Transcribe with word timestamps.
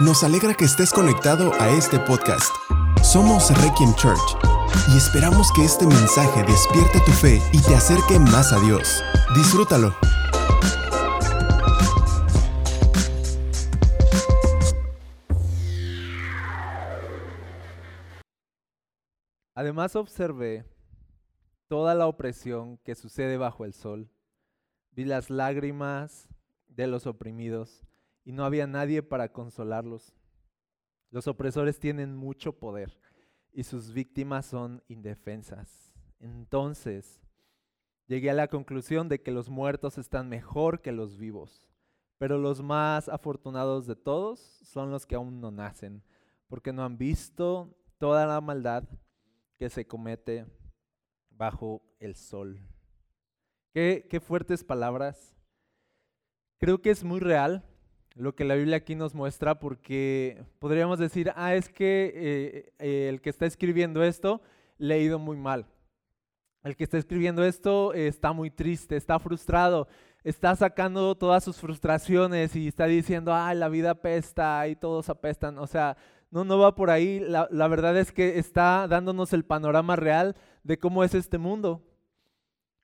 Nos 0.00 0.24
alegra 0.24 0.54
que 0.54 0.64
estés 0.64 0.94
conectado 0.94 1.52
a 1.60 1.68
este 1.68 1.98
podcast. 1.98 2.56
Somos 3.02 3.50
Requiem 3.62 3.94
Church 3.96 4.18
y 4.88 4.96
esperamos 4.96 5.52
que 5.52 5.62
este 5.62 5.86
mensaje 5.86 6.42
despierte 6.42 7.00
tu 7.04 7.10
fe 7.10 7.38
y 7.52 7.60
te 7.60 7.74
acerque 7.74 8.18
más 8.18 8.50
a 8.54 8.60
Dios. 8.60 9.02
Disfrútalo. 9.36 9.94
Además 19.54 19.96
observé 19.96 20.64
toda 21.68 21.94
la 21.94 22.06
opresión 22.06 22.78
que 22.78 22.94
sucede 22.94 23.36
bajo 23.36 23.66
el 23.66 23.74
sol. 23.74 24.08
Vi 24.92 25.04
las 25.04 25.28
lágrimas 25.28 26.30
de 26.68 26.86
los 26.86 27.06
oprimidos 27.06 27.84
y 28.30 28.32
no 28.32 28.44
había 28.44 28.68
nadie 28.68 29.02
para 29.02 29.32
consolarlos. 29.32 30.14
Los 31.10 31.26
opresores 31.26 31.80
tienen 31.80 32.14
mucho 32.14 32.52
poder 32.60 32.96
y 33.52 33.64
sus 33.64 33.92
víctimas 33.92 34.46
son 34.46 34.84
indefensas. 34.86 35.92
Entonces, 36.20 37.20
llegué 38.06 38.30
a 38.30 38.34
la 38.34 38.46
conclusión 38.46 39.08
de 39.08 39.20
que 39.20 39.32
los 39.32 39.50
muertos 39.50 39.98
están 39.98 40.28
mejor 40.28 40.80
que 40.80 40.92
los 40.92 41.18
vivos, 41.18 41.68
pero 42.18 42.38
los 42.38 42.62
más 42.62 43.08
afortunados 43.08 43.88
de 43.88 43.96
todos 43.96 44.38
son 44.38 44.92
los 44.92 45.06
que 45.06 45.16
aún 45.16 45.40
no 45.40 45.50
nacen, 45.50 46.04
porque 46.46 46.72
no 46.72 46.84
han 46.84 46.98
visto 46.98 47.76
toda 47.98 48.28
la 48.28 48.40
maldad 48.40 48.84
que 49.58 49.70
se 49.70 49.88
comete 49.88 50.46
bajo 51.30 51.82
el 51.98 52.14
sol. 52.14 52.60
Qué, 53.72 54.06
qué 54.08 54.20
fuertes 54.20 54.62
palabras. 54.62 55.36
Creo 56.58 56.80
que 56.80 56.90
es 56.90 57.02
muy 57.02 57.18
real 57.18 57.66
lo 58.14 58.34
que 58.34 58.44
la 58.44 58.54
Biblia 58.54 58.76
aquí 58.76 58.94
nos 58.94 59.14
muestra 59.14 59.58
porque 59.58 60.44
podríamos 60.58 60.98
decir, 60.98 61.32
ah, 61.36 61.54
es 61.54 61.68
que 61.68 62.12
eh, 62.14 62.72
eh, 62.78 63.08
el 63.08 63.20
que 63.20 63.30
está 63.30 63.46
escribiendo 63.46 64.02
esto 64.02 64.40
le 64.78 64.94
ha 64.94 64.98
ido 64.98 65.18
muy 65.18 65.36
mal. 65.36 65.66
El 66.62 66.76
que 66.76 66.84
está 66.84 66.98
escribiendo 66.98 67.44
esto 67.44 67.94
eh, 67.94 68.06
está 68.06 68.32
muy 68.32 68.50
triste, 68.50 68.96
está 68.96 69.18
frustrado, 69.18 69.88
está 70.24 70.54
sacando 70.56 71.14
todas 71.14 71.44
sus 71.44 71.56
frustraciones 71.56 72.54
y 72.56 72.68
está 72.68 72.86
diciendo, 72.86 73.32
ah, 73.32 73.54
la 73.54 73.68
vida 73.68 73.92
apesta 73.92 74.66
y 74.68 74.76
todos 74.76 75.08
apestan. 75.08 75.58
O 75.58 75.66
sea, 75.66 75.96
no, 76.30 76.44
no 76.44 76.58
va 76.58 76.74
por 76.74 76.90
ahí. 76.90 77.20
La, 77.20 77.48
la 77.50 77.68
verdad 77.68 77.96
es 77.96 78.12
que 78.12 78.38
está 78.38 78.86
dándonos 78.88 79.32
el 79.32 79.44
panorama 79.44 79.96
real 79.96 80.36
de 80.62 80.78
cómo 80.78 81.04
es 81.04 81.14
este 81.14 81.38
mundo 81.38 81.82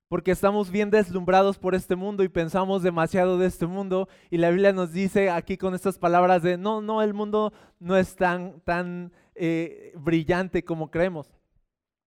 porque 0.09 0.31
estamos 0.31 0.71
bien 0.71 0.91
deslumbrados 0.91 1.59
por 1.59 1.75
este 1.75 1.97
mundo 1.97 2.23
y 2.23 2.29
pensamos 2.29 2.83
demasiado 2.83 3.39
de 3.39 3.47
este 3.47 3.67
mundo. 3.67 4.09
Y 4.31 4.39
la 4.39 4.51
Biblia 4.51 4.73
nos 4.73 4.93
dice 4.93 5.31
aquí 5.31 5.57
con 5.57 5.75
estas 5.75 5.99
palabras 5.99 6.43
de, 6.43 6.57
no, 6.57 6.81
no, 6.81 7.03
el 7.03 7.13
mundo 7.13 7.53
no 7.81 7.97
es 7.97 8.15
tan, 8.15 8.61
tan 8.61 9.13
eh, 9.35 9.93
brillante 9.97 10.65
como 10.65 10.91
creemos. 10.91 11.33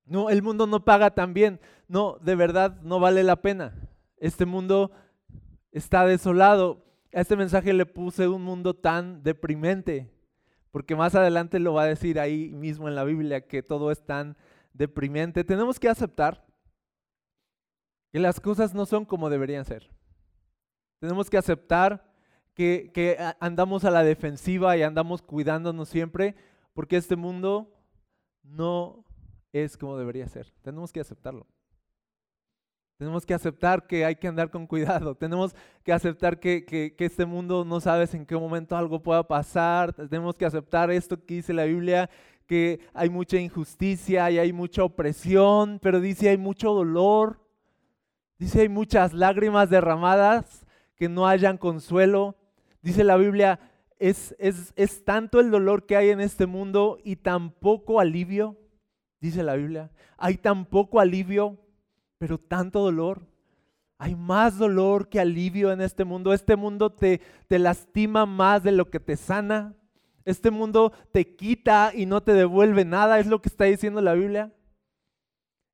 No, 0.06 0.30
el 0.30 0.42
mundo 0.42 0.66
no 0.66 0.86
paga 0.86 1.12
tan 1.12 1.34
bien. 1.34 1.60
No, 1.88 2.18
de 2.22 2.36
verdad 2.36 2.80
no 2.82 3.00
vale 3.00 3.24
la 3.24 3.42
pena. 3.42 3.76
Este 4.18 4.46
mundo 4.46 4.92
está 5.72 6.06
desolado. 6.06 6.86
A 7.14 7.22
este 7.22 7.36
mensaje 7.36 7.74
le 7.74 7.86
puse 7.86 8.28
un 8.28 8.44
mundo 8.44 8.76
tan 8.76 9.24
deprimente, 9.24 10.12
porque 10.72 10.96
más 10.96 11.16
adelante 11.16 11.60
lo 11.60 11.74
va 11.74 11.84
a 11.84 11.88
decir 11.88 12.20
ahí 12.20 12.50
mismo 12.54 12.88
en 12.88 12.96
la 12.96 13.04
Biblia 13.04 13.48
que 13.48 13.62
todo 13.62 13.92
es 13.92 14.06
tan 14.06 14.38
deprimente. 14.74 15.44
Tenemos 15.44 15.80
que 15.80 15.90
aceptar 15.90 16.49
que 18.12 18.20
las 18.20 18.40
cosas 18.40 18.74
no 18.74 18.86
son 18.86 19.06
como 19.06 19.30
deberían 19.30 19.66
ser. 19.66 19.90
Tenemos 21.00 21.30
que 21.30 21.38
aceptar 21.38 22.10
que, 22.54 23.18
andamos 23.40 23.86
a 23.86 23.92
la 23.92 24.04
defensiva 24.04 24.76
y 24.76 24.84
andamos 24.84 25.22
cuidándonos 25.22 25.88
siempre 25.88 26.36
porque 26.74 26.98
este 26.98 27.16
mundo 27.16 27.74
no 28.44 29.06
es 29.54 29.78
como 29.78 29.98
debería 29.98 30.28
ser. 30.28 30.52
Tenemos 30.62 30.92
que 30.92 31.00
aceptarlo. 31.00 31.48
Tenemos 32.98 33.26
que 33.26 33.34
aceptar 33.34 33.88
que 33.88 34.04
hay 34.04 34.18
que 34.18 34.28
andar 34.28 34.52
con 34.52 34.68
cuidado. 34.68 35.16
Tenemos 35.16 35.56
que 35.86 35.94
aceptar 35.94 36.38
que, 36.38 36.66
que, 36.66 36.94
este 37.06 37.26
mundo 37.26 37.64
no 37.64 37.80
sabes 37.80 38.14
en 38.14 38.26
qué 38.26 38.36
momento 38.36 38.76
algo 38.76 39.02
pueda 39.02 39.26
pasar. 39.26 39.94
Tenemos 39.94 40.36
que 40.36 40.46
aceptar 40.46 40.92
esto 40.92 41.24
que 41.24 41.36
dice 41.36 41.54
la 41.54 41.64
Biblia, 41.64 42.10
que 42.46 42.82
hay 42.94 43.10
mucha 43.10 43.38
injusticia 43.38 44.30
y 44.32 44.38
hay 44.38 44.52
mucha 44.52 44.84
opresión, 44.84 45.80
pero 45.82 46.02
dice 46.02 46.28
hay 46.28 46.38
mucho 46.38 46.74
dolor. 46.74 47.40
Dice, 48.40 48.62
hay 48.62 48.70
muchas 48.70 49.14
lágrimas 49.14 49.70
derramadas 49.70 50.66
que 50.96 51.10
no 51.10 51.28
hayan 51.28 51.58
consuelo. 51.58 52.36
Dice 52.82 53.04
la 53.04 53.18
Biblia, 53.18 53.60
es, 54.00 54.34
es, 54.40 54.72
es 54.78 55.04
tanto 55.04 55.42
el 55.42 55.52
dolor 55.52 55.86
que 55.86 55.98
hay 55.98 56.10
en 56.10 56.22
este 56.22 56.46
mundo 56.46 56.98
y 57.04 57.18
tan 57.18 57.52
poco 57.52 58.00
alivio. 58.00 58.58
Dice 59.20 59.44
la 59.44 59.56
Biblia, 59.56 59.92
hay 60.18 60.38
tan 60.38 60.66
poco 60.66 61.02
alivio, 61.02 61.58
pero 62.18 62.38
tanto 62.38 62.80
dolor. 62.80 63.28
Hay 63.98 64.16
más 64.16 64.58
dolor 64.58 65.10
que 65.10 65.20
alivio 65.20 65.74
en 65.74 65.82
este 65.82 66.06
mundo. 66.06 66.32
Este 66.32 66.56
mundo 66.56 66.94
te, 66.94 67.20
te 67.50 67.60
lastima 67.60 68.26
más 68.26 68.64
de 68.64 68.72
lo 68.72 68.90
que 68.90 69.02
te 69.02 69.18
sana. 69.18 69.76
Este 70.24 70.50
mundo 70.50 70.94
te 71.12 71.36
quita 71.36 71.92
y 71.94 72.06
no 72.06 72.24
te 72.24 72.32
devuelve 72.32 72.86
nada, 72.86 73.20
es 73.20 73.28
lo 73.28 73.42
que 73.42 73.50
está 73.50 73.66
diciendo 73.66 74.00
la 74.00 74.14
Biblia. 74.14 74.54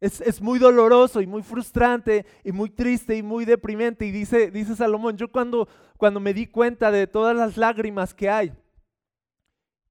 Es, 0.01 0.41
muy 0.41 0.59
doloroso 0.59 1.22
y 1.22 1.28
muy 1.28 1.41
frustrante 1.41 2.25
y 2.44 2.51
muy 2.51 2.69
triste 2.69 3.16
y 3.16 3.23
muy 3.23 3.45
deprimente. 3.45 4.06
Y 4.06 4.11
dice, 4.11 4.51
dice 4.51 4.75
Salomón, 4.75 5.17
yo 5.17 5.31
cuando, 5.31 5.67
cuando 5.97 6.19
me 6.19 6.33
di 6.33 6.47
cuenta 6.47 6.91
de 6.91 7.07
todas 7.07 7.35
las 7.35 7.57
lágrimas 7.57 8.13
que 8.13 8.29
hay 8.29 8.53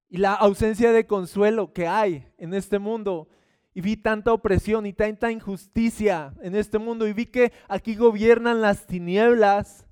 y 0.08 0.18
la 0.18 0.34
ausencia 0.34 0.92
de 0.92 1.06
consuelo 1.06 1.72
que 1.72 1.88
hay 1.88 2.28
en 2.38 2.54
este 2.54 2.78
mundo, 2.78 3.28
y 3.74 3.80
vi 3.80 3.96
tanta 3.96 4.32
opresión 4.32 4.86
y 4.86 4.92
tanta 4.92 5.32
injusticia 5.32 6.32
en 6.40 6.54
este 6.54 6.78
mundo, 6.78 7.08
y 7.08 7.12
vi 7.12 7.26
que 7.26 7.52
aquí 7.68 7.96
gobiernan 7.96 8.60
las 8.60 8.86
tinieblas, 8.86 9.84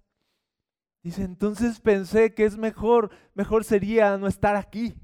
dice, 1.02 1.24
entonces 1.24 1.80
pensé 1.80 2.34
que 2.34 2.44
es 2.44 2.56
mejor, 2.56 3.10
mejor 3.34 3.64
sería 3.64 4.16
no 4.16 4.28
estar 4.28 4.54
aquí. 4.54 4.94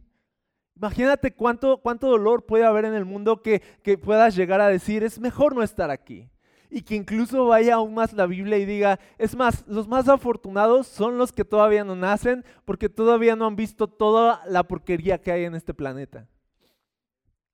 Imagínate 0.78 1.32
cuánto, 1.32 1.78
cuánto 1.78 2.08
dolor 2.08 2.46
puede 2.46 2.64
haber 2.64 2.84
en 2.84 2.94
el 2.94 3.04
mundo 3.04 3.42
que, 3.42 3.60
que 3.82 3.98
puedas 3.98 4.36
llegar 4.36 4.60
a 4.60 4.68
decir, 4.68 5.02
es 5.02 5.18
mejor 5.18 5.56
no 5.56 5.64
estar 5.64 5.90
aquí. 5.90 6.30
Y 6.70 6.82
que 6.82 6.94
incluso 6.94 7.46
vaya 7.46 7.74
aún 7.74 7.94
más 7.94 8.12
la 8.12 8.26
Biblia 8.26 8.58
y 8.58 8.64
diga, 8.64 9.00
es 9.16 9.34
más, 9.34 9.66
los 9.66 9.88
más 9.88 10.08
afortunados 10.08 10.86
son 10.86 11.18
los 11.18 11.32
que 11.32 11.44
todavía 11.44 11.82
no 11.82 11.96
nacen 11.96 12.44
porque 12.64 12.88
todavía 12.88 13.34
no 13.34 13.46
han 13.46 13.56
visto 13.56 13.88
toda 13.88 14.42
la 14.46 14.62
porquería 14.62 15.20
que 15.20 15.32
hay 15.32 15.44
en 15.44 15.56
este 15.56 15.74
planeta. 15.74 16.28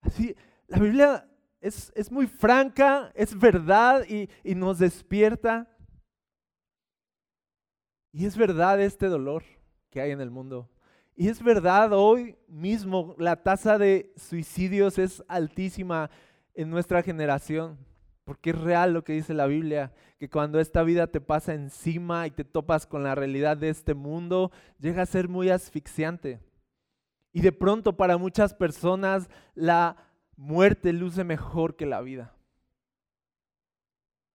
Así, 0.02 0.36
la 0.66 0.78
Biblia 0.78 1.26
es, 1.60 1.92
es 1.94 2.12
muy 2.12 2.26
franca, 2.26 3.10
es 3.14 3.38
verdad 3.38 4.04
y, 4.06 4.28
y 4.42 4.54
nos 4.54 4.78
despierta. 4.78 5.66
Y 8.12 8.26
es 8.26 8.36
verdad 8.36 8.82
este 8.82 9.06
dolor 9.06 9.44
que 9.88 10.02
hay 10.02 10.10
en 10.10 10.20
el 10.20 10.30
mundo. 10.30 10.68
Y 11.16 11.28
es 11.28 11.42
verdad, 11.42 11.92
hoy 11.92 12.36
mismo 12.48 13.14
la 13.19 13.36
tasa 13.36 13.78
de 13.78 14.12
suicidios 14.16 14.98
es 14.98 15.22
altísima 15.28 16.10
en 16.54 16.70
nuestra 16.70 17.02
generación, 17.02 17.78
porque 18.25 18.50
es 18.50 18.60
real 18.60 18.92
lo 18.92 19.04
que 19.04 19.12
dice 19.12 19.32
la 19.32 19.47
Biblia, 19.47 19.92
que 20.19 20.28
cuando 20.28 20.58
esta 20.58 20.82
vida 20.82 21.06
te 21.06 21.20
pasa 21.20 21.54
encima 21.54 22.26
y 22.26 22.32
te 22.32 22.44
topas 22.44 22.86
con 22.86 23.04
la 23.04 23.14
realidad 23.14 23.56
de 23.56 23.69
este 23.69 23.94
mundo, 23.94 24.50
llega 24.80 25.02
a 25.02 25.06
ser 25.06 25.28
muy 25.28 25.50
asfixiante. 25.50 26.41
Y 27.32 27.42
de 27.42 27.52
pronto 27.52 27.96
para 27.96 28.16
muchas 28.16 28.52
personas 28.52 29.28
la 29.54 29.96
muerte 30.36 30.92
luce 30.92 31.22
mejor 31.22 31.76
que 31.76 31.86
la 31.86 32.00
vida. 32.00 32.34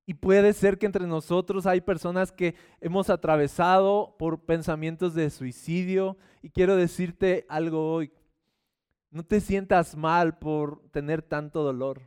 Y 0.09 0.15
puede 0.15 0.53
ser 0.53 0.79
que 0.79 0.87
entre 0.87 1.05
nosotros 1.05 1.67
hay 1.67 1.81
personas 1.81 2.31
que 2.31 2.55
hemos 2.81 3.11
atravesado 3.11 4.15
por 4.17 4.43
pensamientos 4.43 5.13
de 5.13 5.29
suicidio. 5.29 6.17
Y 6.41 6.49
quiero 6.49 6.75
decirte 6.75 7.45
algo 7.47 7.93
hoy. 7.93 8.11
No 9.11 9.23
te 9.23 9.39
sientas 9.39 9.95
mal 9.95 10.39
por 10.39 10.81
tener 10.89 11.21
tanto 11.21 11.61
dolor. 11.61 12.01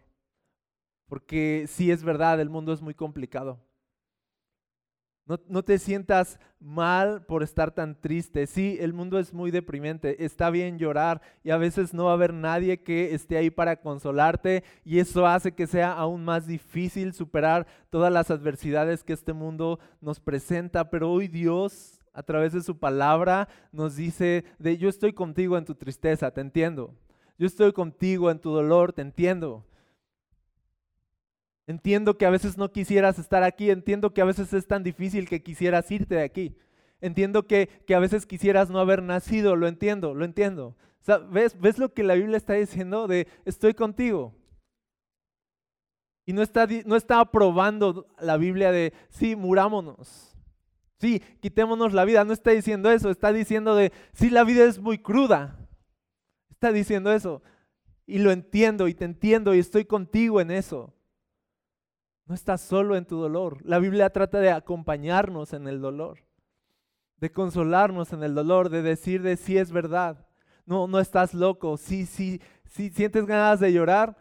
Porque 1.06 1.66
sí 1.68 1.92
es 1.92 2.02
verdad, 2.02 2.40
el 2.40 2.50
mundo 2.50 2.72
es 2.72 2.82
muy 2.82 2.92
complicado. 2.92 3.60
No, 5.24 5.62
te 5.62 5.78
sientas 5.78 6.40
mal 6.58 7.24
por 7.24 7.44
estar 7.44 7.70
tan 7.70 7.98
triste. 8.00 8.46
Sí, 8.48 8.76
el 8.80 8.92
mundo 8.92 9.20
es 9.20 9.32
muy 9.32 9.52
deprimente. 9.52 10.24
Está 10.24 10.50
bien 10.50 10.78
llorar 10.78 11.22
y 11.44 11.50
a 11.50 11.56
veces 11.56 11.94
no 11.94 12.06
va 12.06 12.10
a 12.10 12.14
haber 12.14 12.34
nadie 12.34 12.82
que 12.82 13.14
esté 13.14 13.36
ahí 13.36 13.48
para 13.48 13.76
consolarte 13.76 14.64
y 14.84 14.98
eso 14.98 15.26
hace 15.26 15.52
que 15.52 15.68
sea 15.68 15.92
aún 15.92 16.24
más 16.24 16.46
difícil 16.46 17.14
superar 17.14 17.68
todas 17.88 18.12
las 18.12 18.30
adversidades 18.32 19.04
que 19.04 19.12
este 19.12 19.32
mundo 19.32 19.78
nos 20.00 20.18
presenta. 20.18 20.90
Pero 20.90 21.10
hoy 21.10 21.28
Dios, 21.28 22.00
a 22.12 22.24
través 22.24 22.52
de 22.52 22.60
su 22.60 22.78
palabra, 22.78 23.48
nos 23.70 23.94
dice 23.94 24.44
de 24.58 24.76
yo 24.76 24.88
estoy 24.88 25.12
contigo 25.12 25.56
en 25.56 25.64
tu 25.64 25.76
tristeza, 25.76 26.32
te 26.32 26.40
entiendo. 26.40 26.94
Yo 27.38 27.46
estoy 27.46 27.72
contigo 27.72 28.30
en 28.30 28.40
tu 28.40 28.50
dolor, 28.50 28.92
te 28.92 29.02
entiendo. 29.02 29.64
Entiendo 31.66 32.18
que 32.18 32.26
a 32.26 32.30
veces 32.30 32.58
no 32.58 32.72
quisieras 32.72 33.18
estar 33.18 33.42
aquí, 33.42 33.70
entiendo 33.70 34.12
que 34.12 34.20
a 34.20 34.26
veces 34.26 34.52
es 34.52 34.66
tan 34.66 34.82
difícil 34.82 35.28
que 35.28 35.42
quisieras 35.42 35.90
irte 35.90 36.16
de 36.16 36.22
aquí. 36.22 36.56
Entiendo 37.00 37.46
que, 37.46 37.68
que 37.86 37.94
a 37.94 37.98
veces 37.98 38.26
quisieras 38.26 38.70
no 38.70 38.78
haber 38.78 39.02
nacido, 39.02 39.56
lo 39.56 39.68
entiendo, 39.68 40.14
lo 40.14 40.24
entiendo. 40.24 40.76
¿ves, 41.30 41.58
¿Ves 41.60 41.78
lo 41.78 41.92
que 41.92 42.02
la 42.02 42.14
Biblia 42.14 42.36
está 42.36 42.54
diciendo 42.54 43.06
de 43.06 43.26
estoy 43.44 43.74
contigo? 43.74 44.34
Y 46.24 46.32
no 46.32 46.42
está, 46.42 46.68
no 46.84 46.96
está 46.96 47.20
aprobando 47.20 48.06
la 48.20 48.36
Biblia 48.36 48.70
de, 48.70 48.92
sí, 49.08 49.34
murámonos. 49.34 50.36
Sí, 51.00 51.20
quitémonos 51.40 51.92
la 51.92 52.04
vida. 52.04 52.24
No 52.24 52.32
está 52.32 52.52
diciendo 52.52 52.90
eso. 52.90 53.10
Está 53.10 53.32
diciendo 53.32 53.74
de, 53.74 53.92
sí, 54.12 54.30
la 54.30 54.44
vida 54.44 54.64
es 54.64 54.78
muy 54.78 54.98
cruda. 54.98 55.58
Está 56.50 56.70
diciendo 56.70 57.12
eso. 57.12 57.42
Y 58.06 58.18
lo 58.18 58.30
entiendo 58.30 58.86
y 58.86 58.94
te 58.94 59.04
entiendo 59.04 59.52
y 59.54 59.58
estoy 59.58 59.84
contigo 59.84 60.40
en 60.40 60.52
eso. 60.52 60.94
No 62.32 62.36
estás 62.36 62.62
solo 62.62 62.96
en 62.96 63.04
tu 63.04 63.18
dolor. 63.20 63.58
La 63.62 63.78
Biblia 63.78 64.08
trata 64.08 64.40
de 64.40 64.50
acompañarnos 64.50 65.52
en 65.52 65.68
el 65.68 65.82
dolor. 65.82 66.20
De 67.18 67.30
consolarnos 67.30 68.14
en 68.14 68.22
el 68.22 68.34
dolor. 68.34 68.70
De 68.70 68.80
decir 68.80 69.20
de 69.20 69.36
sí 69.36 69.58
es 69.58 69.70
verdad. 69.70 70.26
No, 70.64 70.86
no 70.86 70.98
estás 70.98 71.34
loco. 71.34 71.76
Sí, 71.76 72.06
sí, 72.06 72.40
sí, 72.64 72.88
sientes 72.88 73.26
ganas 73.26 73.60
de 73.60 73.70
llorar 73.74 74.16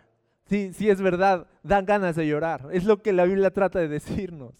Sí, 0.45 0.73
sí 0.73 0.89
es 0.89 1.01
verdad, 1.01 1.47
dan 1.63 1.85
ganas 1.85 2.17
de 2.17 2.27
llorar. 2.27 2.67
Es 2.73 2.83
lo 2.83 3.01
que 3.01 3.13
la 3.13 3.23
Biblia 3.23 3.51
trata 3.51 3.79
de 3.79 3.87
decirnos. 3.87 4.53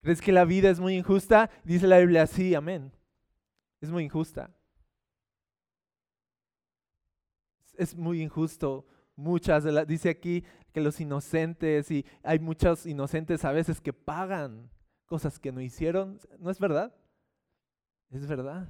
¿Crees 0.00 0.20
que 0.20 0.30
la 0.30 0.44
vida 0.44 0.70
es 0.70 0.78
muy 0.78 0.94
injusta? 0.94 1.50
Dice 1.64 1.88
la 1.88 1.98
Biblia, 1.98 2.28
sí, 2.28 2.54
amén. 2.54 2.92
Es 3.80 3.90
muy 3.90 4.04
injusta. 4.04 4.48
Es 7.76 7.96
muy 7.96 8.22
injusto. 8.22 8.86
Muchas 9.16 9.64
de 9.64 9.72
las, 9.72 9.88
dice 9.88 10.10
aquí 10.10 10.44
que 10.74 10.80
los 10.80 11.00
inocentes, 11.00 11.88
y 11.92 12.04
hay 12.24 12.40
muchos 12.40 12.84
inocentes 12.84 13.44
a 13.44 13.52
veces 13.52 13.80
que 13.80 13.92
pagan 13.92 14.68
cosas 15.06 15.38
que 15.38 15.52
no 15.52 15.60
hicieron. 15.60 16.18
¿No 16.40 16.50
es 16.50 16.58
verdad? 16.58 16.92
Es 18.10 18.26
verdad. 18.26 18.68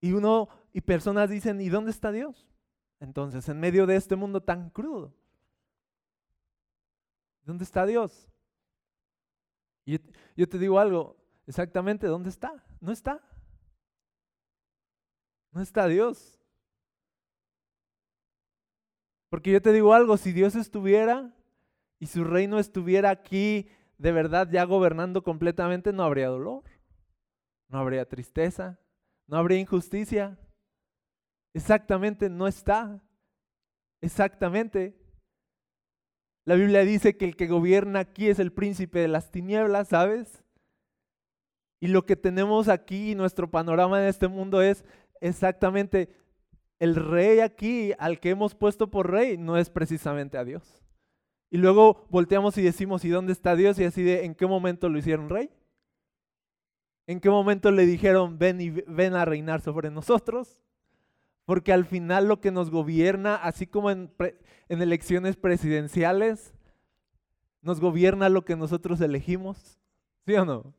Y 0.00 0.10
uno, 0.10 0.48
y 0.72 0.80
personas 0.80 1.30
dicen, 1.30 1.60
¿y 1.60 1.68
dónde 1.68 1.92
está 1.92 2.10
Dios? 2.10 2.48
Entonces, 2.98 3.48
en 3.48 3.60
medio 3.60 3.86
de 3.86 3.94
este 3.94 4.16
mundo 4.16 4.42
tan 4.42 4.70
crudo, 4.70 5.14
¿dónde 7.44 7.62
está 7.62 7.86
Dios? 7.86 8.28
Y 9.84 10.00
yo 10.36 10.48
te 10.48 10.58
digo 10.58 10.80
algo, 10.80 11.16
exactamente, 11.46 12.08
¿dónde 12.08 12.30
está? 12.30 12.64
No 12.80 12.90
está. 12.90 13.22
No 15.52 15.60
está 15.60 15.86
Dios. 15.86 16.39
Porque 19.30 19.52
yo 19.52 19.62
te 19.62 19.72
digo 19.72 19.94
algo, 19.94 20.16
si 20.16 20.32
Dios 20.32 20.56
estuviera 20.56 21.32
y 21.98 22.06
su 22.06 22.24
reino 22.24 22.58
estuviera 22.58 23.10
aquí 23.10 23.68
de 23.96 24.12
verdad 24.12 24.48
ya 24.50 24.64
gobernando 24.64 25.22
completamente, 25.22 25.92
no 25.92 26.02
habría 26.02 26.28
dolor, 26.28 26.64
no 27.68 27.78
habría 27.78 28.08
tristeza, 28.08 28.80
no 29.26 29.36
habría 29.36 29.58
injusticia. 29.58 30.38
Exactamente, 31.54 32.28
no 32.28 32.48
está. 32.48 33.02
Exactamente. 34.00 34.96
La 36.44 36.54
Biblia 36.54 36.80
dice 36.80 37.16
que 37.16 37.26
el 37.26 37.36
que 37.36 37.46
gobierna 37.46 38.00
aquí 38.00 38.28
es 38.28 38.38
el 38.38 38.52
príncipe 38.52 38.98
de 38.98 39.08
las 39.08 39.30
tinieblas, 39.30 39.88
¿sabes? 39.88 40.42
Y 41.80 41.88
lo 41.88 42.06
que 42.06 42.16
tenemos 42.16 42.68
aquí, 42.68 43.14
nuestro 43.14 43.50
panorama 43.50 44.02
en 44.02 44.08
este 44.08 44.28
mundo 44.28 44.62
es 44.62 44.84
exactamente 45.20 46.14
el 46.80 46.96
rey 46.96 47.40
aquí, 47.40 47.92
al 47.98 48.18
que 48.18 48.30
hemos 48.30 48.54
puesto 48.54 48.90
por 48.90 49.10
rey, 49.10 49.38
no 49.38 49.56
es 49.56 49.70
precisamente 49.70 50.38
a 50.38 50.44
Dios. 50.44 50.82
Y 51.50 51.58
luego 51.58 52.06
volteamos 52.08 52.56
y 52.58 52.62
decimos, 52.62 53.04
¿y 53.04 53.10
dónde 53.10 53.32
está 53.32 53.54
Dios? 53.54 53.78
Y 53.78 53.84
así 53.84 54.02
de, 54.02 54.24
¿en 54.24 54.34
qué 54.34 54.46
momento 54.46 54.88
lo 54.88 54.98
hicieron 54.98 55.28
rey? 55.28 55.50
¿En 57.06 57.20
qué 57.20 57.28
momento 57.28 57.70
le 57.70 57.86
dijeron, 57.86 58.38
ven 58.38 58.60
y 58.60 58.70
ven 58.70 59.14
a 59.14 59.24
reinar 59.24 59.60
sobre 59.60 59.90
nosotros? 59.90 60.62
Porque 61.44 61.72
al 61.72 61.84
final 61.84 62.28
lo 62.28 62.40
que 62.40 62.50
nos 62.50 62.70
gobierna, 62.70 63.34
así 63.34 63.66
como 63.66 63.90
en, 63.90 64.12
elecciones 64.68 65.36
presidenciales, 65.36 66.54
nos 67.62 67.80
gobierna 67.80 68.28
lo 68.28 68.44
que 68.44 68.56
nosotros 68.56 69.00
elegimos. 69.00 69.80
¿Sí 70.24 70.34
o 70.34 70.44
no? 70.44 70.72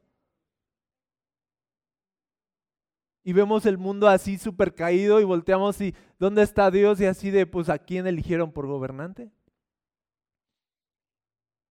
Y 3.24 3.34
vemos 3.34 3.66
el 3.66 3.78
mundo 3.78 4.08
así 4.08 4.38
súper 4.38 4.74
caído 4.74 5.20
y 5.20 5.24
volteamos 5.24 5.80
y 5.82 5.94
¿dónde 6.18 6.42
está 6.42 6.72
Dios? 6.72 7.00
Y 7.00 7.06
así 7.06 7.30
de, 7.30 7.46
pues 7.46 7.70
¿a 7.70 7.78
quién 7.78 8.08
eligieron 8.08 8.52
por 8.52 8.66
gobernante? 8.66 9.32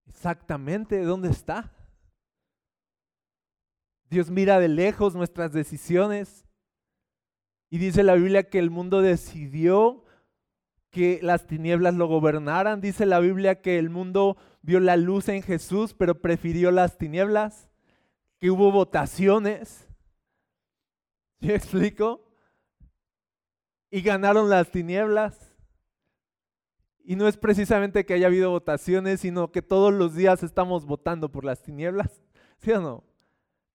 Exactamente, 0.07 1.03
¿dónde 1.03 1.31
está? 1.31 1.73
Dios 4.11 4.31
mira 4.31 4.59
de 4.59 4.69
lejos 4.69 5.15
nuestras 5.15 5.53
decisiones. 5.53 6.45
Y 7.71 7.79
dice 7.79 8.03
la 8.03 8.15
Biblia 8.15 8.43
que 8.49 8.59
el 8.59 8.71
mundo 8.71 9.01
decidió 9.01 10.05
que 10.91 11.21
las 11.23 11.47
tinieblas 11.47 11.95
lo 11.95 12.09
gobernaran. 12.09 12.81
Dice 12.81 13.07
la 13.07 13.21
Biblia 13.21 13.61
que 13.61 13.79
el 13.79 13.91
mundo 13.91 14.37
vio 14.63 14.81
la 14.81 14.97
luz 14.97 15.29
en 15.29 15.43
Jesús, 15.43 15.95
pero 15.95 16.21
prefirió 16.21 16.73
las 16.73 16.99
tinieblas. 16.99 17.71
Que 18.41 18.51
hubo 18.51 18.73
votaciones. 18.73 19.90
¿Sí 21.43 21.53
explico? 21.53 22.23
Y 23.91 24.03
ganaron 24.03 24.51
las 24.51 24.71
tinieblas. 24.71 25.51
Y 27.03 27.17
no 27.17 27.27
es 27.27 27.37
precisamente 27.37 28.05
que 28.05 28.15
haya 28.15 28.27
habido 28.27 28.51
votaciones, 28.51 29.21
sino 29.21 29.51
que 29.51 29.63
todos 29.63 29.93
los 29.93 30.15
días 30.15 30.43
estamos 30.43 30.85
votando 30.85 31.33
por 31.33 31.45
las 31.45 31.63
tinieblas. 31.63 32.23
¿Sí 32.59 32.71
o 32.73 32.81
no? 32.81 33.05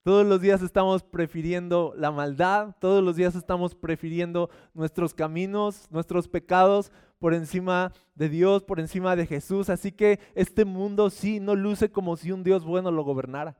Todos 0.04 0.26
los 0.26 0.40
días 0.40 0.62
estamos 0.62 1.02
prefiriendo 1.02 1.94
la 1.98 2.12
maldad, 2.12 2.76
todos 2.80 3.04
los 3.04 3.16
días 3.16 3.34
estamos 3.34 3.74
prefiriendo 3.74 4.52
nuestros 4.76 5.16
caminos, 5.16 5.88
nuestros 5.90 6.28
pecados 6.28 6.92
por 7.18 7.34
encima 7.34 7.92
de 8.14 8.30
Dios, 8.30 8.64
por 8.64 8.80
encima 8.80 9.16
de 9.16 9.26
Jesús. 9.26 9.68
Así 9.72 9.92
que 9.92 10.20
este 10.36 10.64
mundo 10.64 11.10
sí 11.10 11.40
no 11.40 11.56
luce 11.56 11.92
como 11.92 12.18
si 12.18 12.32
un 12.32 12.44
Dios 12.44 12.64
bueno 12.64 12.92
lo 12.92 13.04
gobernara. 13.04 13.58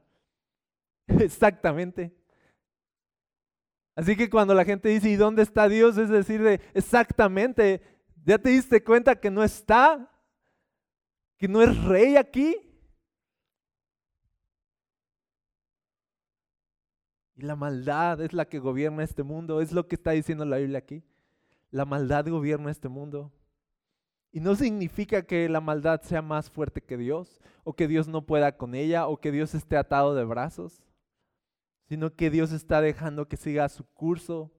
Exactamente. 1.08 2.16
Así 3.96 4.18
que 4.18 4.30
cuando 4.30 4.54
la 4.54 4.66
gente 4.66 4.90
dice, 4.90 5.10
¿y 5.10 5.16
dónde 5.16 5.42
está 5.42 5.70
Dios? 5.70 5.98
Es 5.98 6.10
decir, 6.10 6.42
de, 6.44 6.60
exactamente, 6.74 7.82
¿ya 8.26 8.38
te 8.38 8.50
diste 8.50 8.84
cuenta 8.84 9.16
que 9.16 9.32
no 9.32 9.42
está? 9.42 10.12
¿Que 11.38 11.48
no 11.48 11.62
es 11.62 11.82
rey 11.84 12.18
aquí? 12.18 12.58
Y 17.36 17.42
la 17.42 17.56
maldad 17.56 18.22
es 18.22 18.34
la 18.34 18.46
que 18.46 18.60
gobierna 18.60 19.04
este 19.04 19.24
mundo, 19.24 19.62
es 19.62 19.72
lo 19.72 19.88
que 19.88 19.96
está 19.96 20.12
diciendo 20.12 20.46
la 20.46 20.58
Biblia 20.58 20.80
aquí. 20.80 21.04
La 21.72 21.86
maldad 21.86 22.28
gobierna 22.28 22.72
este 22.72 22.90
mundo. 22.90 23.32
Y 24.32 24.42
no 24.42 24.56
significa 24.56 25.22
que 25.22 25.48
la 25.48 25.62
maldad 25.62 26.02
sea 26.02 26.22
más 26.22 26.50
fuerte 26.50 26.82
que 26.82 26.98
Dios, 26.98 27.42
o 27.64 27.74
que 27.74 27.88
Dios 27.88 28.08
no 28.10 28.26
pueda 28.26 28.58
con 28.58 28.76
ella, 28.76 29.08
o 29.08 29.18
que 29.18 29.32
Dios 29.32 29.56
esté 29.56 29.78
atado 29.78 30.16
de 30.16 30.26
brazos, 30.26 30.85
sino 31.88 32.14
que 32.16 32.30
Dios 32.30 32.52
está 32.52 32.82
dejando 32.82 33.28
que 33.28 33.38
siga 33.38 33.70
su 33.70 33.86
curso 33.86 34.52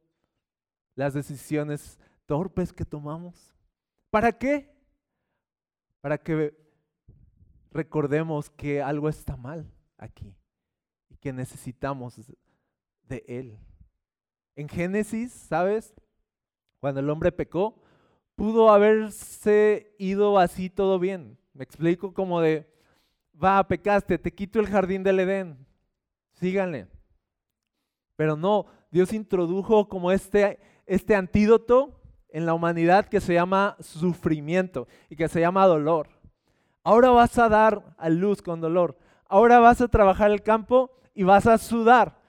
las 0.95 1.14
decisiones 1.14 1.99
torpes 2.25 2.73
que 2.73 2.85
tomamos. 2.85 3.54
¿Para 4.11 4.33
qué? 4.33 4.75
Para 6.00 6.18
que 6.18 6.56
recordemos 7.71 8.50
que 8.50 8.80
algo 8.80 9.09
está 9.09 9.37
mal 9.37 9.71
aquí 9.99 10.35
y 11.09 11.16
que 11.16 11.33
necesitamos 11.33 12.21
de 13.02 13.25
Él. 13.28 13.59
En 14.54 14.68
Génesis, 14.68 15.33
¿sabes? 15.33 15.95
Cuando 16.80 17.00
el 17.00 17.11
hombre 17.11 17.33
pecó, 17.33 17.83
pudo 18.35 18.71
haberse 18.71 19.95
ido 19.99 20.38
así 20.38 20.71
todo 20.71 20.99
bien. 20.99 21.38
Me 21.52 21.64
explico 21.64 22.14
como 22.14 22.40
de, 22.40 22.66
va, 23.42 23.66
pecaste, 23.66 24.18
te 24.18 24.33
quito 24.33 24.61
el 24.61 24.66
jardín 24.66 25.02
del 25.02 25.21
Edén, 25.21 25.66
síganle. 26.35 26.87
Pero 28.17 28.37
no, 28.37 28.67
Dios 28.91 29.13
introdujo 29.13 29.89
como 29.89 30.11
este, 30.11 30.59
este 30.87 31.15
antídoto 31.15 32.01
en 32.31 32.47
la 32.47 32.55
humanidad 32.55 33.07
que 33.07 33.21
se 33.21 33.35
llama 33.35 33.77
sufrimiento 33.81 34.89
y 35.09 35.17
que 35.17 35.29
se 35.29 35.41
llama 35.41 35.67
dolor. 35.67 36.09
Ahora 36.83 37.11
vas 37.11 37.39
a 37.39 37.49
dar 37.49 37.95
a 37.99 38.09
luz 38.09 38.43
con 38.43 38.61
dolor. 38.61 38.99
Ahora 39.27 39.59
vas 39.59 39.81
a 39.81 39.89
trabajar 39.89 40.31
el 40.31 40.43
campo 40.43 40.91
y 41.15 41.25
vas 41.25 41.47
a 41.47 41.59
sudar. 41.59 42.21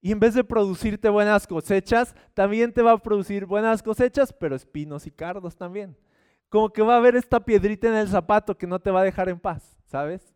Y 0.00 0.12
en 0.12 0.20
vez 0.20 0.34
de 0.34 0.44
producirte 0.44 1.08
buenas 1.08 1.46
cosechas, 1.46 2.14
también 2.32 2.72
te 2.72 2.82
va 2.82 2.92
a 2.92 2.98
producir 2.98 3.44
buenas 3.46 3.82
cosechas, 3.82 4.32
pero 4.32 4.56
espinos 4.56 5.06
y 5.06 5.10
cardos 5.10 5.56
también. 5.56 5.96
Como 6.48 6.70
que 6.70 6.82
va 6.82 6.94
a 6.94 6.98
haber 6.98 7.16
esta 7.16 7.40
piedrita 7.40 7.88
en 7.88 7.96
el 7.96 8.08
zapato 8.08 8.56
que 8.56 8.66
no 8.66 8.78
te 8.78 8.90
va 8.90 9.00
a 9.00 9.04
dejar 9.04 9.28
en 9.28 9.38
paz, 9.38 9.76
¿sabes? 9.86 10.34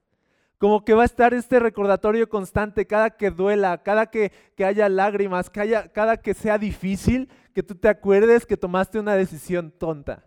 Como 0.65 0.83
que 0.83 0.95
va 0.95 1.03
a 1.03 1.05
estar 1.05 1.35
este 1.35 1.61
recordatorio 1.61 2.27
constante 2.27 2.87
cada 2.87 3.11
que 3.11 3.31
duela, 3.31 3.83
cada 3.83 4.07
que, 4.07 4.33
haya 4.65 4.89
lágrimas, 4.89 5.51
cada 5.51 6.17
que 6.17 6.33
sea 6.33 6.57
difícil, 6.57 7.29
que 7.53 7.63
tú 7.63 7.75
te 7.75 7.87
acuerdes 7.87 8.47
que 8.47 8.57
tomaste 8.57 8.99
una 8.99 9.15
decisión 9.15 9.71
tonta. 9.73 10.25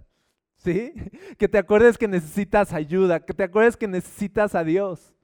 ¿Sí? 0.58 0.94
Que 1.40 1.48
te 1.48 1.58
acuerdes 1.58 1.98
que 1.98 2.08
necesitas 2.08 2.72
ayuda, 2.72 3.26
que 3.26 3.34
te 3.34 3.42
acuerdes 3.42 3.78
que 3.78 3.88
necesitas 3.88 4.54
a 4.54 4.64
Dios. 4.64 5.16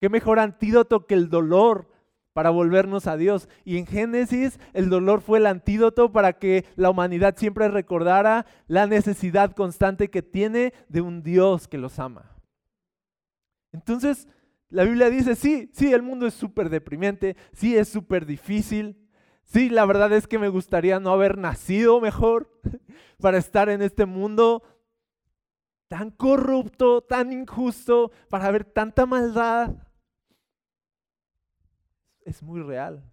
¿Qué 0.00 0.08
mejor 0.08 0.40
antídoto 0.40 1.06
que 1.06 1.14
el 1.14 1.30
dolor 1.30 1.88
para 2.32 2.50
volvernos 2.50 3.06
a 3.06 3.16
Dios? 3.16 3.48
Y 3.64 3.78
en 3.78 3.86
Génesis 3.86 4.58
el 4.72 4.90
dolor 4.90 5.20
fue 5.20 5.38
el 5.38 5.46
antídoto 5.46 6.10
para 6.10 6.32
que 6.32 6.64
la 6.74 6.90
humanidad 6.90 7.36
siempre 7.36 7.68
recordara 7.68 8.44
la 8.66 8.88
necesidad 8.88 9.52
constante 9.52 10.10
que 10.10 10.22
tiene 10.22 10.74
de 10.88 11.00
un 11.00 11.22
Dios 11.22 11.68
que 11.68 11.78
los 11.78 12.00
ama. 12.00 12.35
Entonces, 13.76 14.26
la 14.70 14.84
Biblia 14.84 15.10
dice, 15.10 15.36
sí, 15.36 15.70
sí, 15.74 15.92
el 15.92 16.02
mundo 16.02 16.26
es 16.26 16.34
súper 16.34 16.70
deprimente, 16.70 17.36
sí, 17.52 17.76
es 17.76 17.88
súper 17.88 18.24
difícil, 18.24 19.06
sí, 19.44 19.68
la 19.68 19.84
verdad 19.84 20.12
es 20.14 20.26
que 20.26 20.38
me 20.38 20.48
gustaría 20.48 20.98
no 20.98 21.10
haber 21.10 21.36
nacido 21.36 22.00
mejor 22.00 22.50
para 23.20 23.36
estar 23.36 23.68
en 23.68 23.82
este 23.82 24.06
mundo 24.06 24.62
tan 25.88 26.10
corrupto, 26.10 27.02
tan 27.02 27.32
injusto, 27.32 28.10
para 28.30 28.50
ver 28.50 28.64
tanta 28.64 29.04
maldad. 29.04 29.76
Es 32.24 32.42
muy 32.42 32.62
real. 32.62 33.04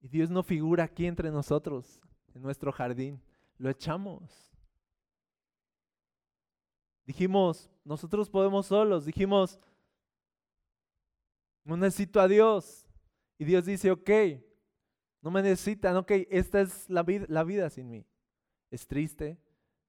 Y 0.00 0.08
Dios 0.08 0.30
no 0.30 0.44
figura 0.44 0.84
aquí 0.84 1.06
entre 1.06 1.30
nosotros, 1.30 2.00
en 2.34 2.40
nuestro 2.40 2.70
jardín. 2.70 3.20
Lo 3.58 3.68
echamos. 3.68 4.49
Dijimos, 7.10 7.68
nosotros 7.84 8.30
podemos 8.30 8.66
solos. 8.66 9.04
Dijimos, 9.04 9.58
no 11.64 11.76
necesito 11.76 12.20
a 12.20 12.28
Dios. 12.28 12.86
Y 13.36 13.44
Dios 13.44 13.64
dice, 13.64 13.90
ok, 13.90 14.10
no 15.20 15.32
me 15.32 15.42
necesitan, 15.42 15.96
ok, 15.96 16.12
esta 16.30 16.60
es 16.60 16.88
la 16.88 17.02
vida, 17.02 17.26
la 17.28 17.42
vida 17.42 17.68
sin 17.68 17.90
mí. 17.90 18.06
Es 18.70 18.86
triste, 18.86 19.42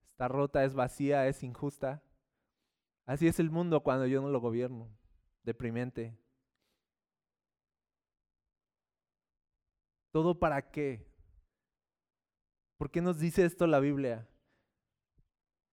está 0.09 0.29
rota, 0.29 0.63
es 0.63 0.73
vacía, 0.73 1.27
es 1.27 1.43
injusta. 1.43 2.01
Así 3.05 3.27
es 3.27 3.39
el 3.39 3.51
mundo 3.51 3.83
cuando 3.83 4.07
yo 4.07 4.19
no 4.19 4.29
lo 4.31 4.41
gobierno. 4.41 4.89
Deprimente. 5.43 6.17
¿Todo 10.09 10.39
para 10.39 10.71
qué? 10.71 11.05
¿Por 12.79 12.89
qué 12.89 12.99
nos 12.99 13.19
dice 13.19 13.45
esto 13.45 13.67
la 13.67 13.79
Biblia? 13.79 14.27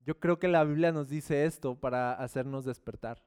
Yo 0.08 0.18
creo 0.18 0.38
que 0.38 0.48
la 0.48 0.64
Biblia 0.64 0.90
nos 0.90 1.10
dice 1.10 1.44
esto 1.44 1.78
para 1.78 2.14
hacernos 2.14 2.64
despertar. 2.64 3.22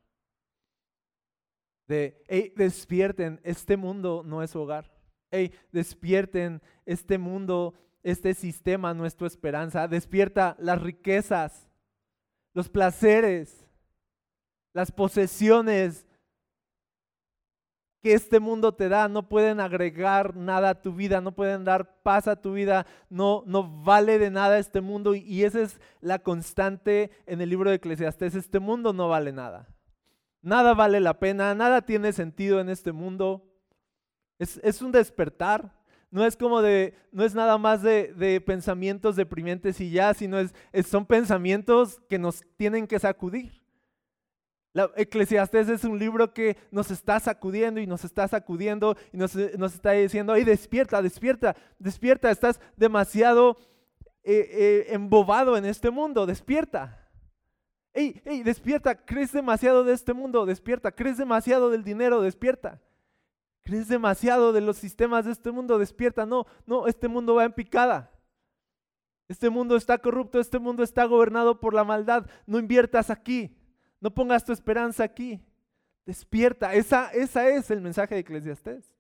De, 1.87 2.23
hey, 2.27 2.51
despierten, 2.55 3.39
este 3.43 3.77
mundo 3.77 4.23
no 4.25 4.41
es 4.41 4.55
hogar. 4.55 4.91
Hey, 5.29 5.53
despierten, 5.71 6.59
este 6.87 7.19
mundo, 7.19 7.75
este 8.01 8.33
sistema 8.33 8.95
no 8.95 9.05
es 9.05 9.15
tu 9.15 9.27
esperanza. 9.27 9.87
Despierta 9.87 10.55
las 10.57 10.81
riquezas, 10.81 11.69
los 12.55 12.67
placeres, 12.67 13.63
las 14.73 14.91
posesiones 14.91 16.07
que 18.01 18.13
este 18.13 18.39
mundo 18.39 18.73
te 18.73 18.89
da, 18.89 19.07
no 19.07 19.29
pueden 19.29 19.59
agregar 19.59 20.35
nada 20.35 20.69
a 20.69 20.81
tu 20.81 20.93
vida, 20.93 21.21
no 21.21 21.33
pueden 21.33 21.63
dar 21.63 22.01
paz 22.01 22.27
a 22.27 22.35
tu 22.35 22.53
vida, 22.53 22.87
no, 23.09 23.43
no 23.45 23.83
vale 23.83 24.17
de 24.17 24.31
nada 24.31 24.57
este 24.57 24.81
mundo 24.81 25.13
y, 25.13 25.43
esa 25.43 25.61
es 25.61 25.79
la 26.01 26.19
constante 26.19 27.11
en 27.27 27.41
el 27.41 27.49
libro 27.49 27.69
de 27.69 27.75
Eclesiastés, 27.75 28.33
este 28.33 28.59
mundo 28.59 28.91
no 28.91 29.07
vale 29.07 29.31
nada. 29.31 29.67
Nada 30.41 30.73
vale 30.73 30.99
la 30.99 31.19
pena, 31.19 31.53
nada 31.53 31.83
tiene 31.83 32.13
sentido 32.13 32.59
en 32.59 32.69
este 32.69 32.91
mundo. 32.91 33.47
Es, 34.39 34.81
un 34.81 34.91
despertar, 34.91 35.71
no 36.09 36.25
es 36.25 36.35
como 36.35 36.63
de, 36.63 36.95
no 37.11 37.23
es 37.23 37.35
nada 37.35 37.59
más 37.59 37.83
de, 37.83 38.43
pensamientos 38.43 39.15
deprimentes 39.15 39.79
y 39.79 39.91
ya, 39.91 40.15
sino 40.15 40.39
es, 40.39 40.51
son 40.87 41.05
pensamientos 41.05 42.01
que 42.09 42.17
nos 42.17 42.41
tienen 42.57 42.87
que 42.87 42.97
sacudir. 42.97 43.60
La 44.73 44.89
Eclesiastés 44.95 45.67
es 45.67 45.83
un 45.83 45.99
libro 45.99 46.33
que 46.33 46.55
nos 46.71 46.91
está 46.91 47.19
sacudiendo 47.19 47.81
y 47.81 47.87
nos 47.87 48.05
está 48.05 48.27
sacudiendo 48.27 48.95
y 49.11 49.17
nos, 49.17 49.35
está 49.35 49.91
diciendo, 49.91 50.31
ay, 50.31 50.45
despierta, 50.45 51.01
despierta, 51.01 51.55
despierta, 51.77 52.31
estás 52.31 52.61
demasiado 52.77 53.57
eh, 54.23 54.47
eh, 54.51 54.85
embobado 54.93 55.57
en 55.57 55.65
este 55.65 55.89
mundo, 55.89 56.25
despierta. 56.25 57.09
Ey, 57.93 58.21
ey, 58.23 58.43
despierta, 58.43 59.05
crees 59.05 59.33
demasiado 59.33 59.83
de 59.83 59.93
este 59.93 60.13
mundo, 60.13 60.45
despierta, 60.45 60.93
crees 60.93 61.17
demasiado 61.17 61.69
del 61.69 61.83
dinero, 61.83 62.21
despierta. 62.21 62.81
Crees 63.63 63.89
demasiado 63.89 64.53
de 64.53 64.61
los 64.61 64.77
sistemas 64.77 65.25
de 65.25 65.33
este 65.33 65.51
mundo, 65.51 65.77
despierta. 65.77 66.25
No, 66.25 66.45
no, 66.65 66.87
este 66.87 67.07
mundo 67.07 67.35
va 67.35 67.43
en 67.43 67.53
picada. 67.53 68.11
Este 69.27 69.49
mundo 69.49 69.75
está 69.75 69.97
corrupto, 69.99 70.39
este 70.39 70.59
mundo 70.59 70.81
está 70.83 71.05
gobernado 71.05 71.59
por 71.59 71.73
la 71.73 71.83
maldad. 71.83 72.25
No 72.47 72.57
inviertas 72.57 73.09
aquí. 73.09 73.55
No 74.01 74.11
pongas 74.13 74.43
tu 74.43 74.51
esperanza 74.51 75.03
aquí. 75.03 75.39
Despierta. 76.05 76.73
Esa, 76.73 77.09
esa 77.11 77.47
es 77.47 77.69
el 77.71 77.79
mensaje 77.79 78.15
de 78.15 78.21
Eclesiastés. 78.21 78.91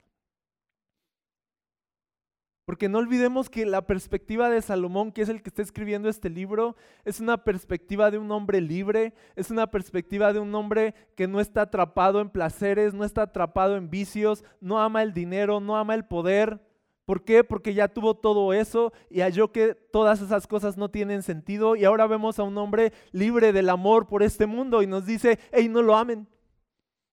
Porque 2.63 2.87
no 2.87 2.99
olvidemos 2.99 3.49
que 3.49 3.65
la 3.65 3.85
perspectiva 3.85 4.49
de 4.49 4.61
Salomón, 4.61 5.11
que 5.11 5.23
es 5.23 5.29
el 5.29 5.41
que 5.41 5.49
está 5.49 5.63
escribiendo 5.63 6.07
este 6.07 6.29
libro, 6.29 6.77
es 7.03 7.19
una 7.19 7.43
perspectiva 7.43 8.11
de 8.11 8.19
un 8.19 8.31
hombre 8.31 8.61
libre, 8.61 9.13
es 9.35 9.49
una 9.49 9.67
perspectiva 9.71 10.31
de 10.31 10.39
un 10.39 10.53
hombre 10.53 10.93
que 11.17 11.27
no 11.27 11.41
está 11.41 11.63
atrapado 11.63 12.21
en 12.21 12.29
placeres, 12.29 12.93
no 12.93 13.03
está 13.03 13.23
atrapado 13.23 13.75
en 13.75 13.89
vicios, 13.89 14.45
no 14.61 14.79
ama 14.79 15.01
el 15.01 15.13
dinero, 15.13 15.59
no 15.59 15.75
ama 15.75 15.95
el 15.95 16.05
poder, 16.05 16.61
¿Por 17.05 17.23
qué? 17.23 17.43
Porque 17.43 17.73
ya 17.73 17.87
tuvo 17.87 18.15
todo 18.15 18.53
eso 18.53 18.93
y 19.09 19.21
halló 19.21 19.51
que 19.51 19.73
todas 19.73 20.21
esas 20.21 20.47
cosas 20.47 20.77
no 20.77 20.89
tienen 20.89 21.23
sentido 21.23 21.75
y 21.75 21.83
ahora 21.83 22.07
vemos 22.07 22.39
a 22.39 22.43
un 22.43 22.57
hombre 22.57 22.93
libre 23.11 23.51
del 23.51 23.69
amor 23.69 24.07
por 24.07 24.23
este 24.23 24.45
mundo 24.45 24.81
y 24.81 24.87
nos 24.87 25.05
dice, 25.05 25.39
hey, 25.51 25.67
no 25.67 25.81
lo 25.81 25.95
amen. 25.95 26.27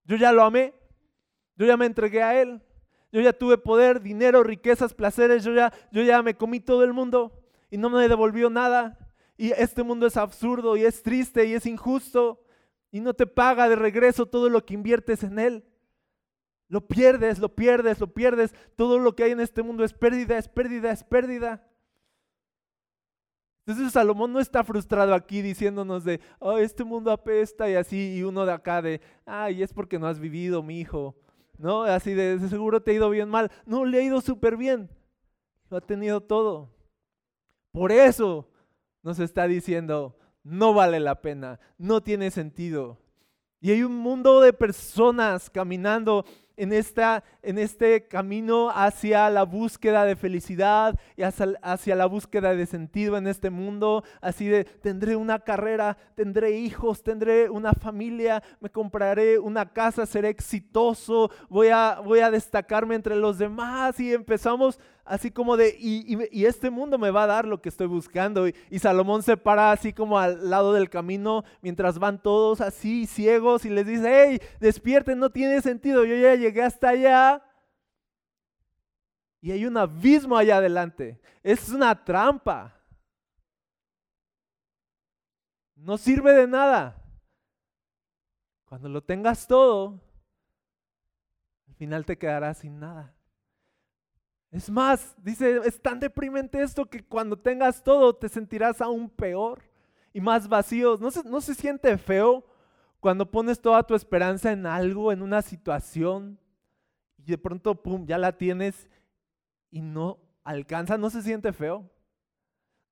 Yo 0.04 0.16
ya 0.16 0.32
lo 0.32 0.42
amé, 0.42 0.74
yo 1.56 1.66
ya 1.66 1.76
me 1.76 1.86
entregué 1.86 2.22
a 2.22 2.40
él, 2.40 2.62
yo 3.12 3.20
ya 3.20 3.32
tuve 3.32 3.58
poder, 3.58 4.00
dinero, 4.00 4.42
riquezas, 4.42 4.94
placeres, 4.94 5.42
yo 5.44 5.54
ya, 5.54 5.72
yo 5.90 6.02
ya 6.02 6.22
me 6.22 6.34
comí 6.34 6.60
todo 6.60 6.84
el 6.84 6.92
mundo 6.92 7.32
y 7.70 7.78
no 7.78 7.90
me 7.90 8.08
devolvió 8.08 8.50
nada. 8.50 8.98
Y 9.36 9.52
este 9.52 9.82
mundo 9.82 10.06
es 10.06 10.16
absurdo 10.16 10.76
y 10.76 10.84
es 10.84 11.02
triste 11.02 11.46
y 11.46 11.54
es 11.54 11.64
injusto 11.64 12.42
y 12.90 13.00
no 13.00 13.14
te 13.14 13.26
paga 13.26 13.68
de 13.68 13.76
regreso 13.76 14.26
todo 14.26 14.48
lo 14.48 14.64
que 14.64 14.74
inviertes 14.74 15.22
en 15.22 15.38
él. 15.38 15.64
Lo 16.68 16.86
pierdes, 16.86 17.38
lo 17.38 17.54
pierdes, 17.54 17.98
lo 17.98 18.12
pierdes. 18.12 18.54
Todo 18.76 18.98
lo 18.98 19.16
que 19.16 19.24
hay 19.24 19.32
en 19.32 19.40
este 19.40 19.62
mundo 19.62 19.84
es 19.84 19.92
pérdida, 19.92 20.36
es 20.38 20.48
pérdida, 20.48 20.90
es 20.92 21.02
pérdida. 21.02 21.64
Entonces 23.66 23.92
Salomón 23.92 24.32
no 24.32 24.40
está 24.40 24.64
frustrado 24.64 25.14
aquí 25.14 25.42
diciéndonos 25.42 26.04
de, 26.04 26.20
oh, 26.38 26.56
este 26.56 26.84
mundo 26.84 27.10
apesta 27.10 27.68
y 27.68 27.74
así, 27.74 28.16
y 28.16 28.22
uno 28.22 28.46
de 28.46 28.52
acá 28.52 28.80
de, 28.80 29.00
ay, 29.26 29.62
es 29.62 29.74
porque 29.74 29.98
no 29.98 30.06
has 30.06 30.18
vivido, 30.18 30.62
mi 30.62 30.80
hijo. 30.80 31.14
¿No? 31.58 31.82
Así 31.82 32.14
de, 32.14 32.38
seguro 32.48 32.82
te 32.82 32.92
ha 32.92 32.94
ido 32.94 33.10
bien 33.10 33.28
mal. 33.28 33.50
No, 33.66 33.84
le 33.84 33.98
ha 33.98 34.02
ido 34.02 34.20
súper 34.20 34.56
bien. 34.56 34.88
Lo 35.70 35.78
ha 35.78 35.80
tenido 35.80 36.22
todo. 36.22 36.70
Por 37.72 37.92
eso 37.92 38.48
nos 39.02 39.18
está 39.18 39.46
diciendo, 39.46 40.16
no 40.42 40.72
vale 40.72 41.00
la 41.00 41.20
pena, 41.20 41.60
no 41.76 42.02
tiene 42.02 42.30
sentido. 42.30 42.98
Y 43.60 43.70
hay 43.72 43.82
un 43.82 43.96
mundo 43.96 44.40
de 44.40 44.52
personas 44.52 45.50
caminando 45.50 46.24
en, 46.58 46.72
esta, 46.72 47.24
en 47.42 47.56
este 47.56 48.08
camino 48.08 48.70
hacia 48.70 49.30
la 49.30 49.44
búsqueda 49.44 50.04
de 50.04 50.16
felicidad 50.16 50.98
y 51.16 51.22
hacia, 51.22 51.94
la 51.94 52.06
búsqueda 52.06 52.54
de 52.54 52.66
sentido 52.66 53.16
en 53.16 53.28
este 53.28 53.48
mundo, 53.48 54.02
así 54.20 54.46
de 54.48 54.64
tendré 54.64 55.14
una 55.16 55.38
carrera, 55.38 55.96
tendré 56.16 56.58
hijos, 56.58 57.02
tendré 57.02 57.48
una 57.48 57.72
familia, 57.72 58.42
me 58.60 58.70
compraré 58.70 59.38
una 59.38 59.72
casa, 59.72 60.04
seré 60.04 60.28
exitoso, 60.30 61.30
voy 61.48 61.68
a, 61.68 62.00
voy 62.04 62.20
a 62.20 62.30
destacarme 62.30 62.96
entre 62.96 63.14
los 63.14 63.38
demás. 63.38 63.98
Y 64.00 64.12
empezamos 64.12 64.80
así 65.08 65.30
como 65.30 65.56
de, 65.56 65.76
y, 65.78 66.44
este 66.44 66.70
mundo 66.70 66.98
me 66.98 67.10
va 67.10 67.24
a 67.24 67.26
dar 67.26 67.44
lo 67.46 67.60
que 67.60 67.68
estoy 67.68 67.86
buscando. 67.86 68.46
Y, 68.46 68.78
Salomón 68.78 69.22
se 69.22 69.36
para 69.36 69.72
así 69.72 69.92
como 69.92 70.18
al 70.18 70.50
lado 70.50 70.72
del 70.72 70.90
camino 70.90 71.44
mientras 71.62 71.98
van 71.98 72.22
todos 72.22 72.60
así 72.60 73.06
ciegos 73.06 73.64
y 73.64 73.70
les 73.70 73.86
dice, 73.86 74.08
hey, 74.08 74.40
despierten, 74.60 75.18
no 75.18 75.30
tiene 75.30 75.60
sentido, 75.60 76.04
yo 76.04 76.14
ya 76.14 76.34
llegué 76.34 76.62
hasta 76.62 76.90
allá. 76.90 77.42
Y 79.40 79.52
hay 79.52 79.66
un 79.66 79.76
abismo 79.76 80.36
allá 80.36 80.58
adelante. 80.58 81.20
Es 81.42 81.68
una 81.70 82.04
trampa. 82.04 82.74
No 85.76 85.96
sirve 85.96 86.32
de 86.32 86.46
nada. 86.46 86.96
Cuando 88.64 88.88
lo 88.88 89.02
tengas 89.02 89.46
todo, 89.46 90.00
al 91.68 91.74
final 91.74 92.04
te 92.04 92.18
quedarás 92.18 92.58
sin 92.58 92.78
nada. 92.78 93.17
Es 94.50 94.70
más, 94.70 95.14
dice, 95.22 95.60
es 95.64 95.80
tan 95.80 96.00
deprimente 96.00 96.62
esto 96.62 96.86
que 96.86 97.04
cuando 97.04 97.38
tengas 97.38 97.82
todo 97.82 98.14
te 98.14 98.28
sentirás 98.28 98.80
aún 98.80 99.10
peor 99.10 99.62
y 100.12 100.20
más 100.20 100.48
vacío. 100.48 100.96
¿No 100.98 101.10
se, 101.10 101.22
no 101.24 101.40
se 101.40 101.54
siente 101.54 101.96
feo 101.98 102.46
cuando 103.00 103.30
pones 103.30 103.60
toda 103.60 103.82
tu 103.82 103.94
esperanza 103.94 104.50
en 104.50 104.64
algo, 104.64 105.12
en 105.12 105.22
una 105.22 105.42
situación 105.42 106.38
y 107.18 107.24
de 107.24 107.38
pronto, 107.38 107.74
pum, 107.82 108.06
ya 108.06 108.16
la 108.16 108.36
tienes 108.36 108.88
y 109.70 109.82
no 109.82 110.18
alcanza? 110.44 110.96
¿No 110.96 111.10
se 111.10 111.22
siente 111.22 111.52
feo? 111.52 111.90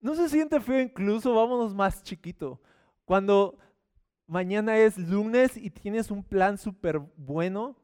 No 0.01 0.15
se 0.15 0.29
siente 0.29 0.61
feo 0.61 0.81
incluso, 0.81 1.35
vámonos 1.35 1.75
más 1.75 2.03
chiquito. 2.03 2.61
Cuando 3.07 3.59
mañana 4.27 4.77
es 4.77 4.99
lunes 4.99 5.57
y 5.57 5.71
tienes 5.71 6.11
un 6.11 6.23
plan 6.23 6.59
súper 6.59 6.99
bueno, 7.17 7.77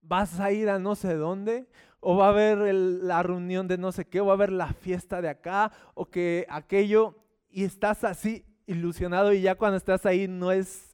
vas 0.00 0.38
a 0.38 0.52
ir 0.52 0.68
a 0.68 0.78
no 0.78 0.94
sé 0.94 1.14
dónde, 1.14 1.68
o 2.04 2.16
va 2.16 2.26
a 2.26 2.30
haber 2.30 2.58
la 2.58 3.22
reunión 3.22 3.68
de 3.68 3.78
no 3.78 3.92
sé 3.92 4.04
qué, 4.04 4.20
o 4.20 4.26
va 4.26 4.32
a 4.32 4.34
haber 4.34 4.50
la 4.50 4.72
fiesta 4.72 5.22
de 5.22 5.28
acá, 5.28 5.70
o 5.94 6.04
que 6.06 6.44
aquello, 6.50 7.14
y 7.48 7.62
estás 7.62 8.02
así 8.02 8.44
ilusionado 8.66 9.32
y 9.32 9.40
ya 9.40 9.54
cuando 9.54 9.76
estás 9.76 10.04
ahí 10.04 10.26
no 10.26 10.50
es 10.50 10.90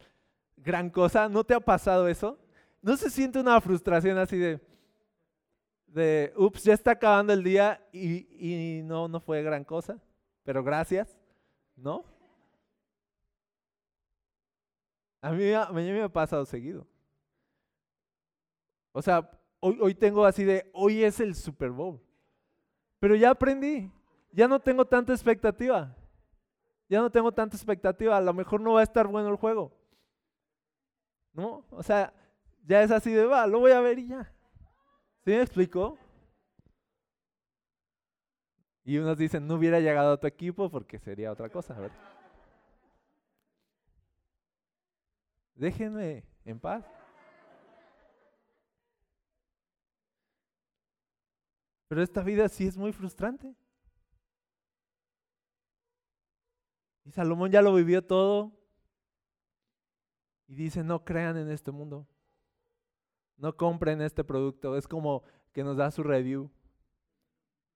gran 0.58 0.90
cosa. 0.90 1.30
¿No 1.30 1.44
te 1.44 1.54
ha 1.54 1.60
pasado 1.60 2.08
eso? 2.08 2.38
¿No 2.82 2.94
se 2.98 3.08
siente 3.08 3.40
una 3.40 3.58
frustración 3.58 4.18
así 4.18 4.36
de, 4.36 4.60
de, 5.86 6.34
ups, 6.36 6.64
ya 6.64 6.74
está 6.74 6.90
acabando 6.90 7.32
el 7.32 7.42
día 7.42 7.82
y, 7.90 8.26
y 8.78 8.82
no, 8.82 9.08
no 9.08 9.18
fue 9.18 9.42
gran 9.42 9.64
cosa, 9.64 9.98
pero 10.44 10.62
gracias, 10.62 11.16
¿no? 11.74 12.04
A 15.22 15.30
mí, 15.30 15.52
a 15.54 15.70
mí 15.72 15.90
me 15.90 16.02
ha 16.02 16.08
pasado 16.10 16.44
seguido. 16.44 16.86
O 18.92 19.00
sea, 19.00 19.37
hoy, 19.60 19.78
hoy 19.80 19.94
tengo 19.94 20.24
así 20.24 20.44
de, 20.44 20.70
hoy 20.72 21.04
es 21.04 21.20
el 21.20 21.34
Super 21.34 21.70
Bowl. 21.70 22.00
Pero 23.00 23.14
ya 23.14 23.30
aprendí, 23.30 23.90
ya 24.32 24.48
no 24.48 24.60
tengo 24.60 24.84
tanta 24.84 25.12
expectativa. 25.12 25.94
Ya 26.88 27.00
no 27.00 27.10
tengo 27.10 27.32
tanta 27.32 27.56
expectativa, 27.56 28.16
a 28.16 28.20
lo 28.20 28.32
mejor 28.32 28.60
no 28.60 28.74
va 28.74 28.80
a 28.80 28.84
estar 28.84 29.06
bueno 29.06 29.28
el 29.28 29.36
juego. 29.36 29.72
¿No? 31.32 31.64
O 31.70 31.82
sea, 31.82 32.12
ya 32.64 32.82
es 32.82 32.90
así 32.90 33.12
de, 33.12 33.24
va, 33.26 33.46
lo 33.46 33.60
voy 33.60 33.72
a 33.72 33.80
ver 33.80 33.98
y 33.98 34.08
ya. 34.08 34.32
¿Sí 35.24 35.30
me 35.30 35.42
explico? 35.42 35.98
Y 38.84 38.96
unos 38.96 39.18
dicen, 39.18 39.46
no 39.46 39.56
hubiera 39.56 39.80
llegado 39.80 40.12
a 40.12 40.16
tu 40.20 40.26
equipo 40.26 40.70
porque 40.70 40.98
sería 40.98 41.30
otra 41.30 41.50
cosa. 41.50 41.76
Déjenme 45.54 46.24
en 46.46 46.58
paz. 46.58 46.97
Pero 51.88 52.02
esta 52.02 52.22
vida 52.22 52.48
sí 52.48 52.66
es 52.66 52.76
muy 52.76 52.92
frustrante. 52.92 53.54
Y 57.04 57.10
Salomón 57.10 57.50
ya 57.50 57.62
lo 57.62 57.74
vivió 57.74 58.04
todo. 58.04 58.52
Y 60.46 60.54
dice, 60.54 60.84
no 60.84 61.04
crean 61.04 61.38
en 61.38 61.50
este 61.50 61.70
mundo. 61.70 62.06
No 63.38 63.56
compren 63.56 64.02
este 64.02 64.22
producto. 64.22 64.76
Es 64.76 64.86
como 64.86 65.22
que 65.52 65.64
nos 65.64 65.78
da 65.78 65.90
su 65.90 66.02
review. 66.02 66.50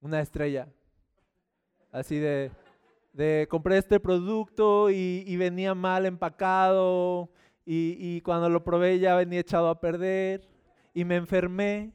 Una 0.00 0.21
estrella. 0.21 0.69
Así 1.90 2.19
de, 2.19 2.50
compré 3.49 3.78
este 3.78 3.99
producto 3.99 4.90
y, 4.90 5.37
venía 5.37 5.75
mal 5.75 6.04
empacado 6.04 7.31
y, 7.64 7.97
y 7.99 8.21
cuando 8.23 8.49
lo 8.49 8.64
probé 8.64 8.99
ya 8.99 9.14
venía 9.14 9.40
echado 9.40 9.69
a 9.69 9.81
perder 9.81 10.49
y 10.92 11.04
me 11.04 11.16
enfermé. 11.16 11.95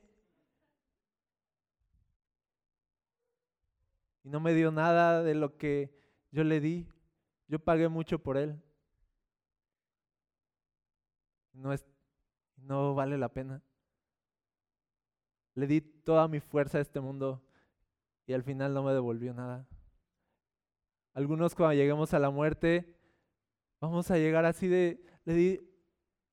Y 4.28 4.30
no 4.30 4.42
me 4.42 4.54
dio 4.54 4.72
nada 4.72 5.24
de 5.24 5.36
lo 5.36 5.56
que 5.56 5.90
yo 6.32 6.44
le 6.44 6.60
di. 6.60 6.86
Yo 7.48 7.60
pagué 7.60 7.88
mucho 7.88 8.20
por 8.20 8.36
él. 8.36 8.62
No, 11.54 11.72
es, 11.72 11.86
no 12.58 12.94
vale 12.94 13.18
la 13.18 13.30
pena. 13.30 13.64
Le 15.54 15.66
di 15.66 15.80
toda 15.80 16.28
mi 16.28 16.42
fuerza 16.42 16.78
a 16.78 16.82
este 16.82 17.00
mundo 17.00 17.42
y 18.26 18.34
al 18.34 18.44
final 18.44 18.74
no 18.74 18.84
me 18.84 18.92
devolvió 18.92 19.34
nada. 19.34 19.66
Algunos 21.14 21.56
cuando 21.56 21.76
lleguemos 21.76 22.14
a 22.14 22.20
la 22.20 22.30
muerte, 22.30 23.00
vamos 23.80 24.12
a 24.12 24.18
llegar 24.18 24.44
así 24.44 24.68
de, 24.68 25.02
le 25.24 25.34
di 25.36 25.72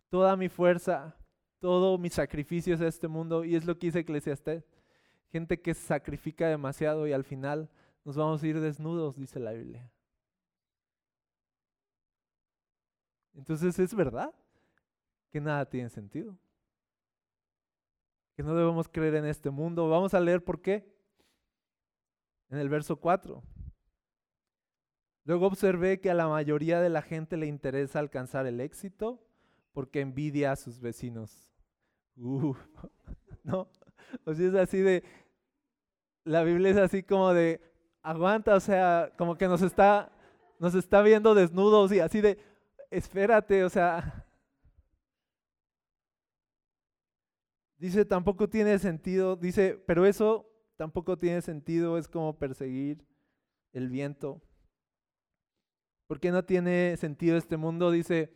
toda 0.09 0.35
mi 0.35 0.49
fuerza, 0.49 1.17
todo 1.61 1.97
mis 1.97 2.15
sacrificios 2.15 2.81
a 2.81 2.89
este 2.89 3.07
mundo 3.07 3.45
y 3.45 3.55
es 3.55 3.65
lo 3.65 3.79
que 3.79 3.87
dice 3.87 4.01
Eclesiastés. 4.01 4.69
Gente 5.31 5.63
que 5.63 5.75
sacrifica 5.75 6.49
demasiado 6.49 7.07
y 7.07 7.13
al 7.13 7.23
final 7.23 7.71
nos 8.05 8.17
vamos 8.17 8.43
a 8.43 8.47
ir 8.47 8.61
desnudos, 8.61 9.17
dice 9.17 9.41
la 9.41 9.53
Biblia. 9.53 9.91
Entonces 13.35 13.79
es 13.79 13.95
verdad 13.95 14.33
que 15.31 15.41
nada 15.41 15.69
tiene 15.69 15.89
sentido. 15.89 16.39
Que 18.37 18.43
no 18.43 18.55
debemos 18.55 18.89
creer 18.89 19.17
en 19.17 19.25
este 19.25 19.51
mundo. 19.51 19.89
Vamos 19.89 20.15
a 20.15 20.21
leer 20.21 20.45
por 20.45 20.61
qué. 20.61 20.93
En 22.51 22.59
el 22.59 22.69
verso 22.69 22.97
4. 22.97 23.43
Luego 25.25 25.47
observé 25.47 26.01
que 26.01 26.11
a 26.11 26.15
la 26.15 26.29
mayoría 26.29 26.81
de 26.81 26.91
la 26.91 27.03
gente 27.03 27.37
le 27.37 27.47
interesa 27.47 27.99
alcanzar 27.99 28.47
el 28.47 28.61
éxito 28.61 29.27
porque 29.73 30.01
envidia 30.01 30.53
a 30.53 30.57
sus 30.57 30.79
vecinos. 30.81 31.51
no, 32.17 33.69
o 34.25 34.35
sea, 34.35 34.47
es 34.47 34.55
así 34.55 34.79
de, 34.79 35.03
la 36.25 36.45
Biblia 36.45 36.71
es 36.71 36.77
así 36.77 37.03
como 37.03 37.33
de, 37.33 37.61
aguanta, 38.05 38.55
o 38.55 38.61
sea, 38.61 39.11
como 39.17 39.37
que 39.37 39.49
nos 39.49 39.63
está, 39.63 40.13
nos 40.61 40.75
está 40.75 41.03
viendo 41.03 41.35
desnudos 41.35 41.91
y 41.91 41.99
así 41.99 42.21
de, 42.21 42.39
espérate, 42.91 43.65
o 43.65 43.71
sea. 43.71 44.25
Dice, 47.79 48.05
tampoco 48.05 48.49
tiene 48.49 48.79
sentido, 48.79 49.37
dice, 49.37 49.83
pero 49.87 50.07
eso 50.07 50.49
tampoco 50.77 51.19
tiene 51.19 51.43
sentido, 51.43 51.99
es 51.99 52.07
como 52.07 52.39
perseguir 52.39 53.05
el 53.73 53.89
viento. 53.89 54.41
¿Por 56.07 56.21
qué 56.21 56.31
no 56.31 56.45
tiene 56.45 56.97
sentido 56.97 57.37
este 57.37 57.57
mundo? 57.57 57.91
Dice, 57.91 58.33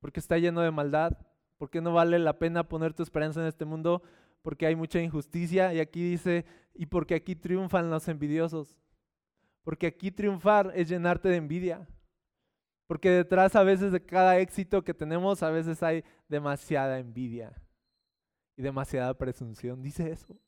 porque 0.00 0.20
está 0.20 0.38
lleno 0.38 0.60
de 0.60 0.70
maldad. 0.70 1.18
¿Por 1.58 1.70
qué 1.70 1.80
no 1.80 1.92
vale 1.92 2.18
la 2.18 2.38
pena 2.38 2.68
poner 2.68 2.92
tu 2.92 3.02
esperanza 3.02 3.40
en 3.40 3.46
este 3.46 3.64
mundo? 3.64 4.02
Porque 4.42 4.66
hay 4.66 4.76
mucha 4.76 5.00
injusticia. 5.00 5.72
Y 5.72 5.80
aquí 5.80 6.10
dice, 6.10 6.44
y 6.74 6.86
porque 6.86 7.14
aquí 7.14 7.34
triunfan 7.34 7.90
los 7.90 8.06
envidiosos. 8.08 8.78
Porque 9.66 9.88
aquí 9.88 10.12
triunfar 10.12 10.70
es 10.76 10.88
llenarte 10.88 11.28
de 11.28 11.38
envidia. 11.38 11.88
Porque 12.86 13.10
detrás 13.10 13.56
a 13.56 13.64
veces 13.64 13.90
de 13.90 14.00
cada 14.00 14.38
éxito 14.38 14.84
que 14.84 14.94
tenemos, 14.94 15.42
a 15.42 15.50
veces 15.50 15.82
hay 15.82 16.04
demasiada 16.28 17.00
envidia 17.00 17.52
y 18.56 18.62
demasiada 18.62 19.12
presunción. 19.14 19.82
Dice 19.82 20.08
eso. 20.12 20.38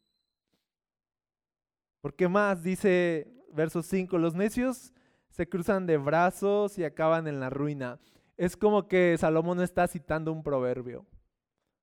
¿Por 2.00 2.14
qué 2.14 2.28
más? 2.28 2.62
Dice 2.62 3.26
verso 3.52 3.83
5, 3.83 4.18
los 4.18 4.37
necios 4.37 4.94
se 5.31 5.48
cruzan 5.48 5.85
de 5.85 5.96
brazos 5.96 6.78
y 6.78 6.85
acaban 6.85 7.26
en 7.26 7.40
la 7.40 7.50
ruina. 7.50 7.98
Es 8.37 8.57
como 8.57 8.87
que 8.87 9.18
Salomón 9.18 9.61
está 9.61 9.88
citando 9.88 10.31
un 10.31 10.44
proverbio, 10.44 11.04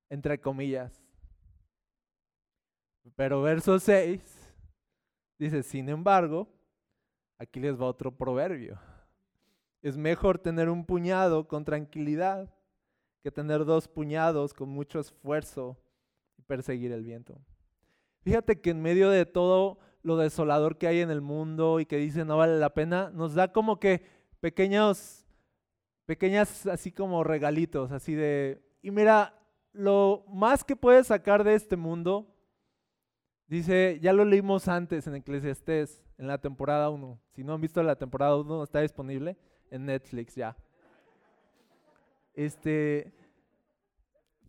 entre 0.10 0.40
comillas. 0.40 1.04
Pero 3.18 3.42
verso 3.42 3.78
6 3.78 4.22
dice, 5.38 5.64
sin 5.64 5.90
embargo, 5.90 6.55
aquí 7.38 7.60
les 7.60 7.80
va 7.80 7.86
otro 7.86 8.16
proverbio. 8.16 8.80
Es 9.82 9.98
mejor 9.98 10.40
tener 10.40 10.70
un 10.70 10.86
puñado 10.86 11.48
con 11.48 11.64
tranquilidad 11.66 12.50
que 13.22 13.32
tener 13.32 13.66
dos 13.66 13.88
puñados 13.88 14.54
con 14.54 14.70
mucho 14.70 15.00
esfuerzo 15.00 15.78
y 16.38 16.44
perseguir 16.44 16.92
el 16.92 17.04
viento. 17.04 17.42
Fíjate 18.22 18.62
que 18.62 18.70
en 18.72 18.82
medio 18.82 19.10
de 19.10 19.26
todo 19.26 19.80
lo 20.04 20.18
desolador 20.18 20.78
que 20.78 20.88
hay 20.88 21.00
en 21.00 21.10
el 21.10 21.22
mundo 21.22 21.80
y 21.80 21.88
que 21.88 21.98
dice 21.98 22.26
no 22.26 22.38
vale 22.38 22.60
la 22.60 22.76
pena, 22.76 23.10
nos 23.12 23.34
da 23.34 23.52
como 23.52 23.80
que 23.80 24.04
pequeños, 24.40 25.26
pequeñas 26.06 26.68
así 26.68 26.92
como 26.92 27.24
regalitos, 27.24 27.92
así 27.92 28.14
de, 28.14 28.64
y 28.84 28.92
mira, 28.92 29.34
lo 29.74 30.24
más 30.30 30.64
que 30.64 30.76
puedes 30.76 31.08
sacar 31.08 31.44
de 31.44 31.56
este 31.56 31.76
mundo, 31.76 32.32
dice, 33.48 34.00
ya 34.02 34.14
lo 34.14 34.24
leímos 34.24 34.68
antes 34.68 35.08
en 35.08 35.16
Eclesiastés, 35.16 36.05
en 36.18 36.28
la 36.28 36.38
temporada 36.38 36.90
1. 36.90 37.20
Si 37.32 37.44
no 37.44 37.54
han 37.54 37.62
visto 37.62 37.82
la 37.84 37.96
temporada 37.96 38.36
1, 38.36 38.64
está 38.64 38.82
disponible 38.82 39.38
en 39.70 39.86
Netflix 39.86 40.36
ya. 40.36 40.56
Este, 42.34 43.14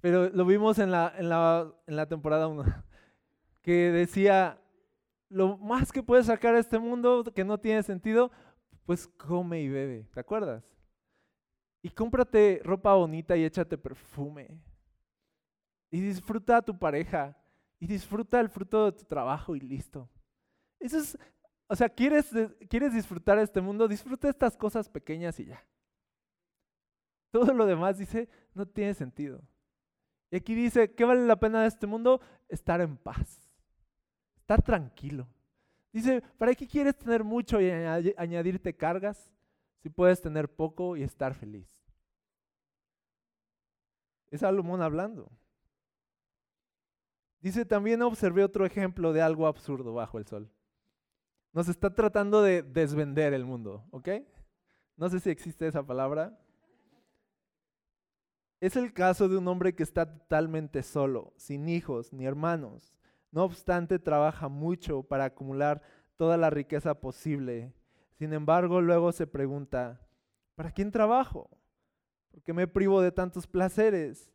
pero 0.01 0.29
lo 0.31 0.45
vimos 0.45 0.79
en 0.79 0.91
la, 0.91 1.13
en 1.17 1.29
la, 1.29 1.73
en 1.87 1.97
la 1.97 2.07
temporada 2.07 2.49
1, 2.49 2.65
que 3.63 3.91
decía, 3.93 4.61
lo 5.29 5.57
más 5.59 5.93
que 5.93 6.03
puedes 6.03 6.27
sacar 6.27 6.55
a 6.55 6.59
este 6.59 6.79
mundo 6.79 7.25
que 7.35 7.45
no 7.45 7.59
tiene 7.59 7.83
sentido, 7.83 8.31
pues 8.85 9.09
come 9.09 9.61
y 9.61 9.69
bebe, 9.69 10.07
¿te 10.13 10.21
acuerdas? 10.21 10.65
Y 11.83 11.91
cómprate 11.91 12.61
ropa 12.65 12.95
bonita 12.95 13.37
y 13.37 13.45
échate 13.45 13.79
perfume. 13.79 14.61
Y 15.91 16.01
disfruta 16.01 16.57
a 16.57 16.63
tu 16.63 16.77
pareja. 16.77 17.37
Y 17.79 17.87
disfruta 17.87 18.41
el 18.41 18.49
fruto 18.49 18.87
de 18.87 18.99
tu 18.99 19.05
trabajo 19.05 19.55
y 19.55 19.61
listo. 19.61 20.09
Eso 20.81 20.99
es 20.99 21.19
o 21.69 21.77
sea, 21.77 21.89
¿quieres, 21.89 22.31
¿quieres 22.69 22.93
disfrutar 22.93 23.39
este 23.39 23.61
mundo? 23.61 23.89
Disfruta 23.89 24.29
estas 24.29 24.57
cosas 24.57 24.89
pequeñas 24.89 25.39
y 25.41 25.47
ya. 25.47 25.65
Todo 27.31 27.53
lo 27.53 27.67
demás 27.67 27.99
dice, 27.99 28.29
no 28.55 28.67
tiene 28.67 28.95
sentido. 28.95 29.43
Y 30.31 30.37
aquí 30.37 30.55
dice, 30.55 30.95
¿qué 30.95 31.05
vale 31.05 31.27
la 31.27 31.37
pena 31.37 31.63
de 31.63 31.69
este 31.69 31.87
mundo? 31.87 32.21
Estar 32.49 32.81
en 32.81 32.97
paz, 32.97 33.57
estar 34.37 34.63
tranquilo. 34.63 35.29
Dice, 35.93 36.23
¿para 36.39 36.55
qué 36.55 36.67
quieres 36.67 36.97
tener 36.97 37.25
mucho 37.25 37.61
y 37.61 37.71
añadirte 37.71 38.77
cargas 38.77 39.33
si 39.83 39.89
puedes 39.89 40.21
tener 40.21 40.55
poco 40.55 40.97
y 40.97 41.03
estar 41.03 41.35
feliz? 41.35 41.69
Es 44.31 44.41
Salomón 44.41 44.83
hablando. 44.83 45.31
Dice, 47.41 47.65
también 47.65 48.03
observé 48.03 48.45
otro 48.45 48.67
ejemplo 48.67 49.13
de 49.13 49.23
algo 49.23 49.47
absurdo 49.47 49.95
bajo 49.95 50.19
el 50.19 50.27
sol. 50.27 50.51
Nos 51.57 51.71
está 51.71 51.89
tratando 51.89 52.43
de 52.43 52.63
desvender 52.63 53.33
el 53.33 53.47
mundo, 53.47 53.83
¿ok? 53.91 54.11
No 54.95 55.09
sé 55.09 55.21
si 55.21 55.31
existe 55.31 55.67
esa 55.67 55.87
palabra. 55.87 56.39
Es 58.61 58.77
el 58.77 58.93
caso 58.93 59.27
de 59.27 59.39
un 59.39 59.49
hombre 59.49 59.75
que 59.75 59.83
está 59.83 60.05
totalmente 60.19 60.83
solo, 60.83 61.33
sin 61.39 61.71
hijos 61.71 62.13
ni 62.13 62.27
hermanos. 62.27 62.95
No 63.33 63.43
obstante, 63.43 63.99
trabaja 63.99 64.49
mucho 64.51 65.03
para 65.03 65.25
acumular 65.25 65.81
toda 66.19 66.37
la 66.37 66.51
riqueza 66.51 67.01
posible. 67.01 67.73
Sin 68.19 68.35
embargo, 68.35 68.83
luego 68.83 69.11
se 69.13 69.27
pregunta, 69.27 70.07
¿para 70.57 70.73
quién 70.73 70.91
trabajo? 70.91 71.49
¿Por 72.33 72.43
qué 72.43 72.53
me 72.53 72.67
privo 72.67 73.01
de 73.01 73.13
tantos 73.13 73.47
placeres? 73.47 74.31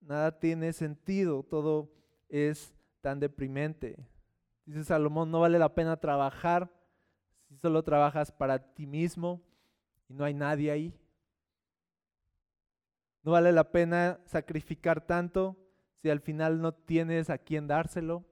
Nada 0.00 0.40
tiene 0.40 0.72
sentido, 0.72 1.44
todo 1.44 1.92
es 2.28 2.74
tan 3.00 3.20
deprimente. 3.20 3.96
Dice 4.66 4.84
Salomón, 4.84 5.30
no 5.30 5.40
vale 5.40 5.58
la 5.58 5.74
pena 5.74 5.96
trabajar 5.96 6.70
si 7.48 7.56
solo 7.56 7.82
trabajas 7.82 8.32
para 8.32 8.58
ti 8.58 8.86
mismo 8.86 9.42
y 10.08 10.14
no 10.14 10.24
hay 10.24 10.34
nadie 10.34 10.70
ahí. 10.70 10.94
No 13.22 13.32
vale 13.32 13.52
la 13.52 13.70
pena 13.70 14.20
sacrificar 14.26 15.00
tanto 15.00 15.56
si 16.02 16.10
al 16.10 16.20
final 16.20 16.60
no 16.60 16.72
tienes 16.72 17.30
a 17.30 17.38
quién 17.38 17.66
dárselo. 17.66 18.24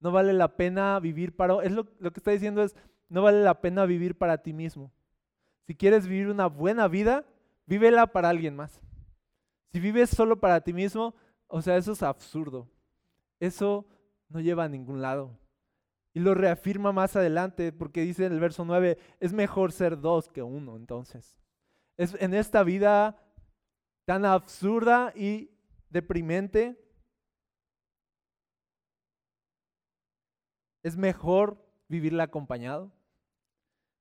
No 0.00 0.12
vale 0.12 0.32
la 0.32 0.56
pena 0.56 0.98
vivir 1.00 1.34
para... 1.34 1.62
Es 1.62 1.72
lo, 1.72 1.86
lo 1.98 2.12
que 2.12 2.20
está 2.20 2.30
diciendo 2.30 2.62
es, 2.62 2.76
no 3.08 3.22
vale 3.22 3.42
la 3.42 3.60
pena 3.60 3.84
vivir 3.86 4.16
para 4.16 4.38
ti 4.38 4.52
mismo. 4.52 4.92
Si 5.66 5.74
quieres 5.74 6.06
vivir 6.06 6.28
una 6.28 6.46
buena 6.46 6.88
vida, 6.88 7.26
vívela 7.66 8.06
para 8.06 8.30
alguien 8.30 8.56
más. 8.56 8.80
Si 9.72 9.80
vives 9.80 10.10
solo 10.10 10.40
para 10.40 10.62
ti 10.62 10.72
mismo, 10.72 11.14
o 11.46 11.60
sea, 11.60 11.76
eso 11.76 11.92
es 11.92 12.02
absurdo. 12.02 12.68
Eso 13.40 13.86
no 14.28 14.40
lleva 14.40 14.64
a 14.64 14.68
ningún 14.68 15.00
lado. 15.02 15.38
Y 16.14 16.20
lo 16.20 16.34
reafirma 16.34 16.92
más 16.92 17.16
adelante 17.16 17.72
porque 17.72 18.02
dice 18.02 18.26
en 18.26 18.32
el 18.32 18.40
verso 18.40 18.64
9, 18.64 18.98
es 19.20 19.32
mejor 19.32 19.72
ser 19.72 20.00
dos 20.00 20.28
que 20.28 20.42
uno 20.42 20.76
entonces. 20.76 21.38
Es 21.96 22.14
en 22.20 22.34
esta 22.34 22.62
vida 22.62 23.16
tan 24.04 24.24
absurda 24.24 25.12
y 25.14 25.50
deprimente, 25.90 26.82
es 30.82 30.96
mejor 30.96 31.62
vivirla 31.88 32.24
acompañado. 32.24 32.90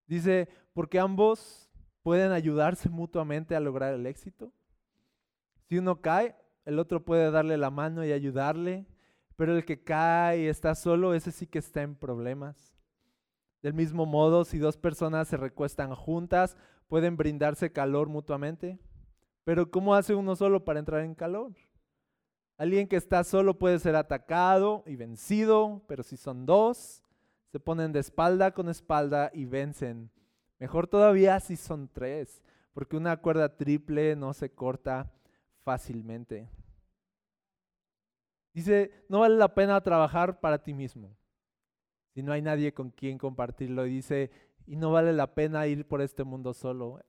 Dice, 0.08 0.48
porque 0.74 1.00
ambos 1.00 1.70
pueden 2.02 2.32
ayudarse 2.32 2.88
mutuamente 2.88 3.56
a 3.56 3.60
lograr 3.60 3.94
el 3.94 4.06
éxito. 4.06 4.54
Si 5.68 5.78
uno 5.78 6.02
cae, 6.02 6.36
el 6.64 6.80
otro 6.80 7.04
puede 7.04 7.30
darle 7.32 7.58
la 7.58 7.70
mano 7.70 8.06
y 8.06 8.12
ayudarle. 8.12 8.86
Pero 9.38 9.56
el 9.56 9.64
que 9.64 9.82
cae 9.82 10.42
y 10.42 10.48
está 10.48 10.76
solo, 10.76 11.14
ese 11.14 11.32
sí 11.32 11.48
que 11.48 11.60
está 11.60 11.84
en 11.84 11.96
problemas. 11.96 12.76
Del 13.62 13.74
mismo 13.74 14.06
modo, 14.06 14.44
si 14.44 14.58
dos 14.58 14.78
personas 14.78 15.30
se 15.30 15.38
recuestan 15.38 15.96
juntas, 15.96 16.58
pueden 16.88 17.16
brindarse 17.16 17.72
calor 17.72 18.10
mutuamente. 18.10 18.80
Pero 19.44 19.72
¿cómo 19.72 19.96
hace 19.96 20.16
uno 20.16 20.36
solo 20.36 20.66
para 20.66 20.80
entrar 20.80 21.04
en 21.04 21.16
calor? 21.16 21.54
Alguien 22.58 22.88
que 22.88 22.96
está 22.96 23.24
solo 23.24 23.60
puede 23.60 23.78
ser 23.80 23.96
atacado 23.96 24.84
y 24.88 24.96
vencido, 24.96 25.84
pero 25.88 26.02
si 26.02 26.18
son 26.18 26.48
dos, 26.48 27.04
se 27.52 27.60
ponen 27.60 27.92
de 27.92 28.00
espalda 28.00 28.52
con 28.52 28.70
espalda 28.70 29.30
y 29.34 29.46
vencen. 29.46 30.10
Mejor 30.60 30.88
todavía 30.88 31.40
si 31.40 31.56
son 31.56 31.88
tres, 31.88 32.42
porque 32.74 32.98
una 32.98 33.18
cuerda 33.18 33.56
triple 33.56 34.16
no 34.16 34.34
se 34.34 34.50
corta 34.50 35.12
fácilmente. 35.64 36.50
Dice, 38.58 38.90
no 39.08 39.20
vale 39.20 39.36
la 39.36 39.54
pena 39.54 39.80
trabajar 39.82 40.40
para 40.40 40.58
ti 40.58 40.74
mismo 40.74 41.16
si 42.16 42.24
no 42.24 42.32
hay 42.32 42.42
nadie 42.42 42.74
con 42.74 42.90
quien 42.90 43.20
compartirlo. 43.20 43.86
Y 43.86 43.92
dice, 43.92 44.32
y 44.66 44.76
no 44.76 44.92
vale 44.92 45.14
la 45.14 45.36
pena 45.36 45.68
ir 45.68 45.88
por 45.88 46.02
este 46.02 46.24
mundo 46.24 46.56
solo. 46.56 47.00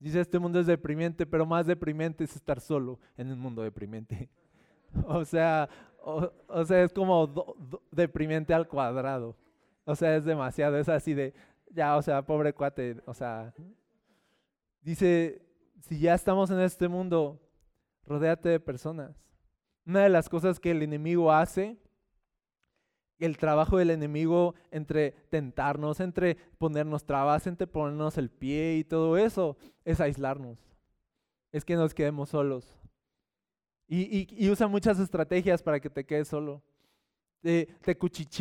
Dice, 0.00 0.18
este 0.18 0.40
mundo 0.40 0.58
es 0.58 0.66
deprimente, 0.66 1.26
pero 1.26 1.46
más 1.46 1.64
deprimente 1.64 2.24
es 2.24 2.34
estar 2.34 2.60
solo 2.60 2.98
en 3.16 3.30
un 3.30 3.38
mundo 3.38 3.62
deprimente. 3.62 4.28
o 5.06 5.24
sea, 5.24 5.68
o, 6.02 6.64
sea, 6.64 6.82
es 6.82 6.92
como 6.92 7.78
deprimente 7.92 8.52
al 8.52 8.66
cuadrado. 8.66 9.36
O 9.84 9.94
sea, 9.94 10.16
es 10.16 10.24
demasiado, 10.24 10.76
es 10.76 10.88
así 10.88 11.14
de, 11.14 11.32
ya, 11.70 11.96
o 11.96 12.02
sea, 12.02 12.26
pobre 12.26 12.52
cuate, 12.52 12.96
o 13.06 13.14
sea, 13.14 13.54
dice, 14.82 15.40
si 15.82 16.00
ya 16.00 16.14
estamos 16.14 16.50
en 16.50 16.58
este 16.58 16.88
mundo, 16.88 17.40
rodéate 18.06 18.48
de 18.48 18.58
personas. 18.58 19.29
Una 19.86 20.02
de 20.02 20.08
las 20.08 20.28
cosas 20.28 20.60
que 20.60 20.70
el 20.70 20.82
enemigo 20.82 21.32
hace, 21.32 21.78
el 23.18 23.36
trabajo 23.36 23.78
del 23.78 23.90
enemigo 23.90 24.54
entre 24.70 25.12
tentarnos, 25.30 26.00
entre 26.00 26.36
ponernos 26.58 27.04
trabas, 27.04 27.46
entre 27.46 27.66
ponernos 27.66 28.18
el 28.18 28.30
pie 28.30 28.76
y 28.76 28.84
todo 28.84 29.16
eso, 29.16 29.56
es 29.84 30.00
aislarnos. 30.00 30.58
Es 31.52 31.64
que 31.64 31.76
nos 31.76 31.94
quedemos 31.94 32.30
solos. 32.30 32.80
Y, 33.92 34.48
usa 34.48 34.68
muchas 34.68 35.00
estrategias 35.00 35.62
para 35.62 35.80
que 35.80 35.90
te 35.90 36.04
quedes 36.04 36.28
solo. 36.28 36.62
Te, 37.42 37.66
te 37.80 37.96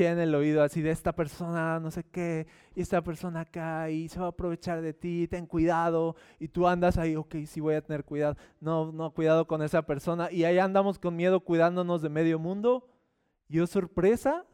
en 0.06 0.20
el 0.20 0.36
oído 0.36 0.62
así 0.62 0.82
de 0.82 0.92
esta 0.92 1.14
persona, 1.14 1.80
no 1.80 1.90
sé 1.90 2.04
qué, 2.04 2.48
y 2.76 2.82
esta 2.82 3.02
persona 3.02 3.42
acá, 3.42 3.90
y 3.90 4.10
se 4.10 4.20
va 4.20 4.26
a 4.26 4.30
aprovechar 4.30 4.82
de 4.82 4.94
ti, 4.94 5.26
ten 5.30 5.46
cuidado, 5.46 6.18
y 6.38 6.50
tú 6.50 6.68
andas 6.68 6.98
ahí, 6.98 7.16
ok, 7.16 7.36
sí 7.46 7.62
voy 7.62 7.76
a 7.76 7.82
tener 7.82 8.04
cuidado, 8.04 8.36
no, 8.60 8.92
no, 8.92 9.14
cuidado 9.14 9.48
con 9.48 9.62
esa 9.62 9.84
persona, 9.84 10.30
y 10.30 10.44
ahí 10.44 10.60
andamos 10.60 11.00
con 11.00 11.16
miedo 11.16 11.40
cuidándonos 11.40 12.02
de 12.02 12.10
medio 12.10 12.40
mundo, 12.40 12.90
y 13.48 13.60
oh 13.62 13.68
sorpresa, 13.68 14.46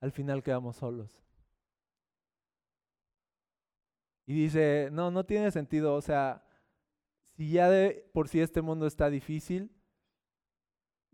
al 0.00 0.12
final 0.12 0.44
quedamos 0.44 0.76
solos. 0.76 1.20
Y 4.26 4.34
dice, 4.34 4.88
no, 4.92 5.10
no 5.10 5.24
tiene 5.24 5.50
sentido, 5.50 5.94
o 5.94 6.00
sea, 6.00 6.44
si 7.36 7.50
ya 7.50 7.68
de 7.68 8.08
por 8.12 8.28
sí 8.28 8.40
este 8.40 8.62
mundo 8.62 8.86
está 8.86 9.10
difícil, 9.10 9.73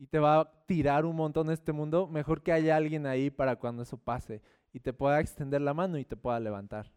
y 0.01 0.07
te 0.07 0.19
va 0.19 0.41
a 0.41 0.51
tirar 0.65 1.05
un 1.05 1.15
montón 1.15 1.51
este 1.51 1.73
mundo, 1.73 2.07
mejor 2.07 2.43
que 2.43 2.53
haya 2.53 2.75
alguien 2.75 3.05
ahí 3.05 3.29
para 3.29 3.57
cuando 3.57 3.83
eso 3.83 3.99
pase 3.99 4.41
y 4.73 4.81
te 4.81 4.95
pueda 4.95 5.21
extender 5.21 5.61
la 5.61 5.75
mano 5.75 5.99
y 5.99 6.07
te 6.07 6.17
pueda 6.17 6.41
levantar. 6.41 6.91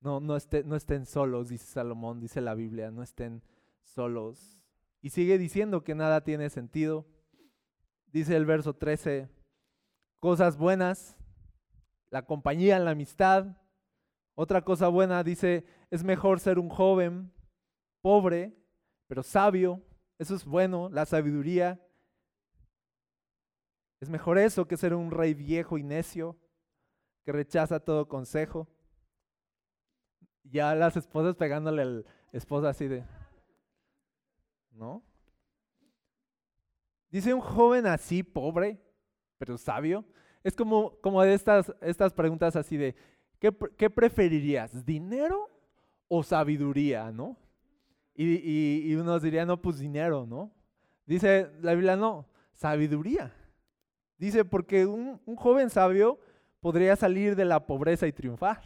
No, 0.00 0.20
no, 0.20 0.38
no 0.64 0.76
estén 0.76 1.04
solos, 1.04 1.48
dice 1.48 1.66
Salomón, 1.66 2.20
dice 2.20 2.40
la 2.40 2.54
Biblia, 2.54 2.92
no 2.92 3.02
estén 3.02 3.42
solos. 3.82 4.60
Y 5.00 5.10
sigue 5.10 5.36
diciendo 5.36 5.82
que 5.82 5.96
nada 5.96 6.22
tiene 6.22 6.48
sentido. 6.48 7.06
Dice 8.06 8.36
el 8.36 8.46
verso 8.46 8.74
13, 8.74 9.28
cosas 10.20 10.56
buenas, 10.56 11.16
la 12.10 12.24
compañía, 12.24 12.78
la 12.78 12.92
amistad. 12.92 13.56
Otra 14.36 14.62
cosa 14.62 14.86
buena 14.86 15.24
dice, 15.24 15.64
es 15.90 16.04
mejor 16.04 16.38
ser 16.38 16.60
un 16.60 16.68
joven 16.68 17.32
pobre, 18.00 18.56
pero 19.08 19.24
sabio, 19.24 19.82
eso 20.22 20.36
es 20.36 20.44
bueno, 20.44 20.88
la 20.88 21.04
sabiduría. 21.04 21.84
Es 24.00 24.08
mejor 24.08 24.38
eso 24.38 24.66
que 24.66 24.76
ser 24.76 24.94
un 24.94 25.10
rey 25.10 25.34
viejo 25.34 25.78
y 25.78 25.82
necio 25.82 26.36
que 27.24 27.32
rechaza 27.32 27.80
todo 27.80 28.08
consejo. 28.08 28.68
Ya 30.44 30.74
las 30.76 30.96
esposas 30.96 31.34
pegándole 31.34 31.82
al 31.82 32.06
esposo 32.32 32.68
así 32.68 32.86
de, 32.86 33.04
¿no? 34.70 35.02
Dice 37.10 37.34
un 37.34 37.40
joven 37.40 37.86
así, 37.86 38.22
pobre, 38.22 38.80
pero 39.38 39.58
sabio. 39.58 40.04
Es 40.44 40.54
como, 40.54 41.00
como 41.00 41.20
de 41.22 41.34
estas, 41.34 41.72
estas 41.80 42.12
preguntas 42.12 42.54
así 42.54 42.76
de, 42.76 42.94
¿qué, 43.40 43.52
¿qué 43.76 43.90
preferirías? 43.90 44.84
¿Dinero 44.86 45.48
o 46.06 46.22
sabiduría, 46.22 47.10
no? 47.10 47.36
Y, 48.14 48.94
unos 48.94 49.22
dirían, 49.22 49.48
no, 49.48 49.60
pues 49.60 49.78
dinero, 49.78 50.26
¿no? 50.26 50.52
Dice 51.06 51.50
la 51.60 51.74
Biblia, 51.74 51.96
no, 51.96 52.26
sabiduría. 52.52 53.32
Dice, 54.18 54.44
porque 54.44 54.86
un, 54.86 55.20
joven 55.36 55.70
sabio 55.70 56.18
podría 56.60 56.94
salir 56.94 57.34
de 57.34 57.44
la 57.44 57.66
pobreza 57.66 58.06
y 58.06 58.12
triunfar. 58.12 58.62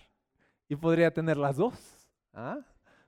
Y 0.69 0.77
podría 0.77 1.13
tener 1.13 1.37
las 1.37 1.57
dos. 1.57 2.11
¿ah? 2.35 2.59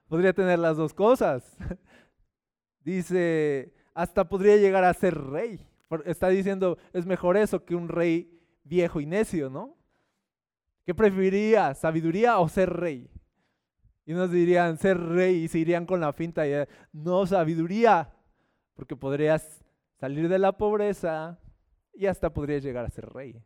Podría 0.07 0.33
tener 0.33 0.57
las 0.59 0.77
dos 0.77 0.93
cosas. 0.93 1.57
Dice, 2.83 3.73
hasta 3.93 4.27
podría 4.27 4.57
llegar 4.57 4.83
a 4.83 4.93
ser 4.93 5.15
rey. 5.15 5.59
Está 6.05 6.29
diciendo, 6.29 6.77
es 6.93 7.05
mejor 7.05 7.35
eso 7.37 7.63
que 7.65 7.75
un 7.75 7.89
rey 7.89 8.39
viejo 8.63 9.01
y 9.01 9.05
necio, 9.05 9.49
¿no? 9.49 9.75
¿Qué 10.85 10.95
preferiría, 10.95 11.73
sabiduría 11.75 12.39
o 12.39 12.47
ser 12.47 12.71
rey? 12.71 13.09
Y 14.09 14.13
nos 14.13 14.31
dirían 14.31 14.75
ser 14.79 14.99
rey 14.99 15.43
y 15.43 15.47
se 15.47 15.59
irían 15.59 15.85
con 15.85 15.99
la 15.99 16.11
finta 16.13 16.47
y 16.47 16.67
no 16.91 17.27
sabiduría, 17.27 18.11
porque 18.73 18.95
podrías 18.95 19.63
salir 19.99 20.27
de 20.27 20.39
la 20.39 20.57
pobreza 20.57 21.39
y 21.93 22.07
hasta 22.07 22.33
podrías 22.33 22.63
llegar 22.63 22.83
a 22.83 22.89
ser 22.89 23.07
rey 23.07 23.39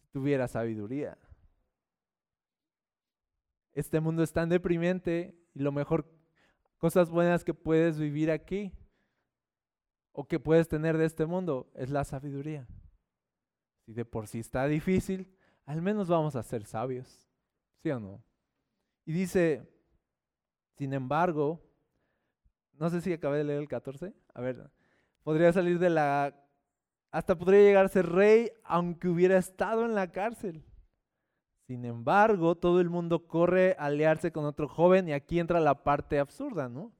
si 0.00 0.06
tuvieras 0.06 0.52
sabiduría. 0.52 1.18
Este 3.74 4.00
mundo 4.00 4.22
es 4.22 4.32
tan 4.32 4.48
deprimente 4.48 5.38
y 5.52 5.58
lo 5.58 5.72
mejor, 5.72 6.10
cosas 6.78 7.10
buenas 7.10 7.44
que 7.44 7.52
puedes 7.52 7.98
vivir 7.98 8.30
aquí 8.30 8.72
o 10.12 10.26
que 10.26 10.40
puedes 10.40 10.68
tener 10.68 10.96
de 10.96 11.04
este 11.04 11.26
mundo 11.26 11.70
es 11.74 11.90
la 11.90 12.04
sabiduría. 12.04 12.66
Si 13.84 13.92
de 13.92 14.06
por 14.06 14.26
sí 14.26 14.38
está 14.38 14.66
difícil, 14.68 15.36
al 15.66 15.82
menos 15.82 16.08
vamos 16.08 16.34
a 16.34 16.42
ser 16.42 16.64
sabios. 16.64 17.28
¿Sí 17.82 17.90
o 17.90 18.00
no? 18.00 18.24
Y 19.04 19.12
dice, 19.12 19.71
sin 20.76 20.92
embargo, 20.94 21.60
no 22.78 22.90
sé 22.90 23.00
si 23.00 23.12
acabé 23.12 23.38
de 23.38 23.44
leer 23.44 23.60
el 23.60 23.68
14. 23.68 24.12
A 24.34 24.40
ver, 24.40 24.70
podría 25.22 25.52
salir 25.52 25.78
de 25.78 25.90
la... 25.90 26.34
Hasta 27.10 27.36
podría 27.36 27.60
llegar 27.60 27.84
a 27.84 27.88
ser 27.88 28.08
rey 28.08 28.50
aunque 28.64 29.08
hubiera 29.08 29.36
estado 29.36 29.84
en 29.84 29.94
la 29.94 30.10
cárcel. 30.10 30.64
Sin 31.66 31.84
embargo, 31.84 32.56
todo 32.56 32.80
el 32.80 32.90
mundo 32.90 33.26
corre 33.26 33.76
a 33.78 33.86
aliarse 33.86 34.32
con 34.32 34.44
otro 34.44 34.66
joven 34.68 35.08
y 35.08 35.12
aquí 35.12 35.38
entra 35.38 35.60
la 35.60 35.84
parte 35.84 36.18
absurda, 36.18 36.68
¿no? 36.68 36.92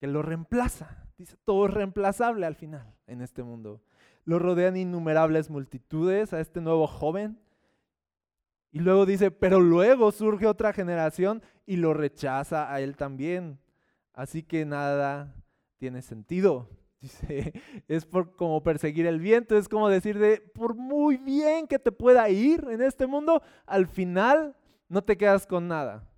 Que 0.00 0.06
lo 0.06 0.22
reemplaza. 0.22 1.04
Dice, 1.18 1.36
todo 1.44 1.66
es 1.66 1.74
reemplazable 1.74 2.46
al 2.46 2.56
final 2.56 2.96
en 3.06 3.22
este 3.22 3.42
mundo. 3.42 3.82
Lo 4.24 4.38
rodean 4.38 4.76
innumerables 4.76 5.50
multitudes 5.50 6.32
a 6.32 6.40
este 6.40 6.60
nuevo 6.60 6.86
joven. 6.86 7.38
Y 8.74 8.80
luego 8.80 9.06
dice, 9.06 9.30
pero 9.30 9.60
luego 9.60 10.10
surge 10.10 10.48
otra 10.48 10.72
generación 10.72 11.40
y 11.64 11.76
lo 11.76 11.94
rechaza 11.94 12.74
a 12.74 12.80
él 12.80 12.96
también. 12.96 13.60
Así 14.12 14.42
que 14.42 14.64
nada 14.64 15.32
tiene 15.78 16.02
sentido. 16.02 16.68
Es 17.86 18.04
como 18.36 18.64
perseguir 18.64 19.06
el 19.06 19.20
viento, 19.20 19.56
es 19.56 19.68
como 19.68 19.88
decir 19.88 20.18
de, 20.18 20.38
por 20.38 20.74
muy 20.74 21.18
bien 21.18 21.68
que 21.68 21.78
te 21.78 21.92
pueda 21.92 22.28
ir 22.30 22.66
en 22.68 22.82
este 22.82 23.06
mundo, 23.06 23.42
al 23.64 23.86
final 23.86 24.56
no 24.88 25.04
te 25.04 25.16
quedas 25.16 25.46
con 25.46 25.68
nada. 25.68 26.10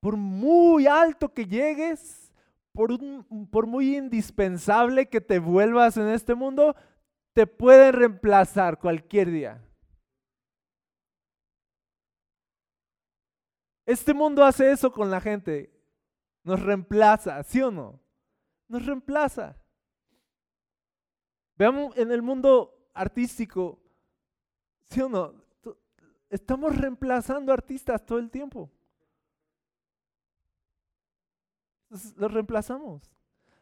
Por 0.00 0.16
muy 0.16 0.88
alto 0.88 1.32
que 1.32 1.46
llegues, 1.46 2.32
por, 2.72 2.98
por 3.48 3.68
muy 3.68 3.96
indispensable 3.96 5.06
que 5.06 5.20
te 5.20 5.38
vuelvas 5.38 5.96
en 5.96 6.08
este 6.08 6.34
mundo, 6.34 6.74
te 7.32 7.46
pueden 7.46 7.92
reemplazar 7.92 8.80
cualquier 8.80 9.30
día. 9.30 9.62
Este 13.84 14.14
mundo 14.14 14.44
hace 14.44 14.70
eso 14.70 14.92
con 14.92 15.10
la 15.10 15.20
gente. 15.20 15.72
Nos 16.44 16.60
reemplaza, 16.60 17.42
¿sí 17.42 17.60
o 17.62 17.70
no? 17.70 18.00
Nos 18.68 18.84
reemplaza. 18.86 19.56
Veamos 21.56 21.96
en 21.96 22.10
el 22.10 22.22
mundo 22.22 22.90
artístico, 22.94 23.80
¿sí 24.88 25.00
o 25.00 25.08
no? 25.08 25.34
Estamos 26.28 26.76
reemplazando 26.76 27.52
artistas 27.52 28.04
todo 28.04 28.18
el 28.18 28.30
tiempo. 28.30 28.70
Los 32.16 32.32
reemplazamos. 32.32 33.12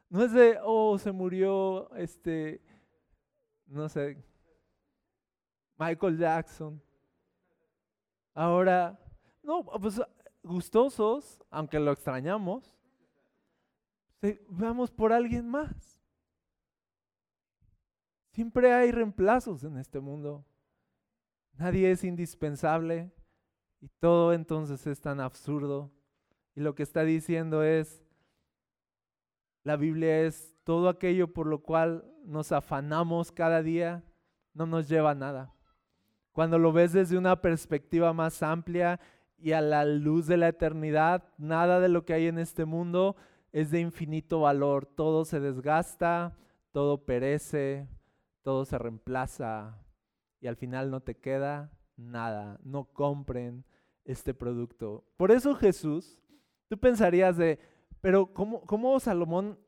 No 0.08 0.22
es 0.22 0.32
de, 0.32 0.58
oh, 0.62 0.98
se 0.98 1.12
murió, 1.12 1.92
este, 1.96 2.62
no 3.66 3.88
sé, 3.88 4.22
Michael 5.76 6.18
Jackson. 6.18 6.82
Ahora, 8.34 8.98
no, 9.42 9.64
pues 9.64 10.00
gustosos, 10.42 11.42
aunque 11.50 11.78
lo 11.78 11.92
extrañamos, 11.92 12.76
vamos 14.48 14.90
por 14.90 15.12
alguien 15.12 15.48
más. 15.48 16.00
Siempre 18.32 18.72
hay 18.72 18.92
reemplazos 18.92 19.64
en 19.64 19.76
este 19.76 20.00
mundo. 20.00 20.44
Nadie 21.54 21.90
es 21.90 22.04
indispensable 22.04 23.10
y 23.80 23.88
todo 23.98 24.32
entonces 24.32 24.86
es 24.86 25.00
tan 25.00 25.20
absurdo. 25.20 25.90
Y 26.54 26.60
lo 26.60 26.74
que 26.74 26.82
está 26.82 27.02
diciendo 27.02 27.62
es, 27.62 28.02
la 29.62 29.76
Biblia 29.76 30.22
es 30.22 30.54
todo 30.64 30.88
aquello 30.88 31.32
por 31.32 31.46
lo 31.46 31.62
cual 31.62 32.04
nos 32.24 32.52
afanamos 32.52 33.32
cada 33.32 33.62
día, 33.62 34.02
no 34.54 34.66
nos 34.66 34.88
lleva 34.88 35.10
a 35.10 35.14
nada. 35.14 35.54
Cuando 36.32 36.58
lo 36.58 36.72
ves 36.72 36.92
desde 36.92 37.18
una 37.18 37.40
perspectiva 37.40 38.12
más 38.12 38.42
amplia 38.42 39.00
y 39.40 39.52
a 39.52 39.60
la 39.60 39.84
luz 39.84 40.26
de 40.26 40.36
la 40.36 40.48
eternidad, 40.48 41.24
nada 41.38 41.80
de 41.80 41.88
lo 41.88 42.04
que 42.04 42.12
hay 42.12 42.26
en 42.26 42.38
este 42.38 42.64
mundo 42.64 43.16
es 43.52 43.70
de 43.70 43.80
infinito 43.80 44.40
valor. 44.40 44.86
Todo 44.86 45.24
se 45.24 45.40
desgasta, 45.40 46.36
todo 46.72 47.04
perece, 47.04 47.88
todo 48.42 48.64
se 48.64 48.78
reemplaza 48.78 49.78
y 50.40 50.46
al 50.46 50.56
final 50.56 50.90
no 50.90 51.00
te 51.00 51.16
queda 51.16 51.72
nada. 51.96 52.58
No 52.62 52.84
compren 52.84 53.64
este 54.04 54.34
producto. 54.34 55.04
Por 55.16 55.30
eso 55.30 55.54
Jesús, 55.54 56.18
tú 56.68 56.78
pensarías 56.78 57.36
de, 57.36 57.58
pero 58.00 58.32
¿cómo, 58.32 58.62
cómo 58.62 58.98
Salomón 59.00 59.58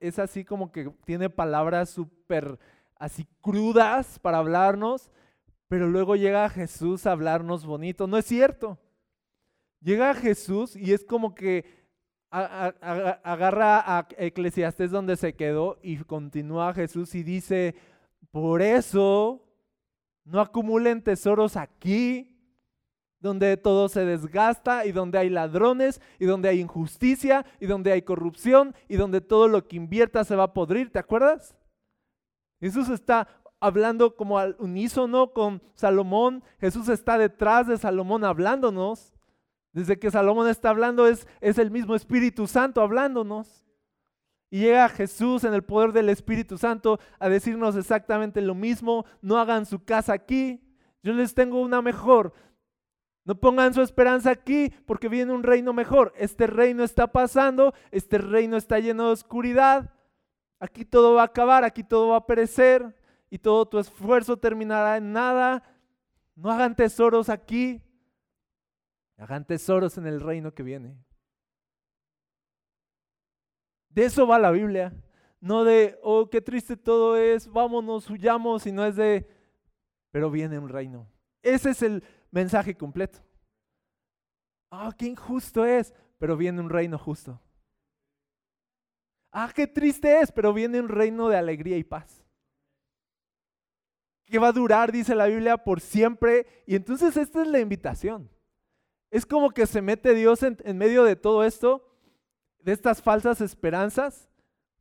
es 0.00 0.18
así 0.18 0.44
como 0.44 0.70
que 0.72 0.90
tiene 1.04 1.30
palabras 1.30 1.90
súper 1.90 2.58
así 2.96 3.26
crudas 3.40 4.18
para 4.20 4.38
hablarnos, 4.38 5.10
pero 5.68 5.88
luego 5.88 6.14
llega 6.16 6.48
Jesús 6.48 7.06
a 7.06 7.12
hablarnos 7.12 7.66
bonito? 7.66 8.06
No 8.06 8.18
es 8.18 8.26
cierto. 8.26 8.78
Llega 9.82 10.14
Jesús 10.14 10.76
y 10.76 10.92
es 10.92 11.04
como 11.04 11.34
que 11.34 11.82
agarra 12.30 13.98
a 13.98 14.08
Eclesiastés 14.16 14.90
donde 14.90 15.16
se 15.16 15.34
quedó 15.34 15.78
y 15.82 15.96
continúa 15.98 16.72
Jesús 16.72 17.14
y 17.14 17.22
dice, 17.22 17.74
por 18.30 18.62
eso 18.62 19.44
no 20.24 20.40
acumulen 20.40 21.02
tesoros 21.02 21.56
aquí, 21.56 22.28
donde 23.18 23.56
todo 23.56 23.88
se 23.88 24.04
desgasta 24.04 24.86
y 24.86 24.92
donde 24.92 25.18
hay 25.18 25.30
ladrones 25.30 26.00
y 26.18 26.24
donde 26.24 26.48
hay 26.48 26.60
injusticia 26.60 27.44
y 27.60 27.66
donde 27.66 27.92
hay 27.92 28.02
corrupción 28.02 28.74
y 28.88 28.96
donde 28.96 29.20
todo 29.20 29.46
lo 29.46 29.68
que 29.68 29.76
invierta 29.76 30.24
se 30.24 30.36
va 30.36 30.44
a 30.44 30.54
podrir, 30.54 30.90
¿te 30.90 30.98
acuerdas? 30.98 31.56
Jesús 32.60 32.88
está 32.88 33.28
hablando 33.60 34.16
como 34.16 34.38
al 34.38 34.56
unísono 34.58 35.32
con 35.32 35.62
Salomón, 35.74 36.42
Jesús 36.60 36.88
está 36.88 37.18
detrás 37.18 37.66
de 37.66 37.78
Salomón 37.78 38.24
hablándonos. 38.24 39.12
Desde 39.72 39.98
que 39.98 40.10
Salomón 40.10 40.48
está 40.48 40.70
hablando 40.70 41.06
es, 41.06 41.26
es 41.40 41.58
el 41.58 41.70
mismo 41.70 41.94
Espíritu 41.94 42.46
Santo 42.46 42.82
hablándonos. 42.82 43.64
Y 44.50 44.60
llega 44.60 44.90
Jesús 44.90 45.44
en 45.44 45.54
el 45.54 45.64
poder 45.64 45.92
del 45.92 46.10
Espíritu 46.10 46.58
Santo 46.58 47.00
a 47.18 47.30
decirnos 47.30 47.74
exactamente 47.74 48.42
lo 48.42 48.54
mismo. 48.54 49.06
No 49.22 49.38
hagan 49.38 49.64
su 49.64 49.82
casa 49.82 50.12
aquí. 50.12 50.60
Yo 51.02 51.14
les 51.14 51.34
tengo 51.34 51.62
una 51.62 51.80
mejor. 51.80 52.34
No 53.24 53.34
pongan 53.34 53.72
su 53.72 53.80
esperanza 53.80 54.30
aquí 54.30 54.68
porque 54.84 55.08
viene 55.08 55.32
un 55.32 55.42
reino 55.42 55.72
mejor. 55.72 56.12
Este 56.18 56.46
reino 56.46 56.84
está 56.84 57.06
pasando. 57.06 57.72
Este 57.90 58.18
reino 58.18 58.58
está 58.58 58.78
lleno 58.78 59.06
de 59.06 59.12
oscuridad. 59.12 59.90
Aquí 60.60 60.84
todo 60.84 61.14
va 61.14 61.22
a 61.22 61.26
acabar. 61.26 61.64
Aquí 61.64 61.82
todo 61.82 62.08
va 62.08 62.18
a 62.18 62.26
perecer. 62.26 62.94
Y 63.30 63.38
todo 63.38 63.66
tu 63.66 63.78
esfuerzo 63.78 64.36
terminará 64.36 64.98
en 64.98 65.14
nada. 65.14 65.62
No 66.36 66.50
hagan 66.50 66.76
tesoros 66.76 67.30
aquí. 67.30 67.80
Hagan 69.22 69.46
tesoros 69.46 69.96
en 69.98 70.08
el 70.08 70.20
reino 70.20 70.52
que 70.52 70.64
viene. 70.64 70.96
De 73.88 74.04
eso 74.04 74.26
va 74.26 74.36
la 74.40 74.50
Biblia. 74.50 74.92
No 75.40 75.62
de, 75.62 75.96
oh, 76.02 76.28
qué 76.28 76.40
triste 76.40 76.76
todo 76.76 77.16
es, 77.16 77.46
vámonos, 77.46 78.10
huyamos, 78.10 78.64
sino 78.64 78.84
es 78.84 78.96
de, 78.96 79.28
pero 80.10 80.28
viene 80.28 80.58
un 80.58 80.68
reino. 80.68 81.08
Ese 81.40 81.70
es 81.70 81.82
el 81.82 82.02
mensaje 82.32 82.76
completo. 82.76 83.20
Ah, 84.72 84.92
qué 84.98 85.06
injusto 85.06 85.64
es, 85.64 85.94
pero 86.18 86.36
viene 86.36 86.60
un 86.60 86.68
reino 86.68 86.98
justo. 86.98 87.40
Ah, 89.30 89.52
qué 89.54 89.68
triste 89.68 90.20
es, 90.20 90.32
pero 90.32 90.52
viene 90.52 90.80
un 90.80 90.88
reino 90.88 91.28
de 91.28 91.36
alegría 91.36 91.76
y 91.76 91.84
paz. 91.84 92.24
Que 94.26 94.40
va 94.40 94.48
a 94.48 94.52
durar, 94.52 94.90
dice 94.90 95.14
la 95.14 95.26
Biblia, 95.26 95.58
por 95.58 95.80
siempre. 95.80 96.64
Y 96.66 96.74
entonces 96.74 97.16
esta 97.16 97.42
es 97.42 97.46
la 97.46 97.60
invitación. 97.60 98.28
Es 99.12 99.26
como 99.26 99.50
que 99.50 99.66
se 99.66 99.82
mete 99.82 100.14
Dios 100.14 100.42
en, 100.42 100.78
medio 100.78 101.04
de 101.04 101.16
todo 101.16 101.44
esto, 101.44 101.86
de 102.60 102.72
estas 102.72 103.02
falsas 103.02 103.42
esperanzas 103.42 104.26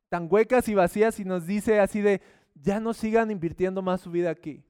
tan 0.07 0.29
huecas 0.31 0.69
y 0.69 0.73
vacías 0.73 1.19
y 1.19 1.25
nos 1.25 1.45
dice 1.45 1.81
así 1.81 1.99
de, 1.99 2.21
ya 2.55 2.79
no 2.79 2.93
sigan 2.93 3.29
invirtiendo 3.29 3.81
más 3.81 3.99
su 3.99 4.09
vida 4.09 4.29
aquí. 4.29 4.63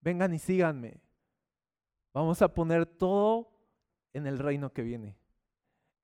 Vengan 0.00 0.34
y 0.34 0.40
síganme. 0.40 1.00
Vamos 2.12 2.42
a 2.42 2.52
poner 2.52 2.84
todo 2.84 3.52
en 4.12 4.26
el 4.26 4.40
reino 4.40 4.72
que 4.72 4.82
viene. 4.82 5.16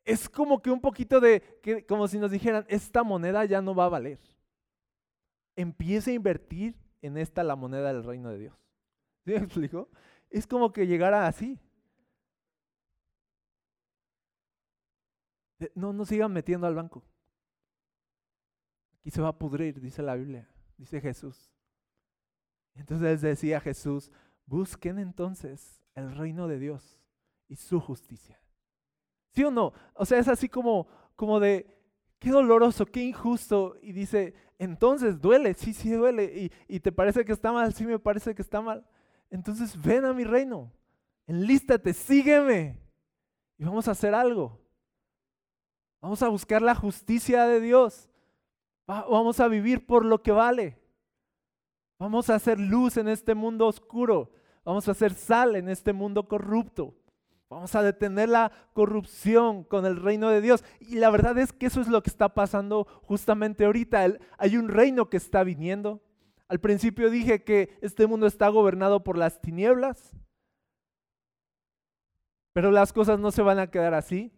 Es 0.04 0.28
como 0.28 0.62
que 0.62 0.70
un 0.70 0.80
poquito 0.80 1.18
de, 1.18 1.42
que, 1.64 1.84
como 1.84 2.06
si 2.06 2.20
nos 2.20 2.30
dijeran, 2.30 2.64
esta 2.68 3.02
moneda 3.02 3.44
ya 3.46 3.60
no 3.60 3.74
va 3.74 3.86
a 3.86 3.90
valer. 3.90 4.20
Empiece 5.56 6.12
a 6.12 6.14
invertir 6.14 6.76
en 7.02 7.16
esta 7.16 7.42
la 7.42 7.56
moneda 7.56 7.92
del 7.92 8.04
reino 8.04 8.30
de 8.30 8.38
Dios. 8.38 8.54
¿Sí 9.24 9.32
me 9.32 9.38
explico? 9.38 9.88
Es 10.30 10.46
como 10.46 10.72
que 10.72 10.86
llegara 10.86 11.26
así. 11.26 11.58
No, 15.74 15.92
no 15.92 16.04
sigan 16.04 16.32
metiendo 16.32 16.66
al 16.66 16.74
banco. 16.74 17.02
Aquí 19.00 19.10
se 19.10 19.22
va 19.22 19.28
a 19.28 19.38
pudrir, 19.38 19.80
dice 19.80 20.02
la 20.02 20.14
Biblia, 20.14 20.48
dice 20.76 21.00
Jesús. 21.00 21.50
Entonces 22.74 23.20
decía 23.20 23.60
Jesús, 23.60 24.10
busquen 24.44 24.98
entonces 24.98 25.80
el 25.94 26.14
reino 26.14 26.46
de 26.48 26.58
Dios 26.58 26.98
y 27.48 27.56
su 27.56 27.80
justicia. 27.80 28.40
¿Sí 29.32 29.44
o 29.44 29.50
no? 29.50 29.72
O 29.94 30.04
sea, 30.04 30.18
es 30.18 30.28
así 30.28 30.48
como, 30.48 30.86
como 31.14 31.40
de, 31.40 31.74
qué 32.18 32.30
doloroso, 32.30 32.86
qué 32.86 33.02
injusto. 33.02 33.76
Y 33.80 33.92
dice, 33.92 34.34
entonces 34.58 35.20
duele, 35.20 35.54
sí, 35.54 35.72
sí 35.72 35.90
duele. 35.90 36.50
Y, 36.68 36.76
y 36.76 36.80
te 36.80 36.92
parece 36.92 37.24
que 37.24 37.32
está 37.32 37.52
mal, 37.52 37.72
sí 37.72 37.86
me 37.86 37.98
parece 37.98 38.34
que 38.34 38.42
está 38.42 38.60
mal. 38.60 38.86
Entonces 39.30 39.80
ven 39.80 40.04
a 40.04 40.12
mi 40.12 40.24
reino, 40.24 40.72
enlístate, 41.26 41.92
sígueme 41.92 42.80
y 43.58 43.64
vamos 43.64 43.88
a 43.88 43.92
hacer 43.92 44.14
algo. 44.14 44.65
Vamos 46.00 46.22
a 46.22 46.28
buscar 46.28 46.62
la 46.62 46.74
justicia 46.74 47.44
de 47.46 47.60
Dios. 47.60 48.08
Vamos 48.86 49.40
a 49.40 49.48
vivir 49.48 49.86
por 49.86 50.04
lo 50.04 50.22
que 50.22 50.32
vale. 50.32 50.78
Vamos 51.98 52.30
a 52.30 52.34
hacer 52.34 52.60
luz 52.60 52.96
en 52.96 53.08
este 53.08 53.34
mundo 53.34 53.66
oscuro. 53.66 54.30
Vamos 54.64 54.86
a 54.88 54.92
hacer 54.92 55.14
sal 55.14 55.56
en 55.56 55.68
este 55.68 55.92
mundo 55.92 56.28
corrupto. 56.28 56.94
Vamos 57.48 57.74
a 57.74 57.82
detener 57.82 58.28
la 58.28 58.50
corrupción 58.72 59.62
con 59.64 59.86
el 59.86 59.96
reino 59.96 60.28
de 60.28 60.40
Dios. 60.40 60.64
Y 60.80 60.96
la 60.96 61.10
verdad 61.10 61.38
es 61.38 61.52
que 61.52 61.66
eso 61.66 61.80
es 61.80 61.88
lo 61.88 62.02
que 62.02 62.10
está 62.10 62.34
pasando 62.34 62.86
justamente 63.02 63.64
ahorita. 63.64 64.04
Hay 64.38 64.56
un 64.56 64.68
reino 64.68 65.08
que 65.08 65.16
está 65.16 65.44
viniendo. 65.44 66.02
Al 66.48 66.60
principio 66.60 67.10
dije 67.10 67.44
que 67.44 67.78
este 67.80 68.06
mundo 68.06 68.26
está 68.26 68.48
gobernado 68.48 69.02
por 69.02 69.16
las 69.16 69.40
tinieblas. 69.40 70.12
Pero 72.52 72.70
las 72.70 72.92
cosas 72.92 73.18
no 73.18 73.30
se 73.30 73.42
van 73.42 73.58
a 73.58 73.70
quedar 73.70 73.94
así. 73.94 74.32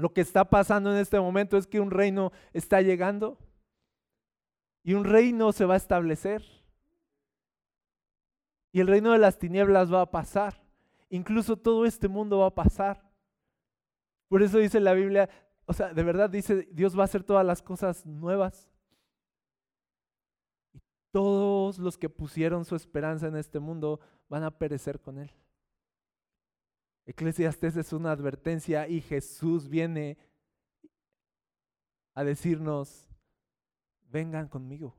Lo 0.00 0.12
que 0.12 0.22
está 0.22 0.48
pasando 0.48 0.90
en 0.92 0.98
este 0.98 1.20
momento 1.20 1.56
es 1.56 1.66
que 1.66 1.78
un 1.78 1.90
reino 1.90 2.32
está 2.52 2.80
llegando 2.80 3.38
y 4.82 4.94
un 4.94 5.04
reino 5.04 5.52
se 5.52 5.66
va 5.66 5.74
a 5.74 5.76
establecer. 5.76 6.42
Y 8.72 8.80
el 8.80 8.86
reino 8.86 9.12
de 9.12 9.18
las 9.18 9.38
tinieblas 9.38 9.92
va 9.92 10.00
a 10.02 10.10
pasar. 10.10 10.62
Incluso 11.10 11.56
todo 11.56 11.84
este 11.84 12.08
mundo 12.08 12.38
va 12.38 12.46
a 12.46 12.54
pasar. 12.54 13.04
Por 14.28 14.42
eso 14.42 14.58
dice 14.58 14.80
la 14.80 14.94
Biblia, 14.94 15.28
o 15.66 15.72
sea, 15.72 15.92
de 15.92 16.02
verdad 16.02 16.30
dice, 16.30 16.68
Dios 16.70 16.96
va 16.96 17.02
a 17.02 17.04
hacer 17.04 17.22
todas 17.22 17.44
las 17.44 17.60
cosas 17.60 18.06
nuevas. 18.06 18.70
Y 20.72 20.80
todos 21.10 21.78
los 21.78 21.98
que 21.98 22.08
pusieron 22.08 22.64
su 22.64 22.74
esperanza 22.74 23.26
en 23.26 23.36
este 23.36 23.58
mundo 23.58 24.00
van 24.28 24.44
a 24.44 24.56
perecer 24.56 25.00
con 25.00 25.18
él. 25.18 25.30
Eclesiastes 27.10 27.76
es 27.76 27.92
una 27.92 28.12
advertencia 28.12 28.86
y 28.86 29.00
Jesús 29.00 29.68
viene 29.68 30.16
a 32.14 32.22
decirnos, 32.22 33.08
vengan 34.02 34.46
conmigo, 34.46 34.96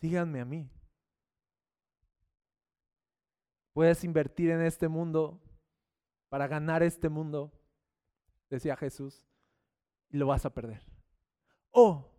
síganme 0.00 0.40
a 0.40 0.46
mí. 0.46 0.70
Puedes 3.74 4.02
invertir 4.02 4.50
en 4.50 4.62
este 4.62 4.88
mundo 4.88 5.42
para 6.30 6.46
ganar 6.48 6.82
este 6.82 7.10
mundo, 7.10 7.52
decía 8.48 8.78
Jesús, 8.78 9.26
y 10.08 10.16
lo 10.16 10.26
vas 10.26 10.46
a 10.46 10.54
perder. 10.54 10.82
O 11.70 12.10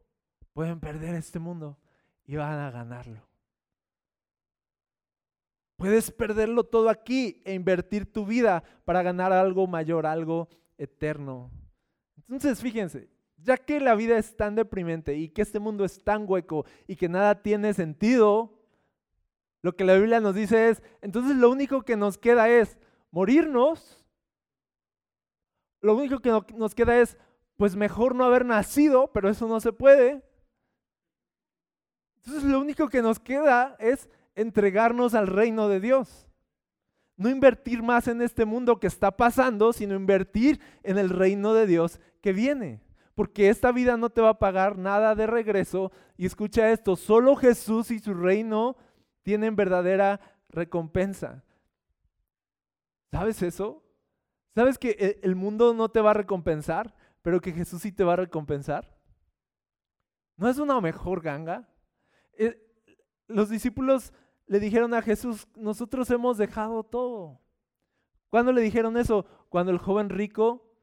pueden 0.54 0.80
perder 0.80 1.16
este 1.16 1.40
mundo 1.40 1.76
y 2.24 2.36
van 2.36 2.60
a 2.60 2.70
ganarlo. 2.70 3.28
Puedes 5.78 6.12
perderlo 6.12 6.64
todo 6.64 6.90
aquí 6.90 7.42
e 7.46 7.54
invertir 7.54 8.12
tu 8.12 8.26
vida 8.26 8.64
para 8.84 9.04
ganar 9.04 9.32
algo 9.32 9.68
mayor, 9.68 10.06
algo 10.06 10.50
eterno. 10.78 11.52
Entonces, 12.18 12.60
fíjense, 12.60 13.10
ya 13.38 13.58
que 13.58 13.80
la 13.80 13.96
vida 13.96 14.18
es 14.18 14.36
tan 14.36 14.56
deprimente 14.56 15.16
y 15.16 15.30
que 15.30 15.44
este 15.44 15.60
mundo 15.60 15.86
es 15.86 16.04
tan 16.04 16.26
hueco 16.28 16.66
y 16.88 16.96
que 16.96 17.08
nada 17.08 17.42
tiene 17.42 17.74
sentido, 17.74 18.58
lo 19.62 19.76
que 19.76 19.86
la 19.86 19.96
Biblia 19.96 20.20
nos 20.20 20.34
dice 20.34 20.70
es, 20.70 20.82
entonces 21.02 21.38
lo 21.38 21.50
único 21.52 21.84
que 21.84 21.96
nos 21.96 22.18
queda 22.18 22.50
es 22.50 22.78
morirnos. 23.12 24.04
Lo 25.82 25.96
único 25.96 26.20
que 26.20 26.32
nos 26.56 26.74
queda 26.74 27.00
es, 27.00 27.18
pues 27.56 27.76
mejor 27.76 28.16
no 28.16 28.24
haber 28.24 28.46
nacido, 28.46 29.12
pero 29.14 29.30
eso 29.30 29.48
no 29.48 29.60
se 29.60 29.72
puede. 29.72 30.24
Entonces 32.18 32.44
lo 32.44 32.60
único 32.60 32.90
que 32.90 33.02
nos 33.02 33.20
queda 33.20 33.76
es 33.80 34.10
entregarnos 34.38 35.16
al 35.16 35.28
reino 35.28 35.68
de 35.68 35.82
Dios. 35.82 36.30
No 37.18 37.30
invertir 37.30 37.82
más 37.82 38.08
en 38.08 38.22
este 38.22 38.46
mundo 38.46 38.80
que 38.80 38.88
está 38.88 39.18
pasando, 39.18 39.74
sino 39.74 39.96
invertir 39.96 40.62
en 40.84 41.00
el 41.00 41.10
reino 41.10 41.54
de 41.56 41.66
Dios 41.66 42.00
que 42.22 42.32
viene. 42.32 42.80
Porque 43.16 43.50
esta 43.50 43.72
vida 43.72 43.98
no 43.98 44.12
te 44.12 44.22
va 44.22 44.30
a 44.30 44.40
pagar 44.40 44.78
nada 44.78 45.16
de 45.16 45.26
regreso. 45.26 45.92
Y 46.16 46.28
escucha 46.28 46.72
esto, 46.72 46.96
solo 46.96 47.36
Jesús 47.36 47.90
y 47.90 47.98
su 47.98 48.14
reino 48.14 48.78
tienen 49.24 49.56
verdadera 49.56 50.22
recompensa. 50.50 51.44
¿Sabes 53.12 53.42
eso? 53.42 53.84
¿Sabes 54.54 54.78
que 54.78 55.20
el 55.24 55.36
mundo 55.36 55.74
no 55.74 55.90
te 55.90 56.02
va 56.02 56.12
a 56.12 56.16
recompensar, 56.16 56.96
pero 57.24 57.42
que 57.42 57.52
Jesús 57.54 57.82
sí 57.82 57.92
te 57.92 58.04
va 58.04 58.14
a 58.14 58.18
recompensar? 58.18 58.96
¿No 60.36 60.48
es 60.48 60.60
una 60.60 60.80
mejor 60.80 61.22
ganga? 61.22 61.68
Eh, 62.38 62.64
los 63.28 63.50
discípulos 63.50 64.14
le 64.48 64.60
dijeron 64.60 64.94
a 64.94 65.02
Jesús, 65.02 65.48
nosotros 65.56 66.10
hemos 66.10 66.38
dejado 66.38 66.84
todo. 66.84 67.40
¿Cuándo 68.30 68.52
le 68.52 68.62
dijeron 68.62 68.98
eso? 68.98 69.26
Cuando 69.50 69.72
el 69.72 69.78
joven 69.78 70.10
rico, 70.10 70.74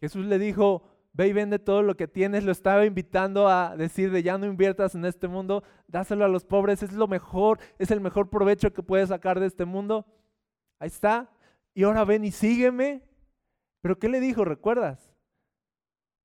Jesús 0.00 0.24
le 0.26 0.38
dijo, 0.38 0.82
ve 1.12 1.28
y 1.28 1.32
vende 1.32 1.58
todo 1.58 1.82
lo 1.82 1.96
que 1.96 2.08
tienes, 2.08 2.44
lo 2.44 2.52
estaba 2.52 2.86
invitando 2.86 3.48
a 3.48 3.76
decir 3.76 4.10
de 4.10 4.22
ya 4.22 4.38
no 4.38 4.46
inviertas 4.46 4.94
en 4.94 5.04
este 5.04 5.28
mundo, 5.28 5.62
dáselo 5.86 6.24
a 6.24 6.28
los 6.28 6.44
pobres, 6.44 6.82
es 6.82 6.92
lo 6.92 7.08
mejor, 7.08 7.58
es 7.78 7.90
el 7.90 8.00
mejor 8.00 8.30
provecho 8.30 8.72
que 8.72 8.82
puedes 8.82 9.08
sacar 9.08 9.40
de 9.40 9.46
este 9.46 9.64
mundo. 9.64 10.06
Ahí 10.78 10.88
está. 10.88 11.30
Y 11.74 11.84
ahora 11.84 12.04
ven 12.04 12.24
y 12.24 12.30
sígueme. 12.30 13.02
Pero 13.82 13.98
¿qué 13.98 14.08
le 14.08 14.20
dijo? 14.20 14.44
¿Recuerdas? 14.44 15.12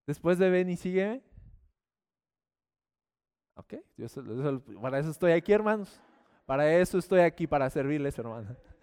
Después 0.08 0.38
de 0.38 0.50
ven 0.50 0.70
y 0.70 0.78
sígueme. 0.78 1.24
Ok, 3.58 3.76
para 4.82 5.00
eso 5.00 5.12
estoy 5.12 5.32
aquí, 5.32 5.54
hermanos. 5.54 6.02
Para 6.46 6.78
eso 6.78 6.98
estoy 6.98 7.22
aquí, 7.22 7.48
para 7.48 7.70
servirles, 7.70 8.18
hermano. 8.18 8.56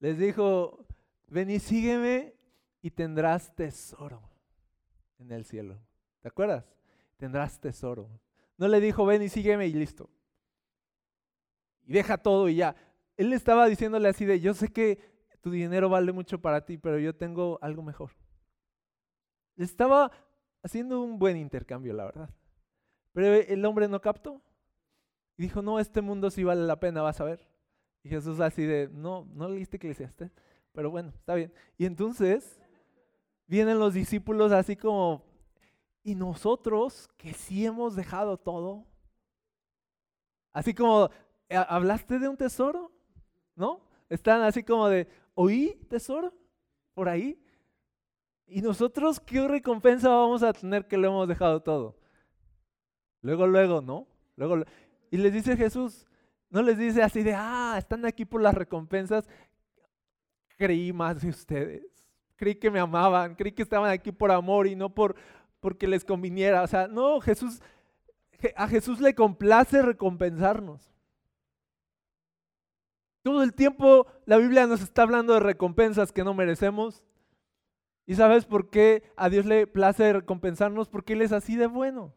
Les 0.00 0.18
dijo, 0.18 0.86
ven 1.28 1.50
y 1.50 1.58
sígueme 1.58 2.34
y 2.82 2.90
tendrás 2.90 3.54
tesoro 3.54 4.22
en 5.18 5.32
el 5.32 5.44
cielo. 5.44 5.78
¿Te 6.20 6.28
acuerdas? 6.28 6.64
Tendrás 7.16 7.60
tesoro. 7.60 8.08
No 8.56 8.68
le 8.68 8.80
dijo, 8.80 9.04
ven 9.04 9.22
y 9.22 9.28
sígueme 9.28 9.66
y 9.66 9.72
listo. 9.72 10.08
Y 11.86 11.92
deja 11.92 12.18
todo 12.18 12.48
y 12.48 12.56
ya. 12.56 12.76
Él 13.16 13.32
estaba 13.32 13.66
diciéndole 13.66 14.08
así 14.08 14.24
de, 14.24 14.40
yo 14.40 14.54
sé 14.54 14.72
que 14.72 14.98
tu 15.40 15.50
dinero 15.50 15.88
vale 15.88 16.12
mucho 16.12 16.40
para 16.40 16.64
ti, 16.64 16.78
pero 16.78 16.98
yo 16.98 17.14
tengo 17.14 17.58
algo 17.62 17.82
mejor. 17.82 18.12
Estaba 19.56 20.10
haciendo 20.62 21.00
un 21.00 21.18
buen 21.18 21.36
intercambio, 21.36 21.94
la 21.94 22.06
verdad. 22.06 22.30
Pero 23.12 23.34
el 23.34 23.64
hombre 23.64 23.88
no 23.88 24.00
captó. 24.00 24.42
Y 25.36 25.42
dijo, 25.42 25.62
no, 25.62 25.78
este 25.78 26.00
mundo 26.00 26.30
sí 26.30 26.44
vale 26.44 26.62
la 26.62 26.80
pena, 26.80 27.02
vas 27.02 27.20
a 27.20 27.24
ver. 27.24 27.46
Y 28.02 28.08
Jesús 28.08 28.40
así 28.40 28.62
de, 28.64 28.88
no, 28.92 29.28
no 29.34 29.48
leíste 29.48 29.76
Eclesiastes, 29.76 30.30
pero 30.72 30.90
bueno, 30.90 31.12
está 31.14 31.34
bien. 31.34 31.52
Y 31.76 31.86
entonces 31.86 32.60
vienen 33.46 33.78
los 33.78 33.94
discípulos 33.94 34.52
así 34.52 34.76
como, 34.76 35.24
y 36.02 36.14
nosotros 36.14 37.08
que 37.16 37.32
sí 37.34 37.66
hemos 37.66 37.96
dejado 37.96 38.38
todo, 38.38 38.86
así 40.52 40.72
como, 40.72 41.10
¿hablaste 41.50 42.18
de 42.18 42.28
un 42.28 42.36
tesoro? 42.36 42.92
¿No? 43.54 43.80
Están 44.08 44.42
así 44.42 44.62
como 44.62 44.88
de, 44.88 45.08
¿oí 45.34 45.74
tesoro? 45.88 46.32
Por 46.94 47.08
ahí. 47.08 47.42
¿Y 48.46 48.62
nosotros 48.62 49.18
qué 49.18 49.46
recompensa 49.48 50.08
vamos 50.08 50.42
a 50.42 50.52
tener 50.52 50.86
que 50.86 50.96
lo 50.96 51.08
hemos 51.08 51.28
dejado 51.28 51.60
todo? 51.62 51.98
Luego, 53.20 53.46
luego, 53.46 53.80
¿no? 53.80 54.06
Luego, 54.36 54.64
y 55.10 55.16
les 55.16 55.32
dice 55.32 55.56
Jesús, 55.56 56.06
no 56.50 56.62
les 56.62 56.78
dice 56.78 57.02
así 57.02 57.22
de, 57.22 57.34
ah, 57.34 57.74
están 57.78 58.04
aquí 58.04 58.24
por 58.24 58.40
las 58.40 58.54
recompensas. 58.54 59.28
Creí 60.56 60.92
más 60.92 61.22
de 61.22 61.28
ustedes. 61.28 61.84
Creí 62.36 62.54
que 62.54 62.70
me 62.70 62.80
amaban, 62.80 63.34
creí 63.34 63.52
que 63.52 63.62
estaban 63.62 63.90
aquí 63.90 64.12
por 64.12 64.30
amor 64.30 64.66
y 64.66 64.76
no 64.76 64.94
por 64.94 65.16
porque 65.60 65.86
les 65.86 66.04
conviniera. 66.04 66.62
O 66.62 66.66
sea, 66.66 66.86
no, 66.86 67.20
Jesús, 67.20 67.60
a 68.54 68.68
Jesús 68.68 69.00
le 69.00 69.14
complace 69.14 69.82
recompensarnos. 69.82 70.92
Todo 73.22 73.42
el 73.42 73.54
tiempo 73.54 74.06
la 74.24 74.36
Biblia 74.36 74.66
nos 74.66 74.82
está 74.82 75.02
hablando 75.02 75.34
de 75.34 75.40
recompensas 75.40 76.12
que 76.12 76.22
no 76.24 76.34
merecemos. 76.34 77.02
¿Y 78.06 78.14
sabes 78.14 78.44
por 78.44 78.70
qué 78.70 79.02
a 79.16 79.28
Dios 79.28 79.46
le 79.46 79.66
place 79.66 80.12
recompensarnos? 80.12 80.88
Porque 80.88 81.14
Él 81.14 81.22
es 81.22 81.32
así 81.32 81.56
de 81.56 81.66
bueno. 81.66 82.14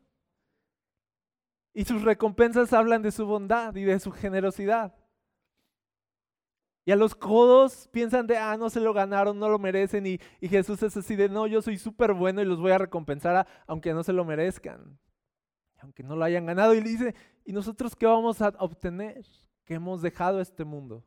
Y 1.74 1.86
sus 1.86 2.02
recompensas 2.04 2.74
hablan 2.74 3.02
de 3.02 3.12
su 3.12 3.26
bondad 3.26 3.76
y 3.76 3.84
de 3.84 4.00
su 4.00 4.12
generosidad. 4.12 4.96
Y 6.86 6.92
a 6.92 6.96
los 6.96 7.14
codos 7.14 7.88
piensan 7.92 8.26
de, 8.26 8.38
ah, 8.38 8.58
no 8.58 8.70
se 8.70 8.80
lo 8.80 8.94
ganaron, 8.94 9.38
no 9.38 9.50
lo 9.50 9.60
merecen. 9.60 10.08
Y, 10.08 10.20
Jesús 10.42 10.82
es 10.82 10.98
así 10.98 11.16
de, 11.16 11.30
no, 11.30 11.46
yo 11.46 11.62
soy 11.62 11.78
súper 11.78 12.14
bueno 12.14 12.42
y 12.42 12.46
los 12.46 12.60
voy 12.60 12.72
a 12.72 12.80
recompensar 12.80 13.46
aunque 13.68 13.94
no 13.94 14.04
se 14.04 14.14
lo 14.14 14.26
merezcan. 14.26 14.98
Aunque 15.82 16.04
no 16.04 16.16
lo 16.16 16.26
hayan 16.26 16.46
ganado. 16.46 16.74
Y 16.74 16.82
le 16.82 16.90
dice, 16.90 17.16
¿y 17.46 17.54
nosotros 17.54 17.96
qué 17.96 18.06
vamos 18.06 18.42
a 18.42 18.50
obtener? 18.60 19.24
Que 19.66 19.76
hemos 19.76 20.02
dejado 20.02 20.42
este 20.42 20.66
mundo. 20.66 21.06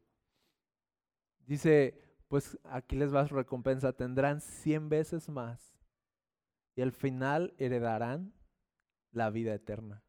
Dice, 1.47 2.01
pues 2.29 2.57
aquí 2.65 2.97
les 2.97 3.13
va 3.13 3.27
su 3.27 3.35
recompensa, 3.35 3.93
tendrán 3.93 4.41
cien 4.41 4.89
veces 4.89 5.29
más 5.29 5.73
y 6.75 6.83
al 6.83 6.93
final 6.93 7.55
heredarán 7.59 8.33
la 9.11 9.31
vida 9.31 9.53
eterna. 9.55 10.03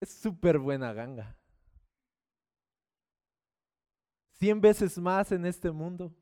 Es 0.00 0.10
súper 0.10 0.58
buena 0.58 0.92
ganga. 0.92 1.36
Cien 4.38 4.60
veces 4.60 4.96
más 4.98 5.32
en 5.32 5.44
este 5.44 5.70
mundo. 5.70 6.14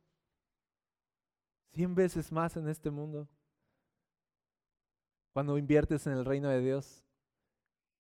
Cien 1.73 1.95
veces 1.95 2.33
más 2.33 2.57
en 2.57 2.69
este 2.69 2.91
mundo. 2.91 3.29
Cuando 5.35 5.59
inviertes 5.59 6.07
en 6.07 6.15
el 6.15 6.25
reino 6.25 6.49
de 6.49 6.61
Dios 6.61 7.05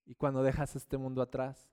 y 0.06 0.14
cuando 0.14 0.42
dejas 0.42 0.74
este 0.74 0.96
mundo 0.96 1.20
atrás. 1.20 1.68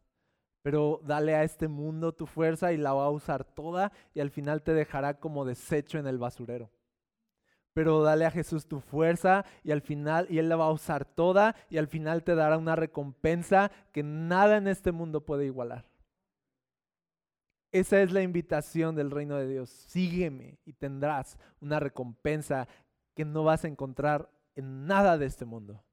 Pero 0.61 0.99
dale 1.03 1.35
a 1.35 1.43
este 1.43 1.69
mundo 1.69 2.13
tu 2.13 2.25
fuerza 2.25 2.73
y 2.73 2.77
la 2.77 2.93
va 2.93 3.05
a 3.05 3.09
usar 3.09 3.45
toda 3.45 3.93
y 4.13 4.19
al 4.19 4.29
final 4.29 4.61
te 4.61 4.73
dejará 4.73 5.19
como 5.19 5.45
desecho 5.45 5.97
en 5.97 6.07
el 6.07 6.17
basurero. 6.17 6.69
Pero 7.73 8.01
dale 8.01 8.25
a 8.25 8.31
Jesús 8.31 8.67
tu 8.67 8.79
fuerza 8.79 9.45
y 9.63 9.71
al 9.71 9.81
final, 9.81 10.27
y 10.29 10.37
Él 10.37 10.49
la 10.49 10.55
va 10.55 10.65
a 10.65 10.71
usar 10.71 11.05
toda 11.05 11.55
y 11.69 11.77
al 11.77 11.87
final 11.87 12.23
te 12.23 12.35
dará 12.35 12.57
una 12.57 12.75
recompensa 12.75 13.71
que 13.91 14.03
nada 14.03 14.57
en 14.57 14.67
este 14.67 14.91
mundo 14.91 15.25
puede 15.25 15.45
igualar. 15.45 15.85
Esa 17.71 18.03
es 18.03 18.11
la 18.11 18.21
invitación 18.21 18.95
del 18.95 19.09
reino 19.09 19.35
de 19.35 19.47
Dios. 19.47 19.69
Sígueme 19.69 20.59
y 20.63 20.73
tendrás 20.73 21.39
una 21.59 21.79
recompensa 21.79 22.67
que 23.15 23.25
no 23.25 23.43
vas 23.43 23.65
a 23.65 23.67
encontrar 23.67 24.29
en 24.55 24.85
nada 24.85 25.17
de 25.17 25.25
este 25.25 25.45
mundo. 25.45 25.83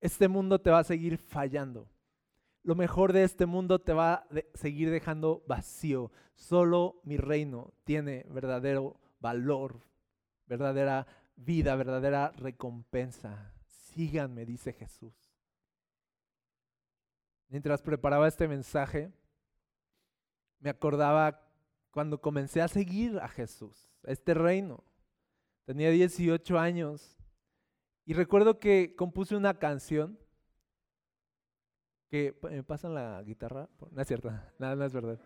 Este 0.00 0.28
mundo 0.28 0.60
te 0.60 0.70
va 0.70 0.78
a 0.78 0.84
seguir 0.84 1.18
fallando. 1.18 1.90
Lo 2.62 2.74
mejor 2.74 3.12
de 3.12 3.24
este 3.24 3.44
mundo 3.44 3.78
te 3.78 3.92
va 3.92 4.14
a 4.14 4.26
seguir 4.54 4.90
dejando 4.90 5.44
vacío. 5.46 6.10
Solo 6.34 7.00
mi 7.04 7.18
reino 7.18 7.74
tiene 7.84 8.24
verdadero 8.30 8.98
valor, 9.20 9.80
verdadera 10.46 11.06
vida, 11.36 11.74
verdadera 11.76 12.32
recompensa. 12.36 13.52
Síganme, 13.66 14.44
dice 14.44 14.72
Jesús. 14.72 15.14
Mientras 17.48 17.82
preparaba 17.82 18.26
este 18.26 18.48
mensaje, 18.48 19.12
me 20.58 20.70
acordaba 20.70 21.40
cuando 21.90 22.20
comencé 22.20 22.60
a 22.60 22.68
seguir 22.68 23.18
a 23.20 23.28
Jesús, 23.28 23.88
a 24.06 24.10
este 24.10 24.34
reino. 24.34 24.82
Tenía 25.64 25.90
18 25.90 26.58
años 26.58 27.16
y 28.04 28.14
recuerdo 28.14 28.58
que 28.58 28.94
compuse 28.96 29.36
una 29.36 29.58
canción 29.58 30.18
que 32.10 32.38
me 32.42 32.62
pasan 32.62 32.94
la 32.94 33.22
guitarra, 33.22 33.68
no 33.90 34.00
es 34.00 34.06
cierto, 34.08 34.30
nada, 34.58 34.76
no 34.76 34.84
es 34.84 34.92
verdad. 34.92 35.18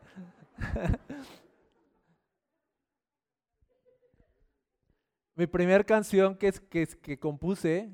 Mi 5.39 5.47
primera 5.47 5.85
canción 5.85 6.35
que, 6.37 6.51
que, 6.51 6.85
que 6.85 7.17
compuse 7.17 7.93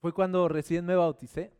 fue 0.00 0.12
cuando 0.12 0.48
recién 0.48 0.84
me 0.84 0.96
bauticé. 0.96 1.56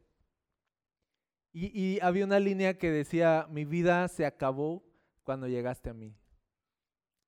Y, 1.52 2.00
había 2.00 2.24
una 2.24 2.40
línea 2.40 2.76
que 2.76 2.90
decía, 2.90 3.46
mi 3.48 3.64
vida 3.64 4.08
se 4.08 4.26
acabó 4.26 4.82
cuando 5.22 5.46
llegaste 5.46 5.88
a 5.88 5.94
mí. 5.94 6.16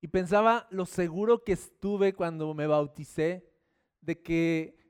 Y 0.01 0.09
pensaba 0.09 0.67
lo 0.71 0.85
seguro 0.85 1.45
que 1.45 1.53
estuve 1.53 2.13
cuando 2.13 2.53
me 2.55 2.67
bauticé 2.67 3.49
de 4.01 4.21
que 4.21 4.81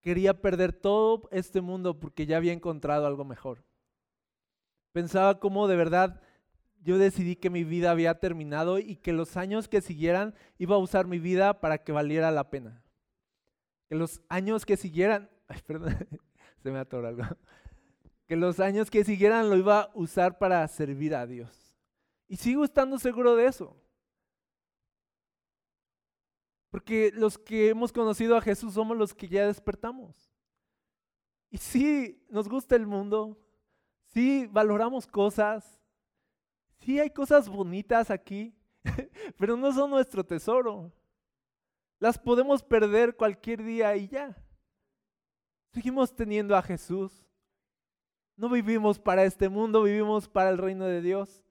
quería 0.00 0.40
perder 0.40 0.72
todo 0.72 1.28
este 1.32 1.60
mundo 1.60 1.98
porque 1.98 2.26
ya 2.26 2.36
había 2.36 2.52
encontrado 2.52 3.08
algo 3.08 3.24
mejor. 3.24 3.64
Pensaba 4.92 5.40
cómo 5.40 5.66
de 5.66 5.74
verdad 5.74 6.22
yo 6.80 6.98
decidí 6.98 7.36
que 7.36 7.50
mi 7.50 7.64
vida 7.64 7.90
había 7.90 8.18
terminado 8.18 8.78
y 8.78 8.96
que 8.96 9.12
los 9.12 9.36
años 9.36 9.68
que 9.68 9.80
siguieran 9.80 10.34
iba 10.58 10.76
a 10.76 10.78
usar 10.78 11.06
mi 11.06 11.18
vida 11.18 11.60
para 11.60 11.78
que 11.78 11.92
valiera 11.92 12.30
la 12.30 12.50
pena. 12.50 12.82
Que 13.88 13.94
los 13.94 14.22
años 14.28 14.64
que 14.64 14.76
siguieran, 14.76 15.30
ay, 15.48 15.60
perdón, 15.66 15.96
se 16.62 16.70
me 16.70 16.78
atoró 16.78 17.08
algo 17.08 17.24
que 18.30 18.36
los 18.36 18.60
años 18.60 18.88
que 18.92 19.02
siguieran 19.02 19.50
lo 19.50 19.56
iba 19.56 19.80
a 19.80 19.90
usar 19.92 20.38
para 20.38 20.68
servir 20.68 21.16
a 21.16 21.26
Dios. 21.26 21.76
Y 22.28 22.36
sigo 22.36 22.62
estando 22.62 22.96
seguro 22.96 23.34
de 23.34 23.46
eso. 23.46 23.76
Porque 26.70 27.10
los 27.12 27.36
que 27.36 27.70
hemos 27.70 27.90
conocido 27.92 28.36
a 28.36 28.40
Jesús 28.40 28.74
somos 28.74 28.96
los 28.96 29.14
que 29.14 29.26
ya 29.26 29.48
despertamos. 29.48 30.32
Y 31.50 31.58
sí, 31.58 32.24
nos 32.30 32.48
gusta 32.48 32.76
el 32.76 32.86
mundo, 32.86 33.36
sí, 34.14 34.46
valoramos 34.46 35.08
cosas, 35.08 35.79
sí, 36.80 36.98
hay 36.98 37.10
cosas 37.10 37.48
bonitas 37.48 38.10
aquí, 38.10 38.54
pero 39.38 39.56
no 39.56 39.72
son 39.72 39.90
nuestro 39.90 40.24
tesoro. 40.24 40.92
Las 41.98 42.18
podemos 42.18 42.62
perder 42.62 43.16
cualquier 43.16 43.62
día 43.62 43.94
y 43.96 44.08
ya. 44.08 44.36
Seguimos 45.72 46.14
teniendo 46.14 46.56
a 46.56 46.62
Jesús. 46.62 47.26
No 48.36 48.48
vivimos 48.48 48.98
para 48.98 49.24
este 49.24 49.48
mundo, 49.48 49.82
vivimos 49.82 50.28
para 50.28 50.50
el 50.50 50.58
reino 50.58 50.86
de 50.86 51.02
Dios. 51.02 51.44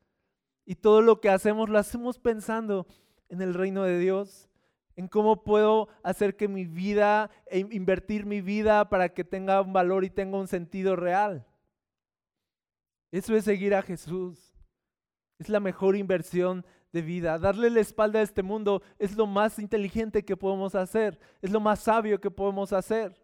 Y 0.65 0.75
todo 0.75 1.01
lo 1.01 1.21
que 1.21 1.29
hacemos 1.29 1.69
lo 1.69 1.77
hacemos 1.77 2.19
pensando 2.19 2.87
en 3.29 3.41
el 3.41 3.53
reino 3.53 3.83
de 3.83 3.99
Dios, 3.99 4.49
en 4.95 5.07
cómo 5.07 5.43
puedo 5.43 5.87
hacer 6.03 6.35
que 6.35 6.47
mi 6.47 6.65
vida, 6.65 7.29
e 7.45 7.59
invertir 7.59 8.25
mi 8.25 8.41
vida 8.41 8.89
para 8.89 9.09
que 9.09 9.23
tenga 9.23 9.61
un 9.61 9.71
valor 9.71 10.03
y 10.03 10.09
tenga 10.09 10.37
un 10.37 10.47
sentido 10.47 10.95
real. 10.95 11.45
Eso 13.11 13.35
es 13.35 13.45
seguir 13.45 13.73
a 13.73 13.81
Jesús. 13.81 14.48
Es 15.39 15.49
la 15.49 15.59
mejor 15.59 15.95
inversión 15.95 16.65
de 16.91 17.01
vida. 17.01 17.37
Darle 17.37 17.69
la 17.69 17.79
espalda 17.79 18.19
a 18.19 18.23
este 18.23 18.43
mundo 18.43 18.81
es 18.97 19.15
lo 19.15 19.27
más 19.27 19.59
inteligente 19.59 20.23
que 20.23 20.37
podemos 20.37 20.75
hacer, 20.75 21.19
es 21.41 21.51
lo 21.51 21.59
más 21.59 21.79
sabio 21.79 22.19
que 22.19 22.31
podemos 22.31 22.73
hacer. 22.73 23.19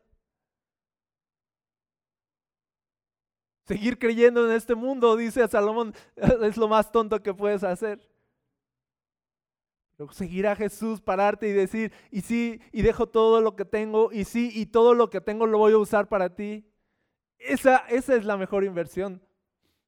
Seguir 3.66 3.98
creyendo 3.98 4.46
en 4.46 4.56
este 4.56 4.76
mundo, 4.76 5.16
dice 5.16 5.48
Salomón, 5.48 5.94
es 6.16 6.56
lo 6.56 6.68
más 6.68 6.92
tonto 6.92 7.22
que 7.22 7.34
puedes 7.34 7.64
hacer. 7.64 8.08
Pero 9.98 10.12
seguir 10.12 10.46
a 10.46 10.56
Jesús, 10.56 11.02
pararte 11.02 11.48
y 11.48 11.54
decir, 11.54 11.92
y 12.12 12.22
sí, 12.22 12.62
y 12.72 12.82
dejo 12.82 13.08
todo 13.08 13.42
lo 13.42 13.56
que 13.56 13.66
tengo, 13.66 14.12
y 14.12 14.26
sí, 14.26 14.52
y 14.54 14.68
todo 14.68 14.94
lo 14.94 15.10
que 15.10 15.22
tengo 15.22 15.48
lo 15.48 15.58
voy 15.58 15.74
a 15.74 15.78
usar 15.78 16.08
para 16.08 16.36
ti. 16.36 16.70
Esa, 17.40 17.78
esa 17.90 18.16
es 18.16 18.26
la 18.26 18.38
mejor 18.38 18.64
inversión. 18.64 19.22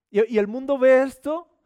Y, 0.09 0.33
y 0.33 0.39
el 0.39 0.47
mundo 0.47 0.77
ve 0.79 1.03
esto 1.03 1.56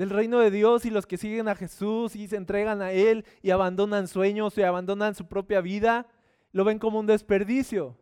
del 0.00 0.08
reino 0.08 0.38
de 0.38 0.50
Dios 0.50 0.86
y 0.86 0.90
los 0.90 1.06
que 1.06 1.18
siguen 1.18 1.46
a 1.46 1.54
Jesús 1.54 2.16
y 2.16 2.26
se 2.26 2.36
entregan 2.36 2.80
a 2.80 2.90
Él 2.90 3.26
y 3.42 3.50
abandonan 3.50 4.08
sueños 4.08 4.56
y 4.56 4.62
abandonan 4.62 5.14
su 5.14 5.28
propia 5.28 5.60
vida, 5.60 6.06
lo 6.52 6.64
ven 6.64 6.78
como 6.78 7.00
un 7.00 7.06
desperdicio. 7.06 7.98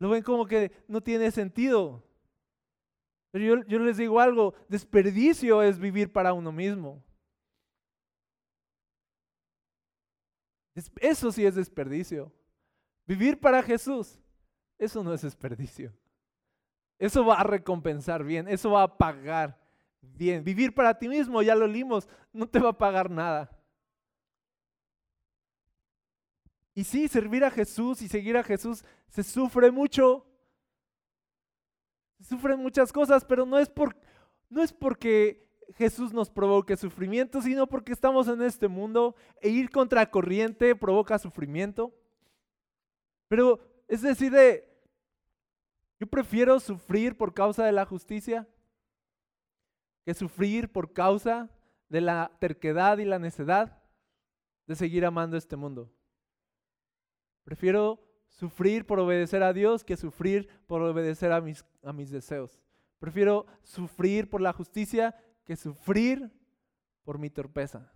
Lo 0.00 0.08
ven 0.08 0.24
como 0.24 0.46
que 0.46 0.72
no 0.88 1.00
tiene 1.00 1.30
sentido. 1.30 2.02
Pero 3.30 3.64
yo, 3.68 3.78
les 3.78 3.96
digo 3.96 4.18
algo, 4.18 4.54
desperdicio 4.68 5.62
es 5.62 5.78
vivir 5.78 6.12
para 6.12 6.32
uno 6.32 6.50
mismo. 6.50 7.00
Eso 10.96 11.30
sí 11.30 11.46
es 11.46 11.54
desperdicio. 11.54 12.32
Vivir 13.06 13.38
para 13.38 13.62
Jesús, 13.62 14.20
eso 14.76 15.04
no 15.04 15.14
es 15.14 15.22
desperdicio. 15.22 15.92
Eso 16.98 17.24
va 17.24 17.36
a 17.36 17.44
recompensar 17.44 18.24
bien, 18.24 18.48
eso 18.48 18.72
va 18.72 18.82
a 18.82 18.98
pagar 18.98 19.62
bien. 20.16 20.44
Vivir 20.44 20.74
para 20.74 20.98
ti 20.98 21.08
mismo, 21.08 21.42
ya 21.42 21.54
lo 21.54 21.66
limos, 21.66 22.08
no 22.32 22.48
te 22.48 22.58
va 22.58 22.70
a 22.70 22.78
pagar 22.78 23.10
nada. 23.10 23.50
Y 26.74 26.84
sí, 26.84 27.08
servir 27.08 27.44
a 27.44 27.50
Jesús 27.50 28.02
y 28.02 28.08
seguir 28.08 28.36
a 28.36 28.42
Jesús 28.42 28.84
se 29.08 29.22
sufre 29.22 29.70
mucho. 29.70 30.26
Se 32.18 32.24
sufren 32.24 32.58
muchas 32.58 32.92
cosas, 32.92 33.24
pero 33.24 33.46
no 33.46 33.58
es, 33.58 33.68
por, 33.68 33.96
no 34.48 34.62
es 34.62 34.72
porque 34.72 35.48
Jesús 35.76 36.12
nos 36.12 36.30
provoque 36.30 36.76
sufrimiento, 36.76 37.40
sino 37.40 37.66
porque 37.68 37.92
estamos 37.92 38.28
en 38.28 38.42
este 38.42 38.68
mundo 38.68 39.14
e 39.40 39.50
ir 39.50 39.70
contra 39.70 40.10
corriente 40.10 40.74
provoca 40.74 41.18
sufrimiento. 41.18 41.94
Pero 43.28 43.60
es 43.88 44.02
decir, 44.02 44.32
de, 44.32 44.68
yo 45.98 46.06
prefiero 46.06 46.58
sufrir 46.60 47.16
por 47.16 47.34
causa 47.34 47.64
de 47.64 47.72
la 47.72 47.86
justicia 47.86 48.48
que 50.04 50.14
sufrir 50.14 50.70
por 50.70 50.92
causa 50.92 51.50
de 51.88 52.00
la 52.00 52.30
terquedad 52.38 52.98
y 52.98 53.04
la 53.04 53.18
necedad 53.18 53.82
de 54.66 54.76
seguir 54.76 55.04
amando 55.04 55.36
este 55.36 55.56
mundo. 55.56 55.92
Prefiero 57.44 58.00
sufrir 58.28 58.86
por 58.86 58.98
obedecer 58.98 59.42
a 59.42 59.52
Dios 59.52 59.84
que 59.84 59.96
sufrir 59.96 60.48
por 60.66 60.82
obedecer 60.82 61.32
a 61.32 61.40
mis, 61.40 61.64
a 61.82 61.92
mis 61.92 62.10
deseos. 62.10 62.60
Prefiero 62.98 63.46
sufrir 63.62 64.28
por 64.28 64.40
la 64.40 64.52
justicia 64.52 65.14
que 65.44 65.56
sufrir 65.56 66.32
por 67.04 67.18
mi 67.18 67.30
torpeza. 67.30 67.92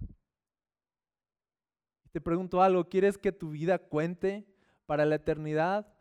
Te 2.13 2.21
pregunto 2.21 2.63
algo, 2.63 2.89
¿quieres 2.89 3.19
que 3.19 3.33
tu 3.33 3.51
vida 3.51 3.79
cuente 3.79 4.47
para 4.87 5.05
la 5.05 5.17
eternidad 5.17 5.93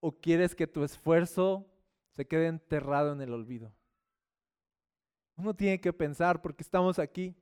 o 0.00 0.20
quieres 0.20 0.54
que 0.54 0.66
tu 0.66 0.84
esfuerzo 0.84 1.66
se 2.10 2.26
quede 2.26 2.46
enterrado 2.46 3.12
en 3.12 3.22
el 3.22 3.32
olvido? 3.32 3.72
Uno 5.36 5.54
tiene 5.54 5.80
que 5.80 5.92
pensar 5.92 6.40
porque 6.40 6.62
estamos 6.62 6.98
aquí. 6.98 7.34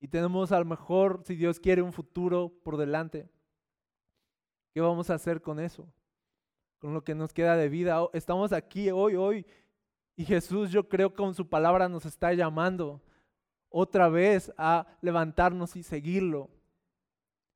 Y 0.00 0.08
tenemos 0.08 0.52
a 0.52 0.58
lo 0.58 0.64
mejor, 0.64 1.22
si 1.24 1.34
Dios 1.34 1.58
quiere, 1.58 1.82
un 1.82 1.92
futuro 1.92 2.52
por 2.62 2.76
delante. 2.76 3.28
¿Qué 4.72 4.80
vamos 4.80 5.08
a 5.08 5.14
hacer 5.14 5.40
con 5.40 5.58
eso? 5.58 5.88
Con 6.78 6.92
lo 6.92 7.02
que 7.02 7.14
nos 7.14 7.32
queda 7.32 7.56
de 7.56 7.68
vida. 7.68 8.00
Estamos 8.12 8.52
aquí 8.52 8.90
hoy, 8.90 9.16
hoy. 9.16 9.46
Y 10.16 10.24
Jesús 10.24 10.70
yo 10.70 10.88
creo 10.88 11.10
que 11.10 11.16
con 11.16 11.34
su 11.34 11.48
palabra 11.48 11.88
nos 11.88 12.04
está 12.06 12.32
llamando 12.34 13.02
otra 13.68 14.08
vez 14.08 14.52
a 14.56 14.86
levantarnos 15.00 15.74
y 15.74 15.82
seguirlo. 15.82 16.50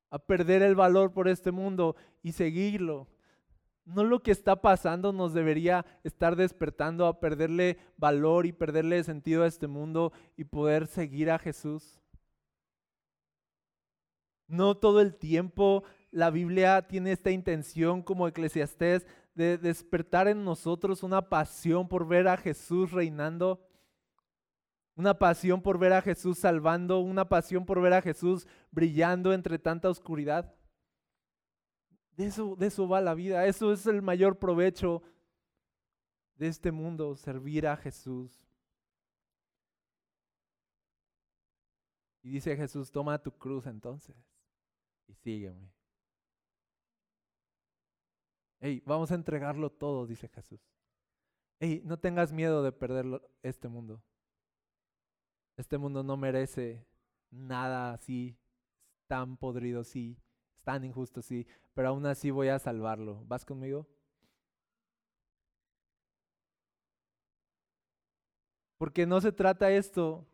A 0.09 0.19
perder 0.19 0.63
el 0.63 0.75
valor 0.75 1.13
por 1.13 1.27
este 1.27 1.51
mundo 1.51 1.95
y 2.23 2.31
seguirlo. 2.31 3.07
No 3.89 4.03
lo 4.03 4.21
que 4.21 4.29
está 4.29 4.61
pasando 4.61 5.11
nos 5.11 5.33
debería 5.33 5.83
estar 6.03 6.35
despertando 6.35 7.07
a 7.07 7.19
perderle 7.19 7.79
valor 7.97 8.45
y 8.45 8.51
perderle 8.51 9.03
sentido 9.03 9.41
a 9.41 9.47
este 9.47 9.65
mundo 9.65 10.13
y 10.37 10.43
poder 10.43 10.85
seguir 10.85 11.31
a 11.31 11.39
Jesús. 11.39 11.99
No 14.47 14.77
todo 14.77 15.01
el 15.01 15.15
tiempo 15.15 15.83
la 16.11 16.29
Biblia 16.29 16.87
tiene 16.87 17.11
esta 17.11 17.31
intención 17.31 18.03
como 18.03 18.27
eclesiastés 18.27 19.07
de 19.33 19.57
despertar 19.57 20.27
en 20.27 20.43
nosotros 20.43 21.01
una 21.01 21.27
pasión 21.27 21.87
por 21.87 22.07
ver 22.07 22.27
a 22.27 22.37
Jesús 22.37 22.91
reinando, 22.91 23.67
una 24.95 25.17
pasión 25.17 25.63
por 25.63 25.79
ver 25.79 25.93
a 25.93 26.03
Jesús 26.03 26.37
salvando, 26.37 26.99
una 26.99 27.27
pasión 27.27 27.65
por 27.65 27.81
ver 27.81 27.93
a 27.93 28.03
Jesús 28.03 28.47
brillando 28.69 29.33
entre 29.33 29.57
tanta 29.57 29.89
oscuridad. 29.89 30.53
De 32.19 32.25
eso, 32.25 32.53
de 32.57 32.67
eso 32.67 32.85
va 32.85 32.99
la 32.99 33.13
vida. 33.13 33.45
Eso 33.45 33.71
es 33.71 33.85
el 33.85 34.01
mayor 34.01 34.37
provecho 34.37 35.01
de 36.35 36.47
este 36.49 36.69
mundo, 36.69 37.15
servir 37.15 37.65
a 37.65 37.77
Jesús. 37.77 38.45
Y 42.21 42.31
dice 42.31 42.57
Jesús, 42.57 42.91
toma 42.91 43.23
tu 43.23 43.31
cruz 43.31 43.67
entonces 43.67 44.17
y 45.07 45.13
sígueme. 45.13 45.71
Hey, 48.59 48.83
vamos 48.85 49.11
a 49.11 49.15
entregarlo 49.15 49.69
todo, 49.71 50.05
dice 50.05 50.27
Jesús. 50.27 50.59
Hey, 51.57 51.81
no 51.85 51.99
tengas 51.99 52.33
miedo 52.33 52.61
de 52.63 52.73
perder 52.73 53.05
este 53.43 53.69
mundo. 53.69 54.03
Este 55.55 55.77
mundo 55.77 56.03
no 56.03 56.17
merece 56.17 56.85
nada 57.31 57.93
así, 57.93 58.37
tan 59.07 59.37
podrido, 59.37 59.85
sí, 59.85 60.17
tan 60.69 60.83
injusto, 60.83 61.23
sí, 61.23 61.47
pero 61.73 61.87
aún 61.87 62.05
así 62.05 62.29
voy 62.29 62.49
a 62.49 62.59
salvarlo. 62.59 63.23
¿Vas 63.25 63.43
conmigo? 63.43 63.87
Porque 68.77 69.07
no 69.07 69.19
se 69.19 69.31
trata 69.31 69.71
esto 69.71 70.27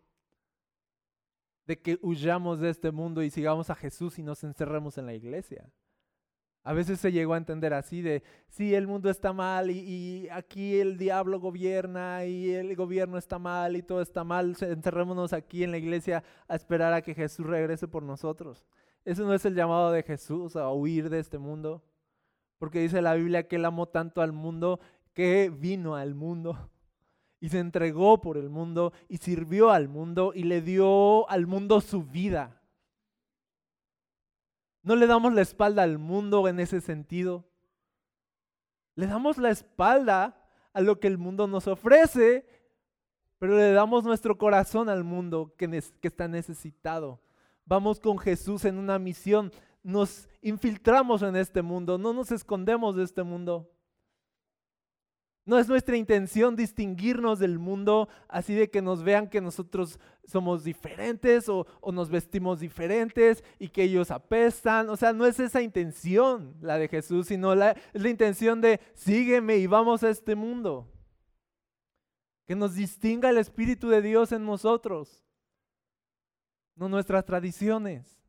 de 1.65 1.81
que 1.81 1.97
huyamos 2.01 2.59
de 2.59 2.69
este 2.69 2.91
mundo 2.91 3.23
y 3.23 3.29
sigamos 3.29 3.69
a 3.69 3.75
Jesús 3.75 4.19
y 4.19 4.23
nos 4.23 4.43
encerremos 4.43 4.97
en 4.97 5.05
la 5.05 5.13
iglesia. 5.13 5.71
A 6.65 6.73
veces 6.73 6.99
se 6.99 7.13
llegó 7.13 7.33
a 7.33 7.37
entender 7.37 7.73
así 7.73 8.01
de, 8.01 8.21
sí, 8.49 8.75
el 8.75 8.87
mundo 8.87 9.09
está 9.09 9.31
mal 9.31 9.71
y, 9.71 9.79
y, 9.79 10.29
aquí 10.29 10.81
el 10.81 10.97
diablo 10.97 11.39
gobierna 11.39 12.25
y 12.25 12.51
el 12.51 12.75
gobierno 12.75 13.17
está 13.17 13.39
mal 13.39 13.77
y 13.77 13.83
todo 13.83 14.01
está 14.01 14.25
mal, 14.25 14.57
encerrémonos 14.59 15.31
aquí 15.31 15.63
en 15.63 15.71
la 15.71 15.77
iglesia 15.77 16.25
a 16.49 16.55
esperar 16.55 16.91
a 16.91 17.01
que 17.01 17.15
Jesús 17.15 17.45
regrese 17.45 17.87
por 17.87 18.03
nosotros. 18.03 18.65
Eso 19.05 19.23
no 19.23 19.35
es 19.35 19.45
el 19.45 19.53
llamado 19.53 19.91
de 19.91 20.01
Jesús 20.01 20.55
a 20.55 20.71
huir 20.71 21.11
de 21.11 21.19
este 21.19 21.37
mundo. 21.37 21.83
Porque 22.57 22.79
dice 22.79 23.03
la 23.03 23.13
Biblia 23.13 23.47
que 23.47 23.57
Él 23.57 23.65
amó 23.65 23.87
tanto 23.87 24.21
al 24.21 24.31
mundo 24.31 24.79
que 25.13 25.49
vino 25.49 25.95
al 25.95 26.15
mundo 26.15 26.71
y 27.39 27.49
se 27.49 27.59
entregó 27.59 28.19
por 28.19 28.37
el 28.37 28.49
mundo 28.49 28.93
y 29.07 29.17
sirvió 29.17 29.69
al 29.69 29.87
mundo 29.87 30.33
y 30.33 30.43
le 30.43 30.61
dio 30.61 31.29
al 31.29 31.45
mundo 31.45 31.81
su 31.81 32.03
vida. 32.03 32.61
No 34.81 34.95
le 34.95 35.05
damos 35.05 35.33
la 35.33 35.41
espalda 35.41 35.83
al 35.83 35.99
mundo 35.99 36.47
en 36.47 36.59
ese 36.59 36.81
sentido. 36.81 37.45
Le 38.95 39.05
damos 39.05 39.37
la 39.37 39.51
espalda 39.51 40.47
a 40.73 40.81
lo 40.81 40.99
que 40.99 41.07
el 41.07 41.17
mundo 41.17 41.47
nos 41.47 41.67
ofrece, 41.67 42.47
pero 43.37 43.55
le 43.55 43.71
damos 43.71 44.03
nuestro 44.03 44.37
corazón 44.37 44.89
al 44.89 45.03
mundo 45.03 45.53
que, 45.57 45.67
que 46.01 46.07
está 46.07 46.27
necesitado 46.27 47.19
vamos 47.65 47.99
con 47.99 48.17
Jesús 48.17 48.65
en 48.65 48.77
una 48.77 48.99
misión, 48.99 49.51
nos 49.83 50.27
infiltramos 50.41 51.21
en 51.21 51.35
este 51.35 51.61
mundo, 51.61 51.97
no 51.97 52.13
nos 52.13 52.31
escondemos 52.31 52.95
de 52.95 53.03
este 53.03 53.23
mundo. 53.23 53.71
No 55.47 55.59
es 55.59 55.67
nuestra 55.67 55.95
intención 55.95 56.55
distinguirnos 56.55 57.37
del 57.37 57.59
mundo 57.59 58.09
así 58.27 58.55
de 58.55 58.71
que 58.71 58.81
nos 58.81 59.03
vean 59.03 59.29
que 59.29 59.41
nosotros 59.41 59.99
somos 60.23 60.63
diferentes 60.63 61.47
o, 61.49 61.67
nos 61.93 62.09
vestimos 62.09 62.59
diferentes 62.59 63.43
y 63.59 63.67
que 63.67 63.83
ellos 63.83 64.09
apestan. 64.09 64.89
O 64.89 64.97
sea, 64.97 65.13
no 65.13 65.27
es 65.27 65.39
esa 65.39 65.61
intención 65.61 66.55
la 66.61 66.79
de 66.79 66.87
Jesús, 66.87 67.27
sino 67.27 67.53
la, 67.53 67.77
es 67.93 68.01
la 68.01 68.09
intención 68.09 68.59
de 68.59 68.79
sígueme 68.95 69.57
y 69.57 69.67
vamos 69.67 70.01
a 70.01 70.09
este 70.09 70.33
mundo. 70.33 70.91
Que 72.47 72.55
nos 72.55 72.73
distinga 72.73 73.29
el 73.29 73.37
Espíritu 73.37 73.89
de 73.89 74.01
Dios 74.01 74.31
en 74.31 74.47
nosotros 74.47 75.24
no 76.75 76.89
nuestras 76.89 77.25
tradiciones, 77.25 78.21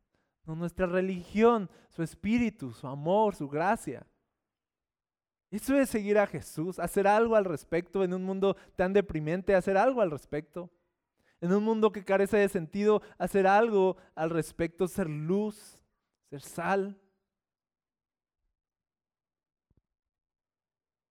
no 0.45 0.55
nuestra 0.55 0.85
religión, 0.85 1.69
su 1.89 2.03
espíritu, 2.03 2.71
su 2.71 2.87
amor, 2.87 3.35
su 3.35 3.47
gracia. 3.49 4.07
Eso 5.49 5.75
es 5.77 5.89
seguir 5.89 6.17
a 6.17 6.27
Jesús, 6.27 6.79
hacer 6.79 7.07
algo 7.07 7.35
al 7.35 7.45
respecto 7.45 8.03
en 8.03 8.13
un 8.13 8.23
mundo 8.23 8.57
tan 8.75 8.93
deprimente, 8.93 9.55
hacer 9.55 9.77
algo 9.77 10.01
al 10.01 10.11
respecto. 10.11 10.69
En 11.39 11.53
un 11.53 11.63
mundo 11.63 11.91
que 11.91 12.03
carece 12.03 12.37
de 12.37 12.49
sentido, 12.49 13.01
hacer 13.17 13.45
algo 13.45 13.97
al 14.15 14.29
respecto, 14.29 14.87
ser 14.87 15.09
luz, 15.09 15.83
ser 16.29 16.41
sal. 16.41 16.99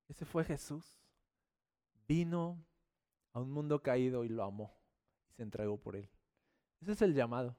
Ese 0.08 0.24
fue 0.24 0.44
Jesús. 0.44 0.98
Vino 2.08 2.64
a 3.32 3.40
un 3.40 3.50
mundo 3.50 3.82
caído 3.82 4.24
y 4.24 4.28
lo 4.28 4.44
amó 4.44 4.74
y 5.28 5.34
se 5.34 5.42
entregó 5.42 5.78
por 5.78 5.96
él. 5.96 6.10
Ese 6.80 6.92
es 6.92 7.02
el 7.02 7.14
llamado. 7.14 7.56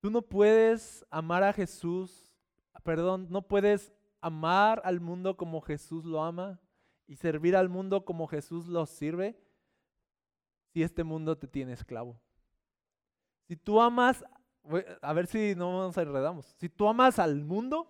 Tú 0.00 0.10
no 0.10 0.22
puedes 0.22 1.04
amar 1.10 1.42
a 1.42 1.52
Jesús, 1.52 2.34
perdón, 2.82 3.26
no 3.30 3.42
puedes 3.42 3.92
amar 4.20 4.82
al 4.84 5.00
mundo 5.00 5.36
como 5.36 5.60
Jesús 5.60 6.04
lo 6.04 6.22
ama 6.22 6.60
y 7.06 7.16
servir 7.16 7.56
al 7.56 7.68
mundo 7.68 8.04
como 8.04 8.26
Jesús 8.26 8.66
lo 8.66 8.86
sirve 8.86 9.38
si 10.72 10.82
este 10.82 11.04
mundo 11.04 11.38
te 11.38 11.46
tiene 11.46 11.72
esclavo. 11.72 12.20
Si 13.46 13.56
tú 13.56 13.80
amas, 13.80 14.24
a 15.00 15.12
ver 15.12 15.26
si 15.26 15.54
no 15.54 15.72
nos 15.72 15.96
enredamos, 15.96 16.54
si 16.58 16.68
tú 16.68 16.88
amas 16.88 17.18
al 17.18 17.44
mundo, 17.44 17.88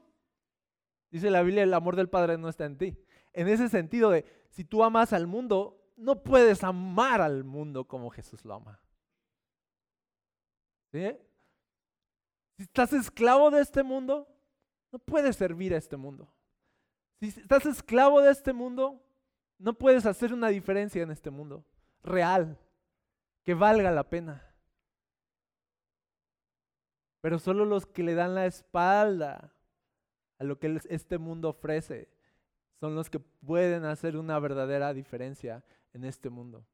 dice 1.11 1.31
la 1.31 1.43
Biblia, 1.43 1.63
el 1.63 1.75
amor 1.75 1.97
del 1.97 2.09
Padre 2.09 2.37
no 2.37 2.49
está 2.49 2.65
en 2.65 2.79
ti. 2.79 2.99
En 3.33 3.49
ese 3.49 3.69
sentido 3.69 4.11
de, 4.11 4.25
si 4.51 4.65
tú 4.65 4.85
amas 4.85 5.13
al 5.13 5.27
mundo, 5.27 5.81
no 5.97 6.23
puedes 6.23 6.63
amar 6.63 7.21
al 7.21 7.45
mundo 7.45 7.87
como 7.87 8.11
Jesús 8.11 8.45
lo 8.45 8.55
ama. 8.55 8.84
Si 10.95 12.63
estás 12.63 12.93
esclavo 12.93 13.51
de 13.51 13.61
este 13.61 13.83
mundo, 13.83 14.29
no 14.93 15.01
puedes 15.01 15.35
servir 15.37 15.75
a 15.75 15.79
este 15.79 15.97
mundo. 15.97 16.33
Si 17.21 17.29
estás 17.29 17.67
esclavo 17.67 18.21
de 18.21 18.31
este 18.31 18.53
mundo, 18.53 19.03
no 19.59 19.75
puedes 19.75 20.07
hacer 20.07 20.33
una 20.33 20.49
diferencia 20.49 21.03
en 21.03 21.11
este 21.11 21.31
mundo 21.31 21.65
real, 22.05 22.59
que 23.43 23.55
valga 23.55 23.91
la 23.91 24.09
pena. 24.09 24.55
Pero 27.21 27.39
solo 27.39 27.65
los 27.65 27.87
que 27.87 28.03
le 28.03 28.15
dan 28.15 28.35
la 28.35 28.47
espalda 28.47 29.53
a 30.39 30.45
lo 30.45 30.59
que 30.59 30.79
este 30.91 31.19
mundo 31.19 31.49
ofrece 31.49 32.09
son 32.79 32.95
los 32.95 33.09
que 33.09 33.19
pueden 33.19 33.85
hacer 33.85 34.17
una 34.17 34.39
verdadera 34.39 34.93
diferencia 34.93 35.65
en 35.93 36.05
este 36.05 36.29
mundo. 36.29 36.67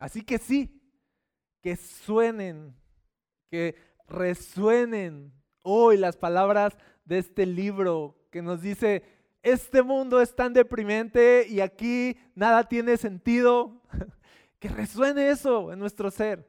Así 0.00 0.22
que 0.22 0.38
sí, 0.38 0.82
que 1.62 1.76
suenen, 1.76 2.74
que 3.50 3.76
resuenen 4.08 5.32
hoy 5.62 5.96
las 5.98 6.16
palabras 6.16 6.76
de 7.04 7.18
este 7.18 7.46
libro 7.46 8.16
que 8.30 8.42
nos 8.42 8.62
dice, 8.62 9.04
este 9.42 9.82
mundo 9.82 10.20
es 10.20 10.34
tan 10.34 10.52
deprimente 10.52 11.46
y 11.48 11.60
aquí 11.60 12.18
nada 12.34 12.64
tiene 12.64 12.96
sentido. 12.96 13.82
Que 14.58 14.68
resuene 14.68 15.30
eso 15.30 15.72
en 15.72 15.78
nuestro 15.78 16.10
ser 16.10 16.46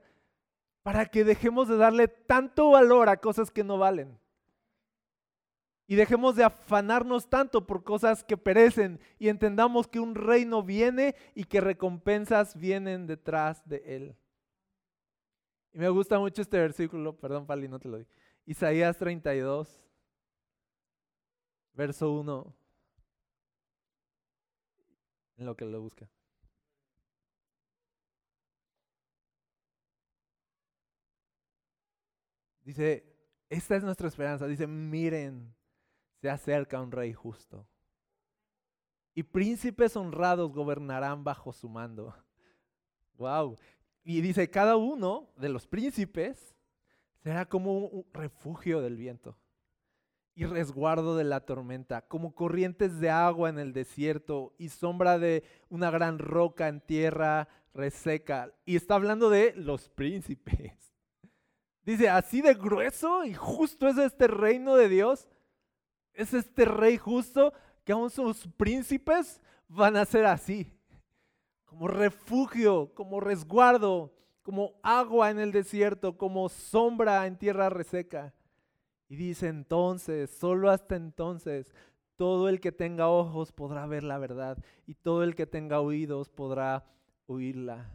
para 0.84 1.06
que 1.06 1.24
dejemos 1.24 1.70
de 1.70 1.78
darle 1.78 2.10
tanto 2.10 2.72
valor 2.72 3.08
a 3.08 3.16
cosas 3.16 3.52
que 3.52 3.64
no 3.64 3.78
valen. 3.78 4.20
Y 5.92 5.96
dejemos 5.96 6.38
de 6.38 6.46
afanarnos 6.46 7.30
tanto 7.30 7.68
por 7.68 7.84
cosas 7.84 8.24
que 8.24 8.38
perecen 8.38 8.98
y 9.20 9.28
entendamos 9.28 9.90
que 9.90 10.00
un 10.00 10.16
reino 10.16 10.64
viene 10.64 11.16
y 11.36 11.44
que 11.44 11.60
recompensas 11.60 12.56
vienen 12.56 13.08
detrás 13.08 13.62
de 13.68 13.84
él. 13.86 14.16
Y 15.74 15.80
me 15.80 15.90
gusta 15.90 16.18
mucho 16.18 16.44
este 16.44 16.58
versículo, 16.58 17.20
perdón 17.20 17.46
Pali, 17.46 17.68
no 17.68 17.78
te 17.78 17.90
lo 17.90 17.98
di. 17.98 18.06
Isaías 18.46 18.98
32, 19.00 19.84
verso 21.74 22.14
1. 22.14 22.56
en 25.40 25.46
lo 25.46 25.58
que 25.58 25.66
lo 25.66 25.82
busca. 25.82 26.10
Dice, 32.64 33.04
esta 33.50 33.76
es 33.76 33.84
nuestra 33.84 34.08
esperanza. 34.08 34.48
Dice, 34.48 34.68
miren, 34.68 35.54
se 36.22 36.30
acerca 36.30 36.80
un 36.80 36.92
rey 36.92 37.14
justo. 37.14 37.68
Y 39.14 39.24
príncipes 39.24 39.96
honrados 39.98 40.52
gobernarán 40.52 41.24
bajo 41.24 41.52
su 41.52 41.70
mando. 41.70 42.16
Wow. 43.18 43.56
Y 44.04 44.22
dice, 44.22 44.50
cada 44.50 44.78
uno 44.78 45.30
de 45.38 45.50
los 45.50 45.68
príncipes 45.68 46.56
será 47.22 47.48
como 47.48 47.78
un 47.78 48.06
refugio 48.14 48.82
del 48.82 48.98
viento 48.98 49.38
y 50.34 50.46
resguardo 50.46 51.16
de 51.16 51.24
la 51.24 51.42
tormenta, 51.42 52.02
como 52.08 52.34
corrientes 52.34 53.00
de 53.00 53.12
agua 53.12 53.50
en 53.50 53.60
el 53.60 53.74
desierto 53.74 54.56
y 54.58 54.70
sombra 54.70 55.20
de 55.20 55.44
una 55.70 55.92
gran 55.92 56.18
roca 56.18 56.68
en 56.68 56.82
tierra 56.82 57.48
reseca. 57.76 58.52
Y 58.66 58.76
está 58.76 58.96
hablando 58.96 59.30
de 59.30 59.54
los 59.56 59.90
príncipes. 59.90 60.96
Dice, 61.86 62.10
así 62.10 62.42
de 62.42 62.56
grueso 62.56 63.24
y 63.24 63.36
justo 63.36 63.88
es 63.88 64.00
este 64.00 64.28
reino 64.28 64.76
de 64.76 64.90
Dios. 64.90 65.28
Es 66.14 66.34
este 66.34 66.66
rey 66.66 66.98
justo 66.98 67.54
que 67.84 67.94
aún 67.94 68.10
sus 68.10 68.48
príncipes 68.58 69.42
van 69.68 69.96
a 69.96 70.06
ser 70.06 70.26
así. 70.26 70.72
Como 71.66 71.88
refugio, 71.88 72.94
como 72.94 73.20
resguardo, 73.20 74.14
como 74.42 74.74
agua 74.84 75.30
en 75.32 75.40
el 75.40 75.52
desierto, 75.52 76.18
como 76.18 76.50
sombra 76.50 77.26
en 77.28 77.38
tierra 77.38 77.70
reseca. 77.70 78.34
Y 79.08 79.16
dice 79.16 79.48
entonces, 79.48 80.30
solo 80.30 80.70
hasta 80.70 80.96
entonces, 80.96 81.74
todo 82.16 82.50
el 82.50 82.60
que 82.60 82.72
tenga 82.72 83.10
ojos 83.10 83.52
podrá 83.52 83.86
ver 83.88 84.04
la 84.04 84.18
verdad 84.18 84.58
y 84.86 84.94
todo 84.94 85.24
el 85.24 85.36
que 85.36 85.48
tenga 85.48 85.80
oídos 85.80 86.30
podrá 86.30 86.86
oírla. 87.26 87.90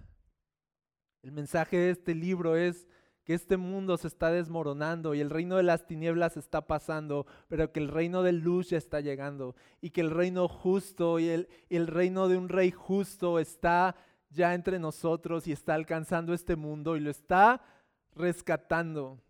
El 1.23 1.33
mensaje 1.33 1.77
de 1.77 1.91
este 1.91 2.15
libro 2.15 2.57
es 2.57 2.87
que 3.27 3.35
este 3.35 3.57
mundo 3.57 3.97
se 3.97 4.07
está 4.07 4.31
desmoronando 4.31 5.13
y 5.13 5.21
el 5.21 5.31
reino 5.31 5.57
de 5.57 5.65
las 5.65 5.85
tinieblas 5.85 6.37
está 6.37 6.69
pasando, 6.69 7.27
pero 7.49 7.73
que 7.73 7.81
el 7.81 7.89
reino 7.89 8.23
de 8.23 8.33
luz 8.33 8.71
ya 8.71 8.79
está 8.79 9.01
llegando 9.01 9.57
y 9.81 9.91
que 9.91 10.01
el 10.01 10.13
reino 10.13 10.47
justo 10.47 11.19
y 11.19 11.29
el, 11.29 11.49
el 11.69 11.89
reino 11.89 12.29
de 12.29 12.39
un 12.39 12.49
rey 12.49 12.71
justo 12.71 13.41
está 13.41 13.97
ya 14.31 14.55
entre 14.55 14.79
nosotros 14.79 15.49
y 15.49 15.53
está 15.53 15.75
alcanzando 15.75 16.35
este 16.35 16.55
mundo 16.55 16.97
y 16.97 17.01
lo 17.01 17.11
está 17.11 17.61
rescatando. 18.15 19.21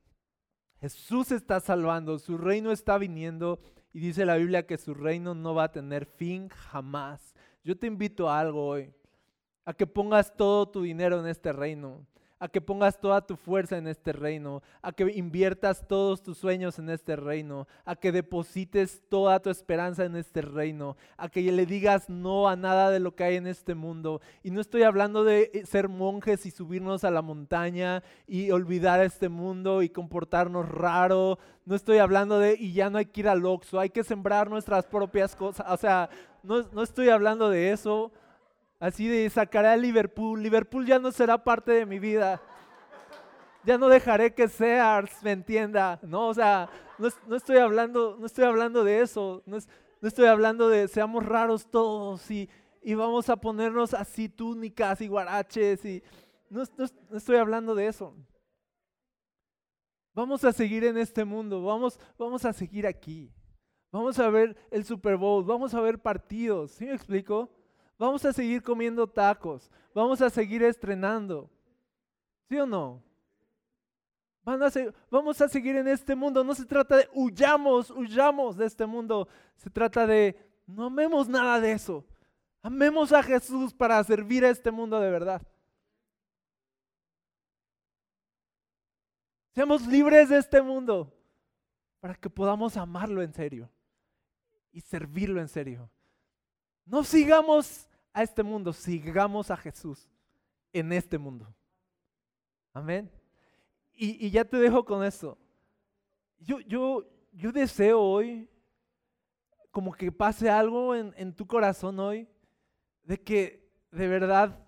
Jesús 0.79 1.33
está 1.33 1.59
salvando, 1.61 2.19
su 2.19 2.37
reino 2.37 2.73
está 2.73 2.99
viniendo 2.99 3.61
y 3.95 4.01
dice 4.01 4.27
la 4.27 4.37
Biblia 4.37 4.67
que 4.67 4.77
su 4.77 4.93
reino 4.93 5.35
no 5.35 5.55
va 5.55 5.65
a 5.65 5.73
tener 5.73 6.05
fin 6.05 6.51
jamás. 6.51 7.35
Yo 7.65 7.79
te 7.79 7.87
invito 7.87 8.29
a 8.29 8.41
algo 8.41 8.67
hoy, 8.67 8.93
a 9.65 9.73
que 9.73 9.87
pongas 9.87 10.37
todo 10.37 10.69
tu 10.69 10.83
dinero 10.83 11.19
en 11.19 11.29
este 11.29 11.51
reino 11.55 12.07
a 12.39 12.49
que 12.49 12.61
pongas 12.61 13.01
toda 13.01 13.27
tu 13.27 13.37
fuerza 13.37 13.79
en 13.79 13.89
este 13.89 14.13
reino, 14.13 14.63
a 14.83 14.93
que 14.93 15.11
inviertas 15.15 15.87
todos 15.89 16.23
tus 16.23 16.39
sueños 16.39 16.79
en 16.79 16.91
este 16.91 17.17
reino, 17.17 17.67
a 17.85 17.97
que 17.97 18.13
deposites 18.13 19.03
toda 19.09 19.41
tu 19.41 19.51
esperanza 19.51 20.05
en 20.05 20.17
este 20.17 20.43
reino, 20.43 20.97
a 21.17 21.29
que 21.29 21.41
le 21.41 21.65
digas 21.65 22.11
no 22.11 22.49
a 22.49 22.57
nada 22.57 22.91
de 22.91 23.01
lo 23.01 23.15
que 23.15 23.25
hay 23.25 23.37
en 23.37 23.47
este 23.47 23.75
mundo. 23.75 24.21
Y 24.43 24.51
no 24.51 24.61
estoy 24.61 24.83
hablando 24.83 25.25
de 25.25 25.51
eh, 25.55 25.67
ser 25.67 25.89
monjes 25.89 26.45
y 26.45 26.51
subirnos 26.51 27.05
a 27.05 27.11
la 27.11 27.23
montaña 27.23 28.03
y 28.27 28.51
olvidar 28.51 29.03
este 29.03 29.29
mundo 29.29 29.83
y 29.83 29.89
comportarnos 29.89 30.69
raro. 30.69 31.39
No 31.65 31.75
estoy 31.75 31.99
hablando 31.99 32.39
de 32.39 32.57
y 32.59 32.73
ya 32.73 32.91
no 32.91 32.99
hay 32.99 33.07
que 33.07 33.21
ir 33.21 33.29
al 33.29 33.45
Oxxo, 33.47 33.81
hay 33.81 33.91
que 33.91 34.05
sembrar 34.05 34.51
nuestras 34.51 34.87
propias 34.87 35.35
cosas. 35.35 35.67
O 35.71 35.77
sea, 35.77 36.11
no, 36.43 36.63
no 36.73 36.83
estoy 36.83 37.09
hablando 37.09 37.49
de 37.49 37.73
eso. 37.73 38.13
Así 38.87 39.09
de 39.09 39.29
sacaré 39.31 39.67
a 39.67 39.77
Liverpool. 39.77 40.41
Liverpool 40.41 40.87
ya 40.87 41.01
no 41.01 41.11
será 41.11 41.43
parte 41.43 41.73
de 41.73 41.85
mi 41.85 41.99
vida. 41.99 42.41
Ya 43.65 43.77
no 43.77 43.89
dejaré 43.89 44.33
que 44.33 44.47
Sears 44.47 45.11
me 45.25 45.33
entienda. 45.33 45.99
No, 46.03 46.29
o 46.29 46.35
sea, 46.35 46.71
no, 46.97 47.37
estoy, 47.37 47.57
hablando, 47.57 48.17
no 48.17 48.27
estoy 48.27 48.45
hablando 48.45 48.85
de 48.85 49.01
eso. 49.01 49.43
No, 49.45 49.59
estoy 50.03 50.27
hablando 50.27 50.69
de 50.69 50.87
seamos 50.87 51.27
raros 51.27 51.69
todos 51.69 52.31
y, 52.31 52.49
y, 52.81 52.95
vamos 52.95 53.29
a 53.29 53.35
ponernos 53.35 53.93
así 53.93 54.29
túnicas 54.29 55.01
y 55.01 55.09
guaraches. 55.09 55.85
Y, 55.85 56.01
no, 56.49 56.63
no 57.11 57.17
estoy 57.17 57.39
hablando 57.39 57.75
de 57.75 57.89
eso. 57.89 58.15
Vamos 60.15 60.45
a 60.45 60.53
seguir 60.53 60.85
en 60.85 60.97
este 60.97 61.25
mundo. 61.25 61.61
Vamos, 61.61 61.99
vamos 62.17 62.45
a 62.45 62.53
seguir 62.53 62.87
aquí. 62.87 63.33
Vamos 63.91 64.17
a 64.21 64.31
ver 64.31 64.57
el 64.71 64.85
Super 64.85 65.17
Bowl. 65.17 65.43
Vamos 65.43 65.75
a 65.75 65.81
ver 65.81 65.99
partidos. 65.99 66.71
¿Sí 66.71 66.85
me 66.85 66.95
explico? 66.95 67.51
Vamos 67.99 68.25
a 68.25 68.33
seguir 68.33 68.63
comiendo 68.63 69.07
tacos. 69.07 69.71
Vamos 69.95 70.21
a 70.21 70.31
seguir 70.31 70.63
estrenando. 70.63 71.51
¿Sí 72.49 72.57
o 72.59 72.67
no? 72.67 73.03
vamos 75.11 75.41
a 75.41 75.49
seguir 75.49 75.77
en 75.77 75.89
este 75.89 76.15
mundo. 76.15 76.45
No 76.45 76.55
se 76.55 76.65
trata 76.65 76.99
de 76.99 77.09
huyamos, 77.13 77.91
huyamos 77.91 78.57
de 78.57 78.67
este 78.67 78.87
mundo. 78.87 79.27
Se 79.57 79.71
trata 79.71 80.07
de 80.07 80.37
no 80.67 80.87
amemos 80.87 81.29
nada 81.29 81.61
de 81.61 81.73
eso. 81.73 82.05
Amemos 82.63 83.13
a 83.13 83.23
Jesús 83.23 83.75
para 83.75 84.03
servir 84.05 84.45
a 84.45 84.51
este 84.51 84.71
mundo 84.71 85.01
de 85.01 85.11
verdad. 85.11 85.43
Seamos 89.53 89.87
libres 89.87 90.29
de 90.29 90.39
este 90.39 90.61
mundo 90.61 91.13
para 92.01 92.15
que 92.15 92.29
podamos 92.29 92.77
amarlo 92.77 93.23
en 93.23 93.33
serio 93.33 93.71
y 94.71 94.81
servirlo 94.81 95.41
en 95.41 95.49
serio. 95.49 95.91
No 96.87 97.03
sigamos 97.03 97.89
a 98.13 98.23
este 98.23 98.43
mundo, 98.43 98.73
sigamos 98.73 99.51
a 99.51 99.57
Jesús 99.57 100.09
en 100.73 100.93
este 100.93 101.19
mundo. 101.19 101.53
Amén. 102.73 103.11
Y, 103.93 104.31
ya 104.31 104.45
te 104.45 104.57
dejo 104.57 104.85
con 104.85 105.03
esto. 105.03 105.37
Yo, 106.39 106.61
yo, 106.61 107.05
yo 107.33 107.51
deseo 107.51 108.01
hoy 108.01 108.49
como 109.71 109.93
que 109.93 110.13
pase 110.13 110.49
algo 110.49 110.95
en, 110.95 111.13
en 111.17 111.35
tu 111.35 111.47
corazón 111.47 111.99
hoy, 111.99 112.29
de 113.03 113.21
que 113.21 113.71
de 113.91 114.07
verdad 114.07 114.67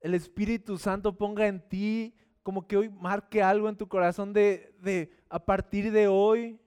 el 0.00 0.14
Espíritu 0.14 0.78
Santo 0.78 1.16
ponga 1.16 1.46
en 1.46 1.60
ti, 1.68 2.14
como 2.42 2.66
que 2.66 2.76
hoy 2.76 2.88
marque 2.88 3.42
algo 3.42 3.68
en 3.68 3.76
tu 3.76 3.86
corazón 3.86 4.32
de, 4.32 4.74
de 4.80 5.12
a 5.28 5.44
partir 5.44 5.92
de 5.92 6.08
hoy 6.08 6.60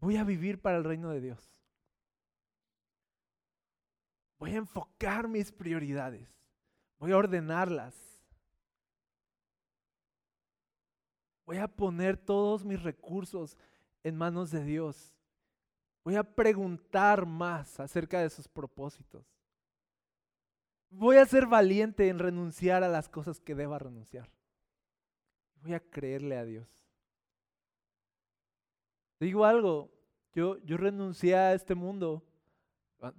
voy 0.00 0.16
a 0.16 0.24
vivir 0.24 0.60
para 0.60 0.78
el 0.78 0.84
reino 0.84 1.10
de 1.10 1.20
Dios. 1.20 1.57
Voy 4.38 4.54
a 4.54 4.58
enfocar 4.58 5.28
mis 5.28 5.50
prioridades. 5.50 6.28
Voy 6.98 7.12
a 7.12 7.16
ordenarlas. 7.16 7.94
Voy 11.44 11.58
a 11.58 11.66
poner 11.66 12.16
todos 12.16 12.64
mis 12.64 12.82
recursos 12.82 13.56
en 14.02 14.16
manos 14.16 14.50
de 14.50 14.62
Dios. 14.64 15.14
Voy 16.04 16.16
a 16.16 16.22
preguntar 16.22 17.26
más 17.26 17.80
acerca 17.80 18.20
de 18.20 18.30
sus 18.30 18.46
propósitos. 18.46 19.26
Voy 20.90 21.16
a 21.16 21.26
ser 21.26 21.46
valiente 21.46 22.08
en 22.08 22.18
renunciar 22.18 22.82
a 22.82 22.88
las 22.88 23.08
cosas 23.08 23.40
que 23.40 23.54
deba 23.54 23.78
renunciar. 23.78 24.30
Voy 25.62 25.74
a 25.74 25.80
creerle 25.80 26.36
a 26.36 26.44
Dios. 26.44 26.68
digo 29.20 29.44
algo, 29.44 29.90
yo, 30.32 30.58
yo 30.64 30.76
renuncié 30.76 31.34
a 31.34 31.52
este 31.52 31.74
mundo 31.74 32.24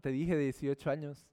te 0.02 0.10
dije 0.10 0.38
18 0.38 0.90
años. 0.90 1.26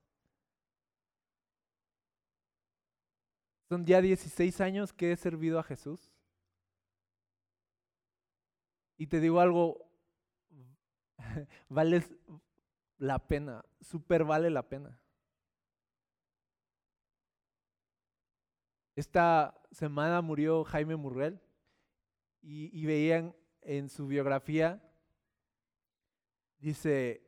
Son 3.69 3.85
ya 3.85 4.01
16 4.01 4.61
años 4.61 4.93
que 4.93 5.13
he 5.13 5.17
servido 5.17 5.59
a 5.59 5.65
Jesús. 5.65 6.13
Y 8.97 9.09
te 9.09 9.21
digo 9.21 9.41
algo, 9.41 9.91
vale 11.69 12.05
la 12.99 13.19
pena, 13.19 13.65
súper 13.81 14.25
vale 14.25 14.51
la 14.51 14.63
pena. 14.63 14.99
Esta 18.95 19.61
semana 19.73 20.23
murió 20.23 20.65
Jaime 20.65 20.97
Murrell 20.97 21.41
y 22.41 22.87
veían 22.87 23.35
en 23.61 23.89
su 23.91 24.07
biografía, 24.07 24.81
dice, 26.59 27.26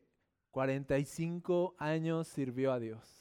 45 0.51 1.77
años 1.79 2.29
sirvió 2.29 2.73
a 2.73 2.79
Dios. 2.79 3.19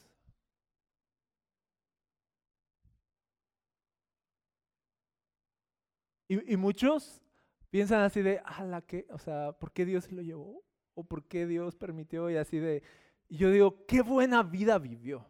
Y, 6.30 6.58
muchos 6.58 7.22
piensan 7.70 8.02
así 8.02 8.22
de, 8.22 8.42
ah, 8.44 8.82
o 9.12 9.18
sea, 9.18 9.54
¿por 9.54 9.72
qué 9.72 9.86
Dios 9.86 10.12
lo 10.12 10.22
llevó? 10.22 10.64
¿O 10.94 11.04
por 11.06 11.26
qué 11.26 11.46
Dios 11.46 11.76
permitió? 11.76 12.30
Y 12.30 12.36
así 12.36 12.60
de, 12.60 12.84
y 13.30 13.38
yo 13.38 13.50
digo, 13.50 13.86
qué 13.86 14.02
buena 14.02 14.44
vida 14.44 14.78
vivió. 14.78 15.26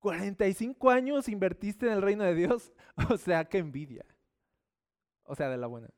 45 0.00 0.90
años 0.90 1.28
invertiste 1.28 1.86
en 1.86 1.92
el 1.92 2.02
reino 2.02 2.24
de 2.24 2.34
Dios, 2.34 2.72
o 3.10 3.16
sea, 3.16 3.44
qué 3.44 3.58
envidia. 3.58 4.04
O 5.24 5.34
sea, 5.34 5.48
de 5.48 5.56
la 5.56 5.66
buena. 5.66 5.90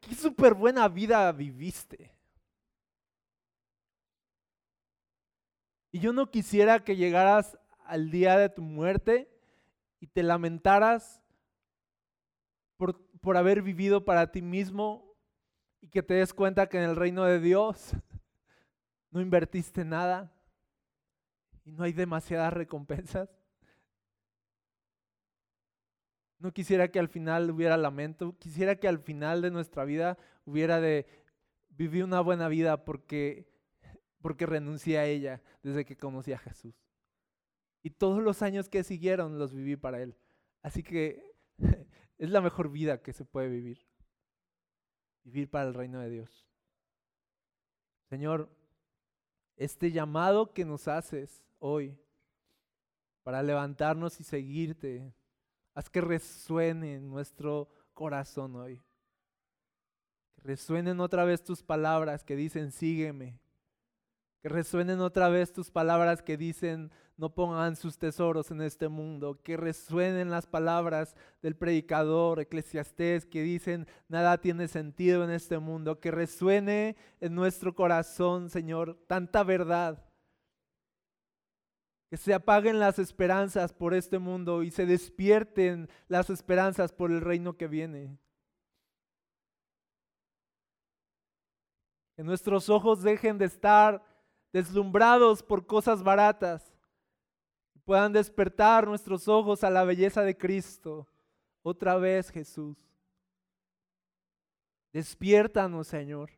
Qué 0.00 0.14
súper 0.14 0.54
buena 0.54 0.88
vida 0.88 1.30
viviste. 1.32 2.09
Y 5.92 6.00
yo 6.00 6.12
no 6.12 6.30
quisiera 6.30 6.84
que 6.84 6.96
llegaras 6.96 7.58
al 7.84 8.10
día 8.10 8.36
de 8.36 8.48
tu 8.48 8.62
muerte 8.62 9.28
y 9.98 10.06
te 10.06 10.22
lamentaras 10.22 11.22
por, 12.76 13.04
por 13.20 13.36
haber 13.36 13.62
vivido 13.62 14.04
para 14.04 14.30
ti 14.30 14.42
mismo 14.42 15.16
y 15.80 15.88
que 15.88 16.02
te 16.02 16.14
des 16.14 16.32
cuenta 16.32 16.68
que 16.68 16.78
en 16.78 16.84
el 16.84 16.96
reino 16.96 17.24
de 17.24 17.40
Dios 17.40 17.92
no 19.10 19.20
invertiste 19.20 19.84
nada 19.84 20.32
y 21.64 21.72
no 21.72 21.84
hay 21.84 21.92
demasiadas 21.92 22.52
recompensas. 22.52 23.28
No 26.38 26.52
quisiera 26.52 26.90
que 26.90 26.98
al 26.98 27.08
final 27.08 27.50
hubiera 27.50 27.76
lamento, 27.76 28.34
quisiera 28.38 28.76
que 28.76 28.88
al 28.88 28.98
final 28.98 29.42
de 29.42 29.50
nuestra 29.50 29.84
vida 29.84 30.16
hubiera 30.46 30.80
de 30.80 31.06
vivir 31.68 32.02
una 32.02 32.20
buena 32.20 32.48
vida 32.48 32.84
porque, 32.84 33.49
porque 34.20 34.46
renuncié 34.46 34.98
a 34.98 35.06
ella 35.06 35.42
desde 35.62 35.84
que 35.84 35.96
conocí 35.96 36.32
a 36.32 36.38
Jesús. 36.38 36.74
Y 37.82 37.90
todos 37.90 38.22
los 38.22 38.42
años 38.42 38.68
que 38.68 38.84
siguieron 38.84 39.38
los 39.38 39.54
viví 39.54 39.76
para 39.76 40.02
Él. 40.02 40.14
Así 40.62 40.82
que 40.82 41.24
es 42.18 42.30
la 42.30 42.40
mejor 42.40 42.70
vida 42.70 43.02
que 43.02 43.12
se 43.12 43.24
puede 43.24 43.48
vivir. 43.48 43.86
Vivir 45.24 45.50
para 45.50 45.68
el 45.68 45.74
reino 45.74 46.00
de 46.00 46.10
Dios. 46.10 46.46
Señor, 48.08 48.50
este 49.56 49.92
llamado 49.92 50.52
que 50.52 50.64
nos 50.64 50.88
haces 50.88 51.44
hoy 51.58 51.98
para 53.22 53.42
levantarnos 53.42 54.18
y 54.20 54.24
seguirte, 54.24 55.14
haz 55.74 55.88
que 55.88 56.00
resuene 56.00 56.96
en 56.96 57.08
nuestro 57.08 57.68
corazón 57.94 58.56
hoy. 58.56 58.82
Que 60.34 60.42
resuenen 60.42 61.00
otra 61.00 61.24
vez 61.24 61.44
tus 61.44 61.62
palabras 61.62 62.24
que 62.24 62.36
dicen, 62.36 62.72
sígueme. 62.72 63.38
Que 64.42 64.48
resuenen 64.48 65.00
otra 65.00 65.28
vez 65.28 65.52
tus 65.52 65.70
palabras 65.70 66.22
que 66.22 66.38
dicen, 66.38 66.90
no 67.18 67.34
pongan 67.34 67.76
sus 67.76 67.98
tesoros 67.98 68.50
en 68.50 68.62
este 68.62 68.88
mundo. 68.88 69.38
Que 69.42 69.58
resuenen 69.58 70.30
las 70.30 70.46
palabras 70.46 71.14
del 71.42 71.54
predicador 71.54 72.40
eclesiastés 72.40 73.26
que 73.26 73.42
dicen, 73.42 73.86
nada 74.08 74.38
tiene 74.38 74.66
sentido 74.68 75.24
en 75.24 75.30
este 75.30 75.58
mundo. 75.58 76.00
Que 76.00 76.10
resuene 76.10 76.96
en 77.20 77.34
nuestro 77.34 77.74
corazón, 77.74 78.48
Señor, 78.48 78.98
tanta 79.06 79.42
verdad. 79.42 80.02
Que 82.08 82.16
se 82.16 82.32
apaguen 82.32 82.80
las 82.80 82.98
esperanzas 82.98 83.74
por 83.74 83.92
este 83.92 84.18
mundo 84.18 84.62
y 84.62 84.70
se 84.70 84.86
despierten 84.86 85.90
las 86.08 86.30
esperanzas 86.30 86.94
por 86.94 87.10
el 87.10 87.20
reino 87.20 87.58
que 87.58 87.68
viene. 87.68 88.18
Que 92.16 92.24
nuestros 92.24 92.70
ojos 92.70 93.02
dejen 93.02 93.36
de 93.36 93.44
estar 93.44 94.09
deslumbrados 94.52 95.42
por 95.42 95.66
cosas 95.66 96.02
baratas 96.02 96.70
puedan 97.90 98.12
despertar 98.12 98.86
nuestros 98.86 99.26
ojos 99.26 99.64
a 99.64 99.68
la 99.68 99.82
belleza 99.82 100.22
de 100.22 100.36
Cristo. 100.38 101.08
Otra 101.60 101.96
vez, 101.96 102.30
Jesús. 102.30 102.78
Despiértanos, 104.92 105.88
Señor. 105.88 106.30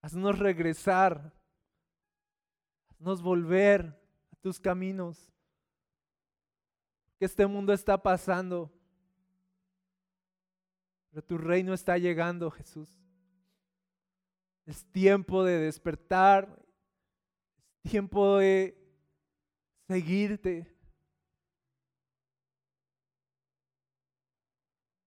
Haznos 0.00 0.38
regresar. 0.38 1.32
Haznos 2.88 3.20
volver 3.20 4.00
a 4.32 4.36
tus 4.36 4.60
caminos. 4.60 5.28
Que 7.18 7.24
este 7.24 7.44
mundo 7.44 7.72
está 7.72 8.00
pasando. 8.00 8.72
Pero 11.10 11.22
tu 11.22 11.36
reino 11.36 11.74
está 11.74 11.98
llegando, 11.98 12.48
Jesús. 12.52 12.96
Es 14.68 14.84
tiempo 14.92 15.44
de 15.44 15.60
despertar. 15.60 16.62
Es 17.82 17.90
tiempo 17.90 18.36
de 18.36 18.78
seguirte. 19.86 20.70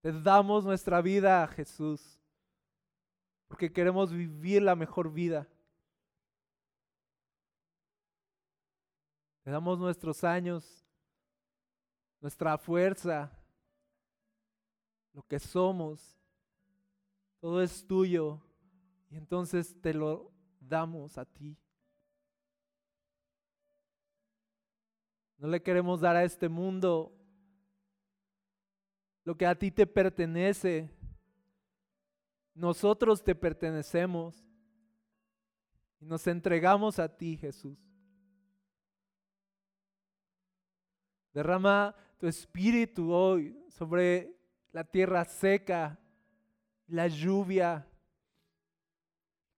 Te 0.00 0.12
damos 0.20 0.64
nuestra 0.64 1.00
vida 1.00 1.44
a 1.44 1.46
Jesús, 1.46 2.18
porque 3.46 3.72
queremos 3.72 4.12
vivir 4.12 4.62
la 4.62 4.74
mejor 4.74 5.12
vida. 5.12 5.48
Te 9.44 9.52
damos 9.52 9.78
nuestros 9.78 10.24
años, 10.24 10.84
nuestra 12.20 12.58
fuerza, 12.58 13.30
lo 15.12 15.22
que 15.22 15.38
somos. 15.38 16.18
Todo 17.38 17.62
es 17.62 17.86
tuyo 17.86 18.42
y 19.12 19.16
entonces 19.18 19.78
te 19.82 19.92
lo 19.92 20.32
damos 20.58 21.18
a 21.18 21.26
ti. 21.26 21.54
No 25.36 25.48
le 25.48 25.62
queremos 25.62 26.00
dar 26.00 26.16
a 26.16 26.24
este 26.24 26.48
mundo 26.48 27.14
lo 29.24 29.36
que 29.36 29.44
a 29.44 29.54
ti 29.54 29.70
te 29.70 29.86
pertenece. 29.86 30.88
Nosotros 32.54 33.22
te 33.22 33.34
pertenecemos 33.34 34.42
y 36.00 36.06
nos 36.06 36.26
entregamos 36.26 36.98
a 36.98 37.14
ti, 37.14 37.36
Jesús. 37.36 37.78
Derrama 41.34 41.94
tu 42.16 42.26
espíritu 42.26 43.12
hoy 43.12 43.62
sobre 43.68 44.34
la 44.72 44.84
tierra 44.84 45.26
seca, 45.26 46.00
la 46.86 47.08
lluvia, 47.08 47.86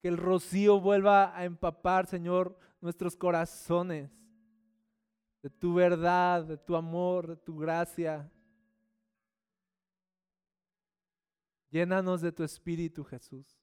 que 0.05 0.09
el 0.09 0.19
rocío 0.19 0.83
vuelva 0.83 1.35
a 1.35 1.47
empapar, 1.47 2.07
Señor, 2.07 2.59
nuestros 2.83 3.17
corazones 3.17 4.11
de 5.43 5.49
tu 5.49 5.73
verdad, 5.73 6.45
de 6.45 6.59
tu 6.59 6.77
amor, 6.77 7.27
de 7.27 7.37
tu 7.39 7.57
gracia. 7.57 8.31
Llénanos 11.71 12.21
de 12.21 12.33
tu 12.33 12.45
espíritu, 12.45 13.03
Jesús. 13.03 13.59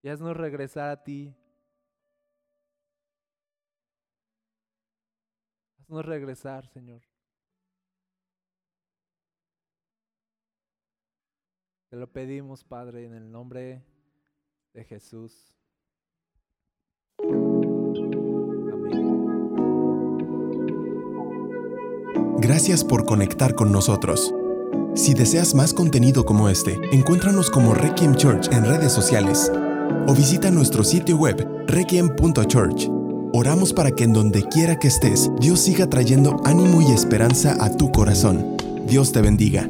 Y 0.00 0.08
haznos 0.08 0.36
regresar 0.36 0.90
a 0.90 1.02
ti. 1.02 1.36
Haznos 5.80 6.06
regresar, 6.06 6.68
Señor. 6.68 7.02
Te 11.88 11.96
lo 11.96 12.06
pedimos, 12.12 12.62
Padre, 12.62 13.06
en 13.06 13.14
el 13.14 13.28
nombre 13.28 13.89
de 14.74 14.84
Jesús. 14.84 15.54
Gracias 22.38 22.84
por 22.84 23.04
conectar 23.04 23.54
con 23.54 23.70
nosotros. 23.70 24.34
Si 24.94 25.14
deseas 25.14 25.54
más 25.54 25.72
contenido 25.72 26.24
como 26.24 26.48
este, 26.48 26.78
encuéntranos 26.92 27.50
como 27.50 27.74
Requiem 27.74 28.14
Church 28.14 28.50
en 28.50 28.64
redes 28.64 28.92
sociales 28.92 29.52
o 30.06 30.14
visita 30.14 30.50
nuestro 30.50 30.82
sitio 30.82 31.16
web 31.16 31.46
requiem.church. 31.66 32.88
Oramos 33.32 33.72
para 33.72 33.92
que 33.92 34.04
en 34.04 34.12
donde 34.12 34.42
quiera 34.48 34.76
que 34.76 34.88
estés, 34.88 35.30
Dios 35.38 35.60
siga 35.60 35.88
trayendo 35.88 36.36
ánimo 36.44 36.82
y 36.82 36.92
esperanza 36.92 37.56
a 37.60 37.76
tu 37.76 37.92
corazón. 37.92 38.56
Dios 38.86 39.12
te 39.12 39.20
bendiga. 39.20 39.68